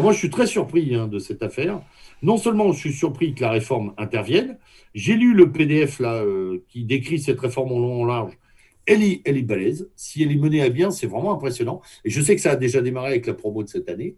[0.02, 1.82] Moi, je suis très surpris hein, de cette affaire.
[2.22, 4.58] Non seulement je suis surpris que la réforme intervienne,
[4.94, 6.24] j'ai lu le PDF là
[6.70, 8.38] qui décrit cette réforme en long en large
[8.86, 9.90] elle est, elle balèze.
[9.96, 11.82] Si elle est menée à bien, c'est vraiment impressionnant.
[12.04, 14.16] Et je sais que ça a déjà démarré avec la promo de cette année.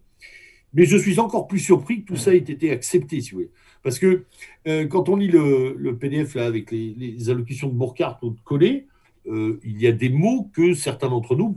[0.74, 3.52] Mais je suis encore plus surpris que tout ça ait été accepté, si vous voulez.
[3.84, 4.26] Parce que
[4.68, 8.86] euh, quand on lit le, PDF là, avec les, allocutions de Bourcart ou de Collet,
[9.28, 11.56] euh, il y a des mots que certains d'entre nous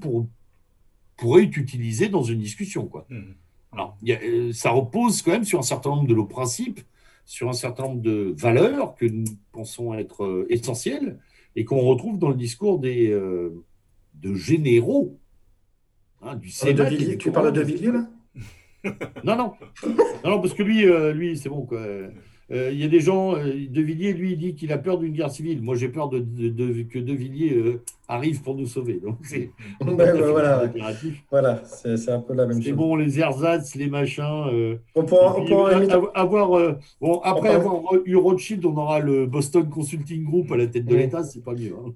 [1.17, 2.87] pourraient utiliser dans une discussion.
[2.87, 3.07] Quoi.
[3.11, 3.21] Mmh.
[3.73, 6.81] Alors, euh, ça repose quand même sur un certain nombre de nos principes,
[7.25, 11.19] sur un certain nombre de valeurs que nous pensons être essentielles
[11.57, 13.51] et qu'on retrouve dans le discours des, euh,
[14.15, 15.19] de généraux
[16.23, 16.91] hein, du Sénat.
[17.19, 18.07] tu parles de Villiers, là?
[19.25, 19.53] Non, non,
[20.25, 21.67] non, non, parce que lui, euh, lui c'est bon.
[21.67, 21.83] Quoi.
[22.53, 24.99] Euh, il y a des gens, euh, De Villiers, lui, il dit qu'il a peur
[24.99, 25.63] d'une guerre civile.
[25.63, 28.95] Moi, j'ai peur de, que De Villiers euh, arrive pour nous sauver.
[28.95, 29.51] Donc, c'est
[29.81, 30.65] voilà,
[31.31, 32.65] voilà c'est un peu la même chose.
[32.65, 34.79] C'est bon, les ersatz, les machins.
[34.97, 35.37] on pourra,
[36.15, 36.77] avoir.
[37.01, 40.97] bon, après avoir eu Rothschild, on aura le Boston Consulting Group à la tête de
[40.97, 41.75] l'État, c'est pas mieux.
[41.75, 41.93] Hein.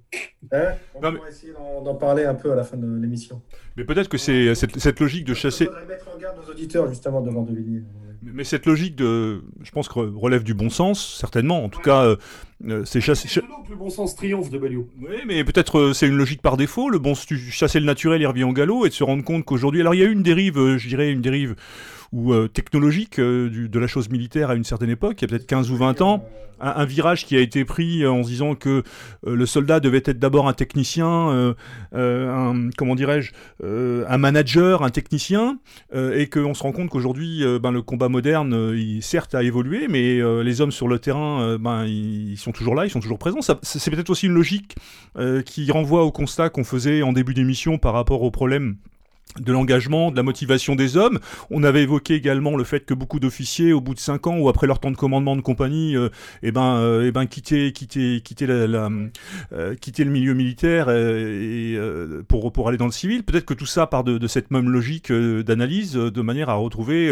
[0.52, 1.52] Hein on pourra essayer
[1.84, 3.42] d'en parler un peu à la fin de l'émission.
[3.76, 5.68] Mais peut-être que c'est cette, cette, logique de chasser.
[5.68, 7.82] On mettre en garde nos auditeurs justement devant De Villiers.
[8.32, 11.64] Mais cette logique de, je pense que relève du bon sens, certainement.
[11.64, 12.16] En tout cas, euh,
[12.66, 13.28] euh, c'est chasser.
[13.68, 14.88] Le bon sens triomphe de Balliot.
[15.00, 16.90] Oui, mais peut-être euh, c'est une logique par défaut.
[16.90, 19.80] Le bon, chasser le naturel, il revient au galop et de se rendre compte qu'aujourd'hui,
[19.80, 21.54] alors il y a eu une dérive, je dirais une dérive
[22.14, 25.28] ou euh, technologique euh, de la chose militaire à une certaine époque, il y a
[25.28, 26.24] peut-être 15 ou 20 ans,
[26.60, 28.84] un, virage qui a été pris en se disant que
[29.26, 31.54] euh, le soldat devait être d'abord un technicien,
[31.92, 33.32] un, comment dirais-je,
[33.62, 35.58] un manager, un technicien,
[35.92, 40.20] et qu'on se rend compte qu'aujourd'hui, ben, le combat moderne, il, certes, a évolué, mais
[40.42, 43.40] les hommes sur le terrain, ben, ils, sont toujours là, ils sont toujours présents.
[43.62, 44.76] C'est peut-être aussi une logique
[45.44, 48.76] qui renvoie au constat qu'on faisait en début d'émission par rapport au problème
[49.40, 51.18] de l'engagement, de la motivation des hommes.
[51.50, 54.48] On avait évoqué également le fait que beaucoup d'officiers, au bout de cinq ans ou
[54.48, 56.08] après leur temps de commandement de compagnie, euh,
[56.42, 58.88] eh ben, euh, eh ben, quittaient, quittaient, quittaient, la,
[59.52, 61.76] euh, quittaient le milieu militaire et,
[62.28, 63.24] pour pour aller dans le civil.
[63.24, 67.10] Peut-être que tout ça part de, de cette même logique d'analyse, de manière à retrouver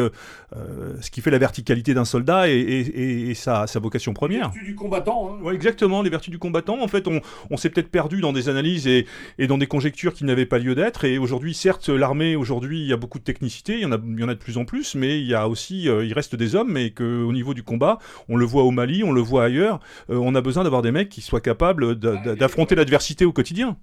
[1.00, 4.48] ce qui fait la verticalité d'un soldat et, et, et, sa, sa vocation première.
[4.48, 5.30] Les vertus du combattant.
[5.32, 5.42] Hein.
[5.42, 6.80] Ouais, exactement, les vertus du combattant.
[6.80, 7.20] En fait, on,
[7.50, 9.06] on s'est peut-être perdu dans des analyses et,
[9.38, 11.04] et dans des conjectures qui n'avaient pas lieu d'être.
[11.04, 13.98] Et aujourd'hui, certes, l'armée aujourd'hui, il y a beaucoup de technicité, il y en a,
[14.04, 16.12] il y en a de plus en plus, mais il y a aussi, euh, il
[16.12, 17.98] reste des hommes, et qu'au niveau du combat,
[18.28, 19.78] on le voit au Mali, on le voit ailleurs,
[20.10, 23.76] euh, on a besoin d'avoir des mecs qui soient capables d'affronter l'adversité au quotidien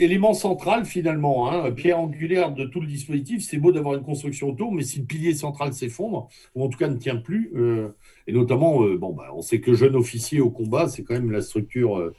[0.00, 3.42] élément central finalement, hein, pierre angulaire de tout le dispositif.
[3.42, 6.78] C'est beau d'avoir une construction autour, mais si le pilier central s'effondre, ou en tout
[6.78, 7.88] cas ne tient plus, euh,
[8.28, 11.42] et notamment, bon, bah, on sait que jeune officier au combat, c'est quand même la
[11.42, 12.12] structure.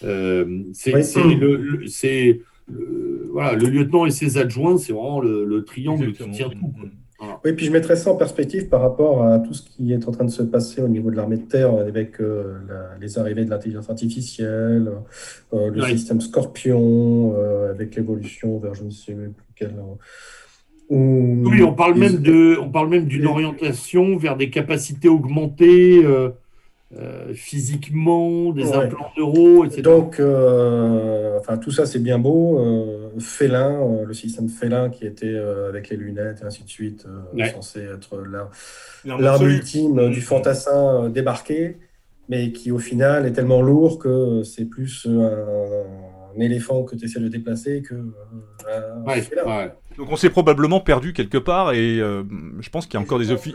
[0.00, 1.88] c'est le,
[2.68, 6.72] voilà, le lieutenant et ses adjoints, c'est vraiment le, triangle qui tient tout.
[7.44, 10.10] Oui, puis je mettrais ça en perspective par rapport à tout ce qui est en
[10.10, 12.58] train de se passer au niveau de l'armée de terre avec euh,
[13.00, 14.90] les arrivées de l'intelligence artificielle,
[15.52, 19.74] euh, le système Scorpion, euh, avec l'évolution vers je ne sais plus quel.
[20.90, 26.04] oui, on parle, même de, on parle même d'une orientation vers des capacités augmentées.
[26.96, 29.82] Euh, physiquement, des implants neuro, etc.
[29.82, 32.60] Donc, euh, enfin, tout ça, c'est bien beau.
[32.60, 35.36] Euh, félin, le système félin qui était
[35.68, 37.06] avec les lunettes et ainsi de suite,
[37.52, 38.22] censé être
[39.04, 41.78] l'arme ultime du fantassin débarqué,
[42.28, 45.84] mais qui au final est tellement lourd que c'est plus un,
[46.40, 47.94] éléphant que tu essaies de déplacer que
[48.66, 49.72] un félin.
[49.96, 52.24] Donc on s'est probablement perdu quelque part et euh,
[52.60, 53.54] je pense qu'il y a encore des offices.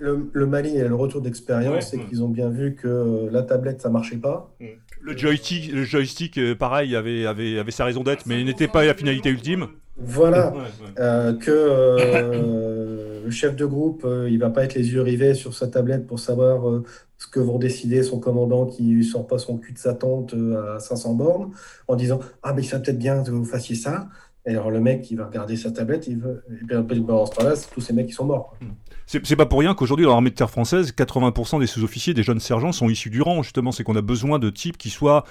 [0.00, 3.88] Le, Mali et le retour d'expérience, c'est qu'ils ont bien vu que la tablette ça
[3.88, 4.54] marchait pas.
[4.60, 4.66] Mm.
[5.00, 8.84] Le joystick, le joystick euh, pareil, avait, avait, avait sa raison d'être, mais n'était pas
[8.84, 9.68] la finalité ultime.
[9.98, 10.52] Voilà,
[10.98, 15.68] euh, que le chef de groupe, il va pas être les yeux rivés sur sa
[15.68, 16.82] tablette pour savoir
[17.26, 20.78] ce que vont décider son commandant qui sort pas son cul de sa tente à
[20.78, 21.50] 500 bornes,
[21.88, 24.08] en disant ah mais ça peut-être bien que vous fassiez ça.
[24.46, 26.44] Et alors le mec qui va regarder sa tablette, il veut.
[26.50, 28.54] Et puis pendant ce temps-là, tous ces mecs qui sont morts.
[28.60, 28.72] Hmm.
[29.08, 32.40] C'est pas pour rien qu'aujourd'hui, dans l'armée de terre française, 80% des sous-officiers, des jeunes
[32.40, 33.70] sergents sont issus du rang, justement.
[33.70, 35.24] C'est qu'on a besoin de types qui soient,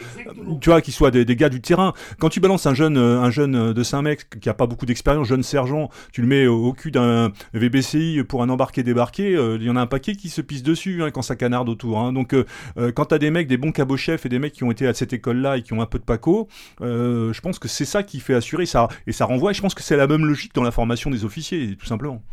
[0.61, 1.91] tu vois, qui soient des, gars du terrain.
[2.17, 4.85] Quand tu balances un jeune, euh, un jeune de 5 mecs qui a pas beaucoup
[4.85, 9.65] d'expérience, jeune sergent, tu le mets au, cul d'un VBCI pour un embarqué-débarqué, euh, il
[9.65, 11.99] y en a un paquet qui se pisse dessus hein, quand ça canarde autour.
[11.99, 12.13] Hein.
[12.13, 12.45] Donc, euh,
[12.93, 15.11] quand t'as des mecs, des bons cabochefs et des mecs qui ont été à cette
[15.11, 16.47] école-là et qui ont un peu de paco,
[16.79, 18.87] je pense que c'est ça qui fait assurer ça.
[19.07, 21.25] Et ça renvoie, et je pense que c'est la même logique dans la formation des
[21.25, 22.23] officiers, tout simplement.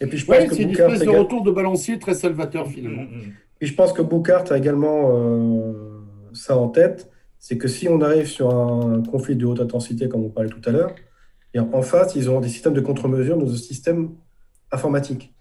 [0.00, 3.02] Et puis je pense que c'est une espèce de retour de balancier très salvateur finalement.
[3.02, 3.32] Mm, mm, mm.
[3.60, 5.72] Et je pense que Boucart a également euh,
[6.32, 10.24] ça en tête, c'est que si on arrive sur un conflit de haute intensité, comme
[10.24, 10.94] on parlait tout à l'heure,
[11.54, 14.10] et en face, ils ont des systèmes de contre-mesure, nos systèmes
[14.72, 15.32] informatiques.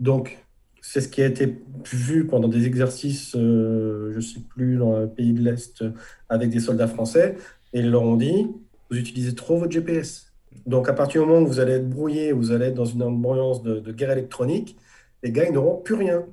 [0.00, 0.38] Donc,
[0.80, 1.62] c'est ce qui a été
[1.92, 5.84] vu pendant des exercices, euh, je ne sais plus, dans le pays de l'Est,
[6.28, 7.36] avec des soldats français,
[7.72, 8.48] et ils leur ont dit,
[8.90, 10.32] vous utilisez trop votre GPS.
[10.66, 13.02] Donc, à partir du moment où vous allez être brouillé, vous allez être dans une
[13.02, 14.76] ambiance de, guerre électronique,
[15.22, 16.24] les gars, ils n'auront plus rien.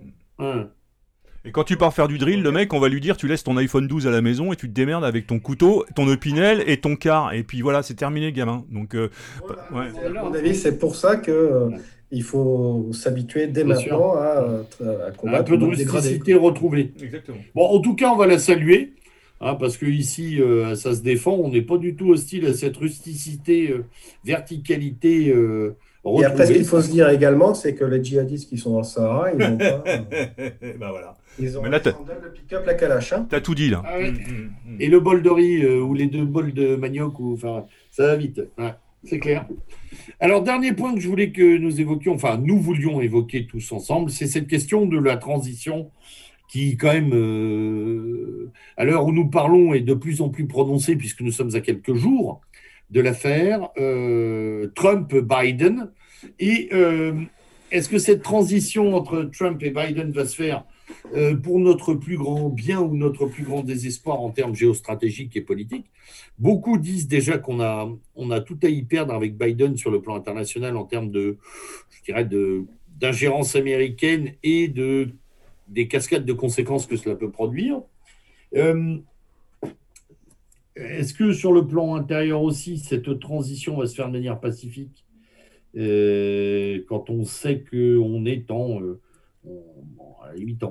[1.48, 3.44] Et quand tu pars faire du drill, le mec, on va lui dire tu laisses
[3.44, 6.64] ton iPhone 12 à la maison et tu te démerdes avec ton couteau, ton opinel
[6.66, 7.34] et ton car.
[7.34, 8.66] Et puis voilà, c'est terminé, gamin.
[8.72, 9.10] Donc, euh,
[9.72, 9.88] ouais.
[10.04, 11.70] à mon avis, c'est pour ça que euh,
[12.10, 14.64] il faut s'habituer dès maintenant à,
[15.08, 15.42] à, combattre.
[15.42, 16.94] Un peu de rusticité retrouvée.
[17.00, 17.38] Exactement.
[17.54, 18.96] Bon, en tout cas, on va la saluer.
[19.42, 22.54] Hein, parce que ici, euh, ça se défend, on n'est pas du tout hostile à
[22.54, 23.84] cette rusticité, euh,
[24.24, 25.30] verticalité.
[25.30, 25.76] Euh,
[26.06, 28.80] et après, ce qu'il faut se dire également, c'est que les djihadistes qui sont dans
[28.80, 29.84] le Sahara, ils n'ont pas.
[30.62, 31.16] ben voilà.
[31.38, 33.12] Ils ont le pick-up, la calache.
[33.12, 33.28] Hein.
[33.30, 33.84] T'as tout dit là.
[33.86, 34.78] Ah mm, mm, mm.
[34.80, 38.16] Et le bol de riz ou les deux bols de manioc, ou, enfin, ça va
[38.16, 38.42] vite.
[39.04, 39.46] c'est clair.
[40.22, 44.12] Alors, dernier point que je voulais que nous évoquions, enfin, nous voulions évoquer tous ensemble,
[44.12, 45.92] c'est cette question de la transition
[46.48, 50.96] qui quand même, euh, à l'heure où nous parlons, est de plus en plus prononcé,
[50.96, 52.42] puisque nous sommes à quelques jours
[52.92, 55.92] de l'affaire euh, Trump-Biden.
[56.40, 57.14] Et euh,
[57.72, 60.64] est-ce que cette transition entre Trump et Biden va se faire
[61.42, 65.88] pour notre plus grand bien ou notre plus grand désespoir en termes géostratégiques et politiques?
[66.38, 70.00] Beaucoup disent déjà qu'on a, on a tout à y perdre avec Biden sur le
[70.00, 71.38] plan international en termes de,
[71.90, 72.28] je dirais,
[73.00, 75.10] d'ingérence américaine et de
[75.68, 77.82] des cascades de conséquences que cela peut produire.
[78.56, 78.98] Euh,
[80.76, 85.06] est-ce que sur le plan intérieur aussi, cette transition va se faire de manière pacifique?
[85.78, 89.02] Euh, quand on sait qu'on est en, euh,
[90.24, 90.64] à limite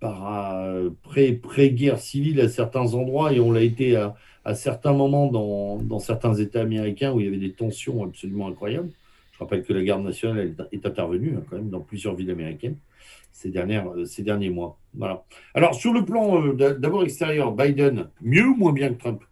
[0.00, 5.98] par pré-guerre civile à certains endroits et on l'a été à, certains moments dans, dans,
[5.98, 8.90] certains États américains où il y avait des tensions absolument incroyables.
[9.32, 12.76] Je rappelle que la garde nationale est intervenue hein, quand même dans plusieurs villes américaines
[13.34, 14.78] ces, dernières, ces derniers mois.
[14.94, 15.24] Voilà.
[15.54, 19.22] Alors, sur le plan d'abord extérieur, Biden, mieux ou moins bien que Trump?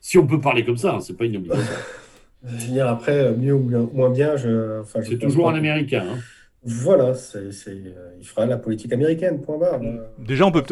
[0.00, 1.74] Si on peut parler comme ça, hein, c'est pas une obligation.
[2.42, 4.80] Je veux dire, après, mieux ou moins bien, je.
[4.80, 6.06] Enfin, c'est toujours un Américain.
[6.10, 6.18] Hein.
[6.62, 7.38] Voilà, c'est,
[7.68, 9.78] euh, il fera la politique américaine, point barre.
[10.18, 10.62] Déjà, on peut.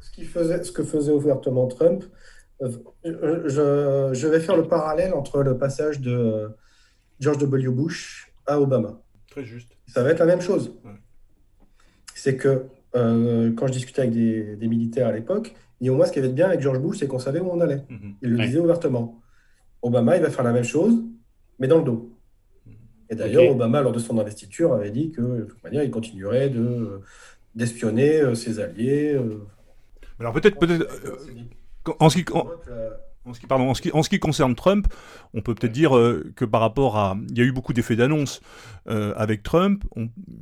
[0.00, 2.02] Ce, qui faisait, ce que faisait ouvertement Trump,
[2.62, 2.70] euh,
[3.04, 6.50] je, je, vais faire le parallèle entre le passage de
[7.20, 7.68] George W.
[7.68, 9.01] Bush à Obama.
[9.32, 9.76] Très juste.
[9.86, 10.74] Ça va être la même chose.
[12.14, 16.06] C'est que euh, quand je discutais avec des, des militaires à l'époque, et au moins
[16.06, 17.82] ce qui avait de bien avec George Bush, c'est qu'on savait où on allait.
[17.88, 18.14] Mhm.
[18.22, 19.20] Il le disait ouvertement.
[19.82, 20.94] Obama, il va faire la même chose,
[21.58, 22.12] mais dans le dos.
[23.10, 26.48] Et d'ailleurs, Obama, lors de son investiture, avait dit que de toute manière, il continuerait
[26.48, 27.00] de,
[27.54, 29.14] d'espionner euh, ses alliés.
[29.14, 29.42] Euh.
[30.18, 32.24] Alors peut-être, peut-être, euh, en ce qui,
[33.24, 34.86] en, ce qui, concerne Trump,
[35.34, 35.92] on peut peut-être dire
[36.36, 37.16] que par rapport à...
[37.30, 38.40] Il y a eu beaucoup d'effets d'annonce
[38.86, 39.84] avec Trump.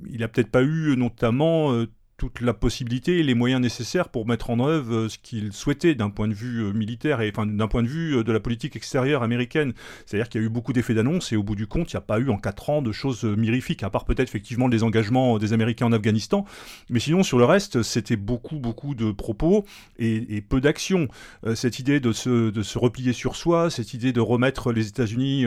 [0.09, 1.85] il n'a peut-être pas eu notamment
[2.21, 5.95] toute la possibilité et les moyens nécessaires pour mettre en œuvre euh, ce qu'il souhaitait
[5.95, 8.41] d'un point de vue euh, militaire et enfin d'un point de vue euh, de la
[8.41, 9.73] politique extérieure américaine.
[10.05, 11.99] C'est-à-dire qu'il y a eu beaucoup d'effets d'annonce et au bout du compte, il n'y
[11.99, 15.39] a pas eu en quatre ans de choses mirifiques, à part peut-être effectivement les engagements
[15.39, 16.45] des Américains en Afghanistan.
[16.91, 19.65] Mais sinon, sur le reste, c'était beaucoup, beaucoup de propos
[19.99, 21.09] et, peu d'actions.
[21.55, 25.47] cette idée de se, de se replier sur soi, cette idée de remettre les États-Unis,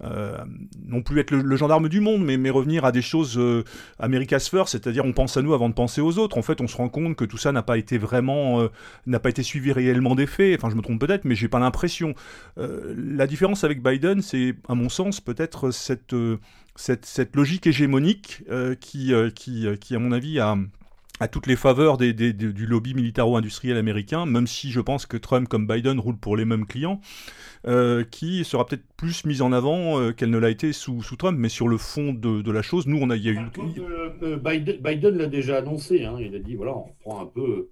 [0.00, 3.38] non plus être le, gendarme du monde, mais, mais revenir à des choses
[4.48, 6.38] first, c'est-à-dire on pense à nous avant de penser aux autres.
[6.38, 8.68] En fait, on se rend compte que tout ça n'a pas été vraiment, euh,
[9.06, 10.58] n'a pas été suivi réellement des faits.
[10.58, 12.14] Enfin, je me trompe peut-être, mais j'ai pas l'impression.
[12.58, 16.38] Euh, la différence avec Biden, c'est, à mon sens, peut-être cette, euh,
[16.76, 18.42] cette, cette, logique hégémonique
[18.80, 20.56] qui, qui, qui, à mon avis, a
[21.20, 25.48] à toutes les faveurs des, du lobby militaro-industriel américain, même si je pense que Trump
[25.48, 27.00] comme Biden roulent pour les mêmes clients,
[28.10, 31.48] qui sera peut-être plus mise en avant qu'elle ne l'a été sous, sous, Trump, mais
[31.48, 33.38] sur le fond de, de la chose, nous on a, il y a eu...
[34.80, 37.68] Biden l'a déjà annoncé, hein, il a dit voilà, on prend un peu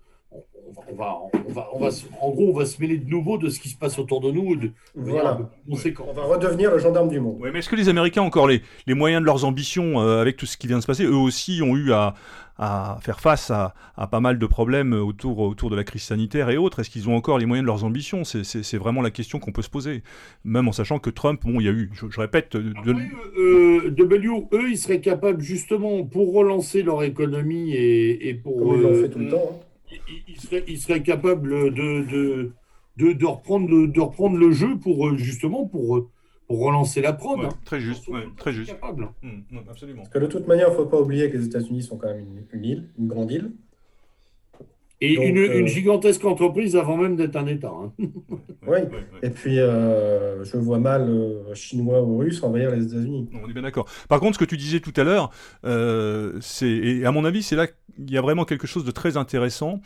[0.91, 1.89] on va, on va, on va,
[2.21, 4.31] en gros, on va se mêler de nouveau de ce qui se passe autour de
[4.31, 4.57] nous.
[4.57, 5.39] De, voilà.
[5.69, 7.41] On va redevenir le gendarme du monde.
[7.41, 10.21] Ouais, mais est-ce que les Américains ont encore les, les moyens de leurs ambitions euh,
[10.21, 11.05] avec tout ce qui vient de se passer?
[11.05, 12.15] Eux aussi ont eu à,
[12.59, 16.51] à faire face à, à, pas mal de problèmes autour, autour de la crise sanitaire
[16.51, 16.81] et autres.
[16.81, 18.25] Est-ce qu'ils ont encore les moyens de leurs ambitions?
[18.25, 20.03] C'est vraiment la question qu'on peut se poser.
[20.45, 22.57] Même en sachant que Trump, bon, il y a eu, je, répète...
[22.57, 22.95] De...
[23.39, 28.59] Euh, w, eux, ils seraient capables justement, pour relancer leur économie et, et pour...
[28.59, 29.51] Comme ils l'ont fait tout le temps.
[29.53, 29.67] Hein
[30.29, 32.53] il, serait, il serait capable de, de,
[32.97, 36.11] de, de, reprendre, de, reprendre le jeu pour euh, justement pour, euh,
[36.47, 37.41] pour relancer la prod.
[37.45, 37.51] Hein.
[37.65, 38.71] Très juste, très juste.
[38.71, 39.09] Capable.
[39.23, 40.03] Mmh, absolument.
[40.03, 42.09] Parce que de toute manière, il ne faut pas oublier que les États-Unis sont quand
[42.09, 43.53] même une, île, une grande île.
[45.05, 47.73] Et une, euh, une, gigantesque entreprise avant même d'être un État.
[47.73, 47.93] Hein.
[48.69, 48.79] oui,
[49.25, 51.11] et puis je vois mal
[51.55, 53.29] Chinois ou Russes envahir les États-Unis.
[53.43, 53.89] On est bien d'accord.
[54.09, 55.31] Par contre, ce que tu disais tout à l'heure,
[56.41, 57.67] c'est, et à mon avis, c'est là
[57.99, 59.81] il y a vraiment quelque chose de très intéressant.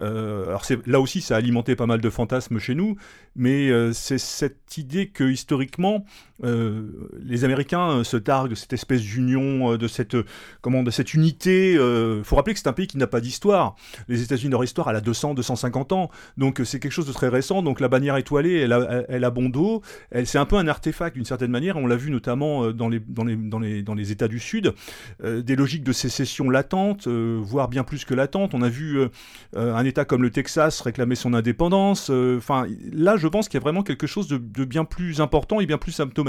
[0.00, 2.96] Euh, alors là aussi, ça a alimenté pas mal de fantasmes chez nous,
[3.36, 6.04] mais euh, c'est cette idée que historiquement,
[6.44, 10.16] euh, les Américains se targuent cette espèce d'union, de cette
[10.60, 11.72] comment, de cette unité.
[11.72, 13.76] Il faut rappeler que c'est un pays qui n'a pas d'histoire.
[14.08, 17.28] Les États-Unis, leur histoire, elle a 200, 250 ans, donc c'est quelque chose de très
[17.28, 17.62] récent.
[17.62, 19.82] Donc la bannière étoilée, elle a, elle a bon dos.
[20.24, 21.76] C'est un peu un artefact d'une certaine manière.
[21.76, 24.74] On l'a vu notamment dans les, dans les, dans les, dans les États du Sud,
[25.22, 28.54] des logiques de sécession latentes voire bien plus que l'attente.
[28.54, 29.08] On a vu euh,
[29.56, 32.08] euh, un État comme le Texas réclamer son indépendance.
[32.10, 35.60] Euh, enfin, là, je pense qu'il y a vraiment quelque chose de, bien plus important
[35.60, 36.27] et bien plus symptomatique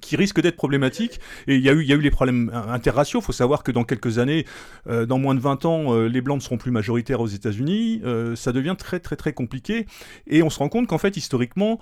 [0.00, 1.20] qui risque d'être problématique.
[1.46, 3.20] Et il y, a eu, y a eu les problèmes interraciaux.
[3.20, 4.44] Il faut savoir que dans quelques années,
[4.86, 8.02] dans moins de 20 ans, les Blancs ne seront plus majoritaires aux États-Unis.
[8.34, 9.86] ça devient très très très compliqué.
[10.26, 11.80] Et on se rend compte qu'en fait, historiquement,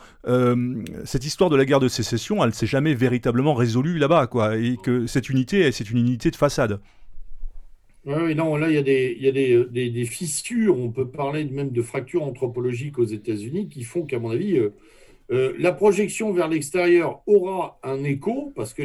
[1.04, 4.26] cette histoire de la guerre de sécession, elle s'est jamais véritablement résolue là-bas.
[4.26, 6.78] quoi, Et que cette unité, c'est une unité de façade.
[8.06, 11.08] Oui, non, là, il y a, des, il y a euh, des, fissures, on peut
[11.08, 14.58] parler même de fractures anthropologiques aux États-Unis qui font qu'à mon avis,
[15.30, 18.82] euh, euh, la projection vers l'extérieur aura un écho, parce que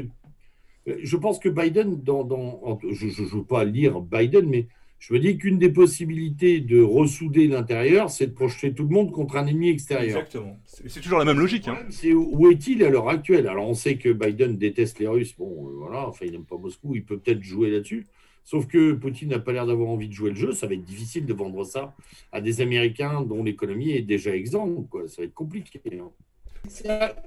[0.85, 4.67] je pense que Biden, dans, dans je ne veux pas lire Biden, mais
[4.99, 9.11] je me dis qu'une des possibilités de ressouder l'intérieur, c'est de projeter tout le monde
[9.11, 10.17] contre un ennemi extérieur.
[10.17, 10.59] Exactement.
[10.65, 11.69] C'est toujours la même logique.
[11.69, 11.77] Hein.
[11.89, 13.47] C'est où est-il à l'heure actuelle?
[13.47, 15.35] Alors, on sait que Biden déteste les Russes.
[15.37, 16.95] Bon, voilà, enfin, il n'aime pas Moscou.
[16.95, 18.07] Il peut peut-être jouer là-dessus.
[18.43, 20.51] Sauf que Poutine n'a pas l'air d'avoir envie de jouer le jeu.
[20.51, 21.95] Ça va être difficile de vendre ça
[22.31, 24.89] à des Américains dont l'économie est déjà exempte.
[24.89, 25.07] Quoi.
[25.07, 25.79] Ça va être compliqué.
[25.93, 26.09] Hein.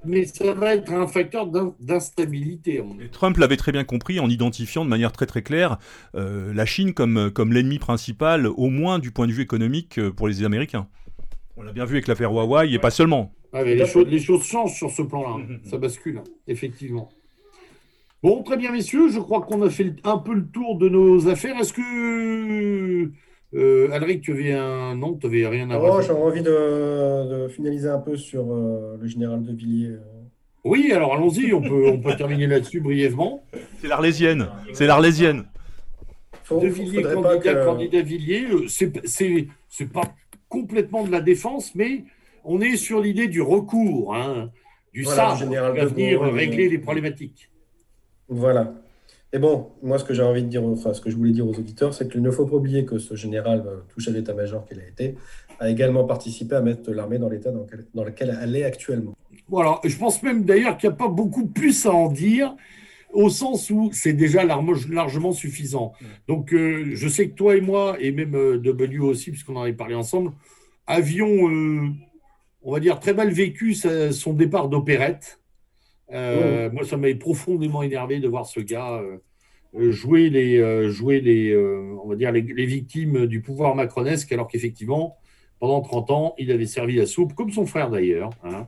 [0.04, 1.46] Mais ça va être un facteur
[1.80, 2.82] d'instabilité.
[3.10, 5.78] Trump l'avait très bien compris en identifiant de manière très très claire
[6.14, 10.10] euh, la Chine comme, comme l'ennemi principal, au moins du point de vue économique euh,
[10.10, 10.86] pour les Américains.
[11.56, 13.32] On l'a bien vu avec l'affaire Huawei et pas seulement.
[13.52, 15.44] les, choses, les choses changent sur ce plan-là.
[15.44, 15.70] Mm-hmm.
[15.70, 17.10] ça bascule, hein, effectivement.
[18.22, 19.08] Bon, très bien, messieurs.
[19.08, 21.56] Je crois qu'on a fait un peu le tour de nos affaires.
[21.58, 23.10] Est-ce que
[23.54, 25.96] euh, Alric, tu avais un nom, tu n'avais rien à voir.
[25.98, 29.96] Oh, J'aurais envie de, finaliser un peu sur euh, le général de Villiers.
[30.64, 33.44] Oui, alors allons-y, on peut, on peut terminer là-dessus brièvement.
[33.80, 34.48] C'est l'Arlésienne.
[34.72, 35.44] C'est l'Arlésienne.
[36.50, 40.14] De Villiers, candidat, candidat Villiers, euh, c'est pas
[40.48, 42.04] complètement de la défense, mais
[42.44, 44.50] on est sur l'idée du recours, hein,
[44.92, 47.50] du voilà, qui va venir régler les problématiques.
[48.28, 48.74] Voilà.
[49.34, 51.46] Et bon, moi, ce que j'ai envie de dire, enfin, ce que je voulais dire
[51.46, 54.66] aux auditeurs, c'est qu'il ne faut pas oublier que ce général, euh, touché à l'état-major
[54.66, 55.16] qu'il a été,
[55.58, 59.14] a également participé à mettre l'armée dans l'état dans, lequel elle est actuellement.
[59.48, 62.54] Voilà, je pense même d'ailleurs qu'il n'y a pas beaucoup plus à en dire,
[63.14, 65.94] au sens où c'est déjà largement suffisant.
[66.28, 69.62] Donc, euh, je sais que toi et moi, et même euh, W aussi, puisqu'on en
[69.62, 70.32] avait parlé ensemble,
[70.86, 71.48] avions,
[72.62, 75.38] on va dire, très mal vécu son départ d'opérette.
[76.12, 79.02] Euh, moi, ça m'avait profondément énervé de voir ce gars
[79.74, 84.48] euh, jouer les, euh, jouer les, on va dire les, victimes du pouvoir macronesque, alors
[84.48, 85.16] qu'effectivement,
[85.58, 88.66] pendant 30 ans, il avait servi la soupe, comme son frère d'ailleurs, hein,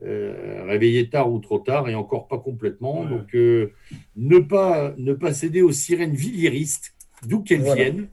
[0.00, 3.04] réveillé tard ou trop tard, et encore pas complètement.
[3.04, 6.94] Donc, ne, pas, ne pas céder aux sirènes villiéristes,
[7.26, 8.08] d'où qu'elles viennent,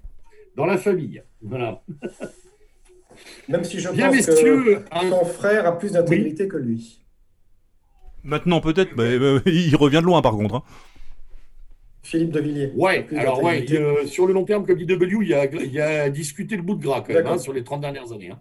[0.55, 1.21] dans la famille.
[1.41, 1.83] Voilà.
[3.47, 7.00] Même si je pense que son frère a plus d'intégrité que lui.
[8.23, 9.15] Maintenant peut-être, mais
[9.45, 10.55] il revient de loin par contre.
[10.55, 10.63] Hein.
[12.03, 12.71] Philippe de Villiers.
[12.75, 15.79] Ouais, alors ouais, euh, sur le long terme, comme dit W, il y a, il
[15.79, 18.31] a discuté le bout de gras quand même hein, sur les 30 dernières années.
[18.31, 18.39] Hein.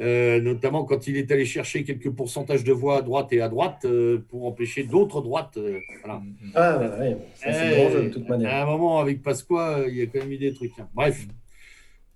[0.00, 3.48] Euh, notamment quand il est allé chercher quelques pourcentages de voix à droite et à
[3.48, 5.58] droite euh, pour empêcher d'autres droites.
[6.02, 6.18] voilà.
[6.18, 6.50] Mm, mm.
[6.54, 8.52] Ah, ouais, c'est bon jeu de toute manière.
[8.52, 10.72] À un moment, avec Pasqua, il y a quand même eu des trucs.
[10.94, 11.26] Bref.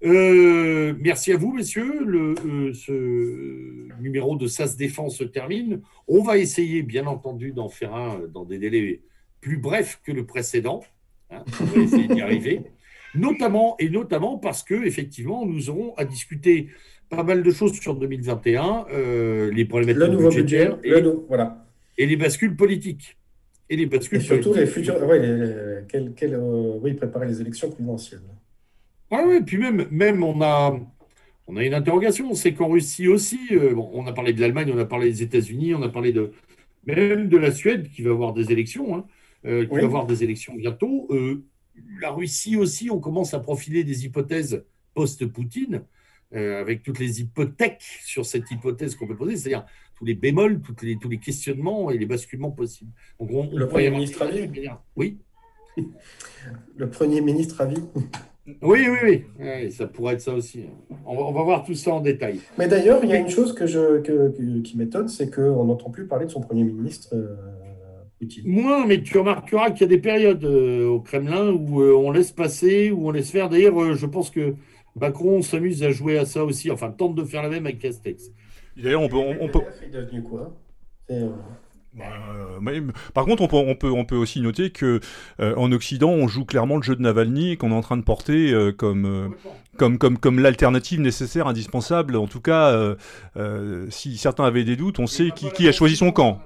[0.04, 2.04] Euh, merci à vous, messieurs.
[2.04, 5.80] Le, euh, ce numéro de SAS Défense se termine.
[6.08, 9.00] On va essayer, bien entendu, d'en faire un dans des délais
[9.40, 10.82] plus brefs que le précédent.
[11.30, 11.44] Hein.
[11.60, 12.62] on va essayer d'y arriver.
[13.14, 16.68] Notamment, et notamment parce que, effectivement, nous aurons à discuter
[17.08, 21.66] pas mal de choses sur 2021, euh, les problématiques le nouveau budget, et, voilà.
[21.98, 23.18] et les bascules politiques.
[23.68, 24.96] Et les bascules surtout les futurs.
[26.82, 28.20] oui, préparer les élections présidentielles.
[29.10, 30.78] Ah oui, puis même, même on a,
[31.48, 34.78] on a une interrogation, c'est qu'en Russie aussi, euh, on a parlé de l'Allemagne, on
[34.78, 36.30] a parlé des États-Unis, on a parlé de
[36.86, 39.04] même de la Suède qui va avoir des élections, hein,
[39.46, 41.08] euh, qui va avoir des élections bientôt.
[41.10, 41.42] Euh,
[42.00, 44.64] la Russie aussi, on commence à profiler des hypothèses
[44.94, 45.82] post-Poutine,
[46.32, 49.66] avec toutes les hypothèques sur cette hypothèse qu'on peut poser, c'est-à-dire
[49.96, 52.92] tous les bémols, toutes les, tous les questionnements et les basculements possibles.
[53.18, 54.48] le Premier ministre à vie
[54.94, 55.18] Oui.
[56.76, 57.82] Le Premier ministre à vie
[58.62, 60.64] oui, oui, oui, ça pourrait être ça aussi.
[61.06, 62.40] On va, voir tout ça en détail.
[62.58, 64.00] Mais d'ailleurs, il y a une chose que je,
[64.60, 67.36] qui m'étonne, c'est qu'on n'entend plus parler de son Premier ministre euh,
[68.18, 68.44] Poutine.
[68.46, 72.10] Moi, mais tu remarqueras qu'il y a des périodes euh, au Kremlin où euh, on
[72.10, 73.48] laisse passer, où on laisse faire.
[73.48, 74.54] D'ailleurs, je pense que
[74.94, 78.30] Macron s'amuse à jouer à ça aussi, enfin tente de faire la même avec Castex.
[78.76, 79.16] D'ailleurs, on peut...
[79.16, 79.60] On, peut...
[79.82, 80.54] Il est devenu quoi?
[83.14, 85.00] Par contre, on peut, on peut, on peut aussi noter que
[85.40, 88.02] euh, en Occident, on joue clairement le jeu de Navalny qu'on est en train de
[88.02, 89.34] porter euh, comme,
[89.76, 92.16] comme, comme, comme l'alternative nécessaire, indispensable.
[92.16, 92.96] En tout cas,
[93.88, 96.40] si certains avaient des doutes, on sait qui, qui a choisi son camp.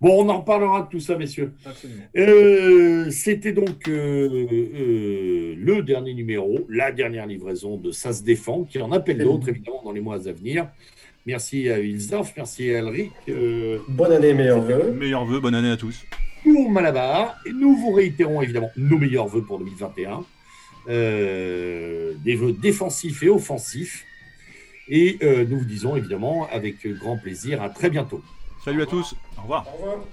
[0.00, 1.52] Bon, on en reparlera de tout ça, messieurs.
[3.10, 9.18] C'était donc le dernier numéro, la dernière livraison de Ça se défend, qui en appelle
[9.18, 10.68] d'autres, évidemment, dans les mois à venir.
[11.26, 13.12] Merci à Wilsdorf, merci à Elric.
[13.30, 14.92] Euh, bonne année, meilleurs vœux.
[14.92, 16.04] Meilleurs vœux, bonne année à tous.
[16.42, 20.22] Pour Malabar, nous vous réitérons évidemment nos meilleurs vœux pour 2021.
[20.90, 24.04] Euh, des vœux défensifs et offensifs.
[24.86, 28.22] Et euh, nous vous disons évidemment avec grand plaisir à très bientôt.
[28.62, 29.14] Salut à tous.
[29.38, 29.66] Au revoir.
[29.66, 30.04] Au revoir.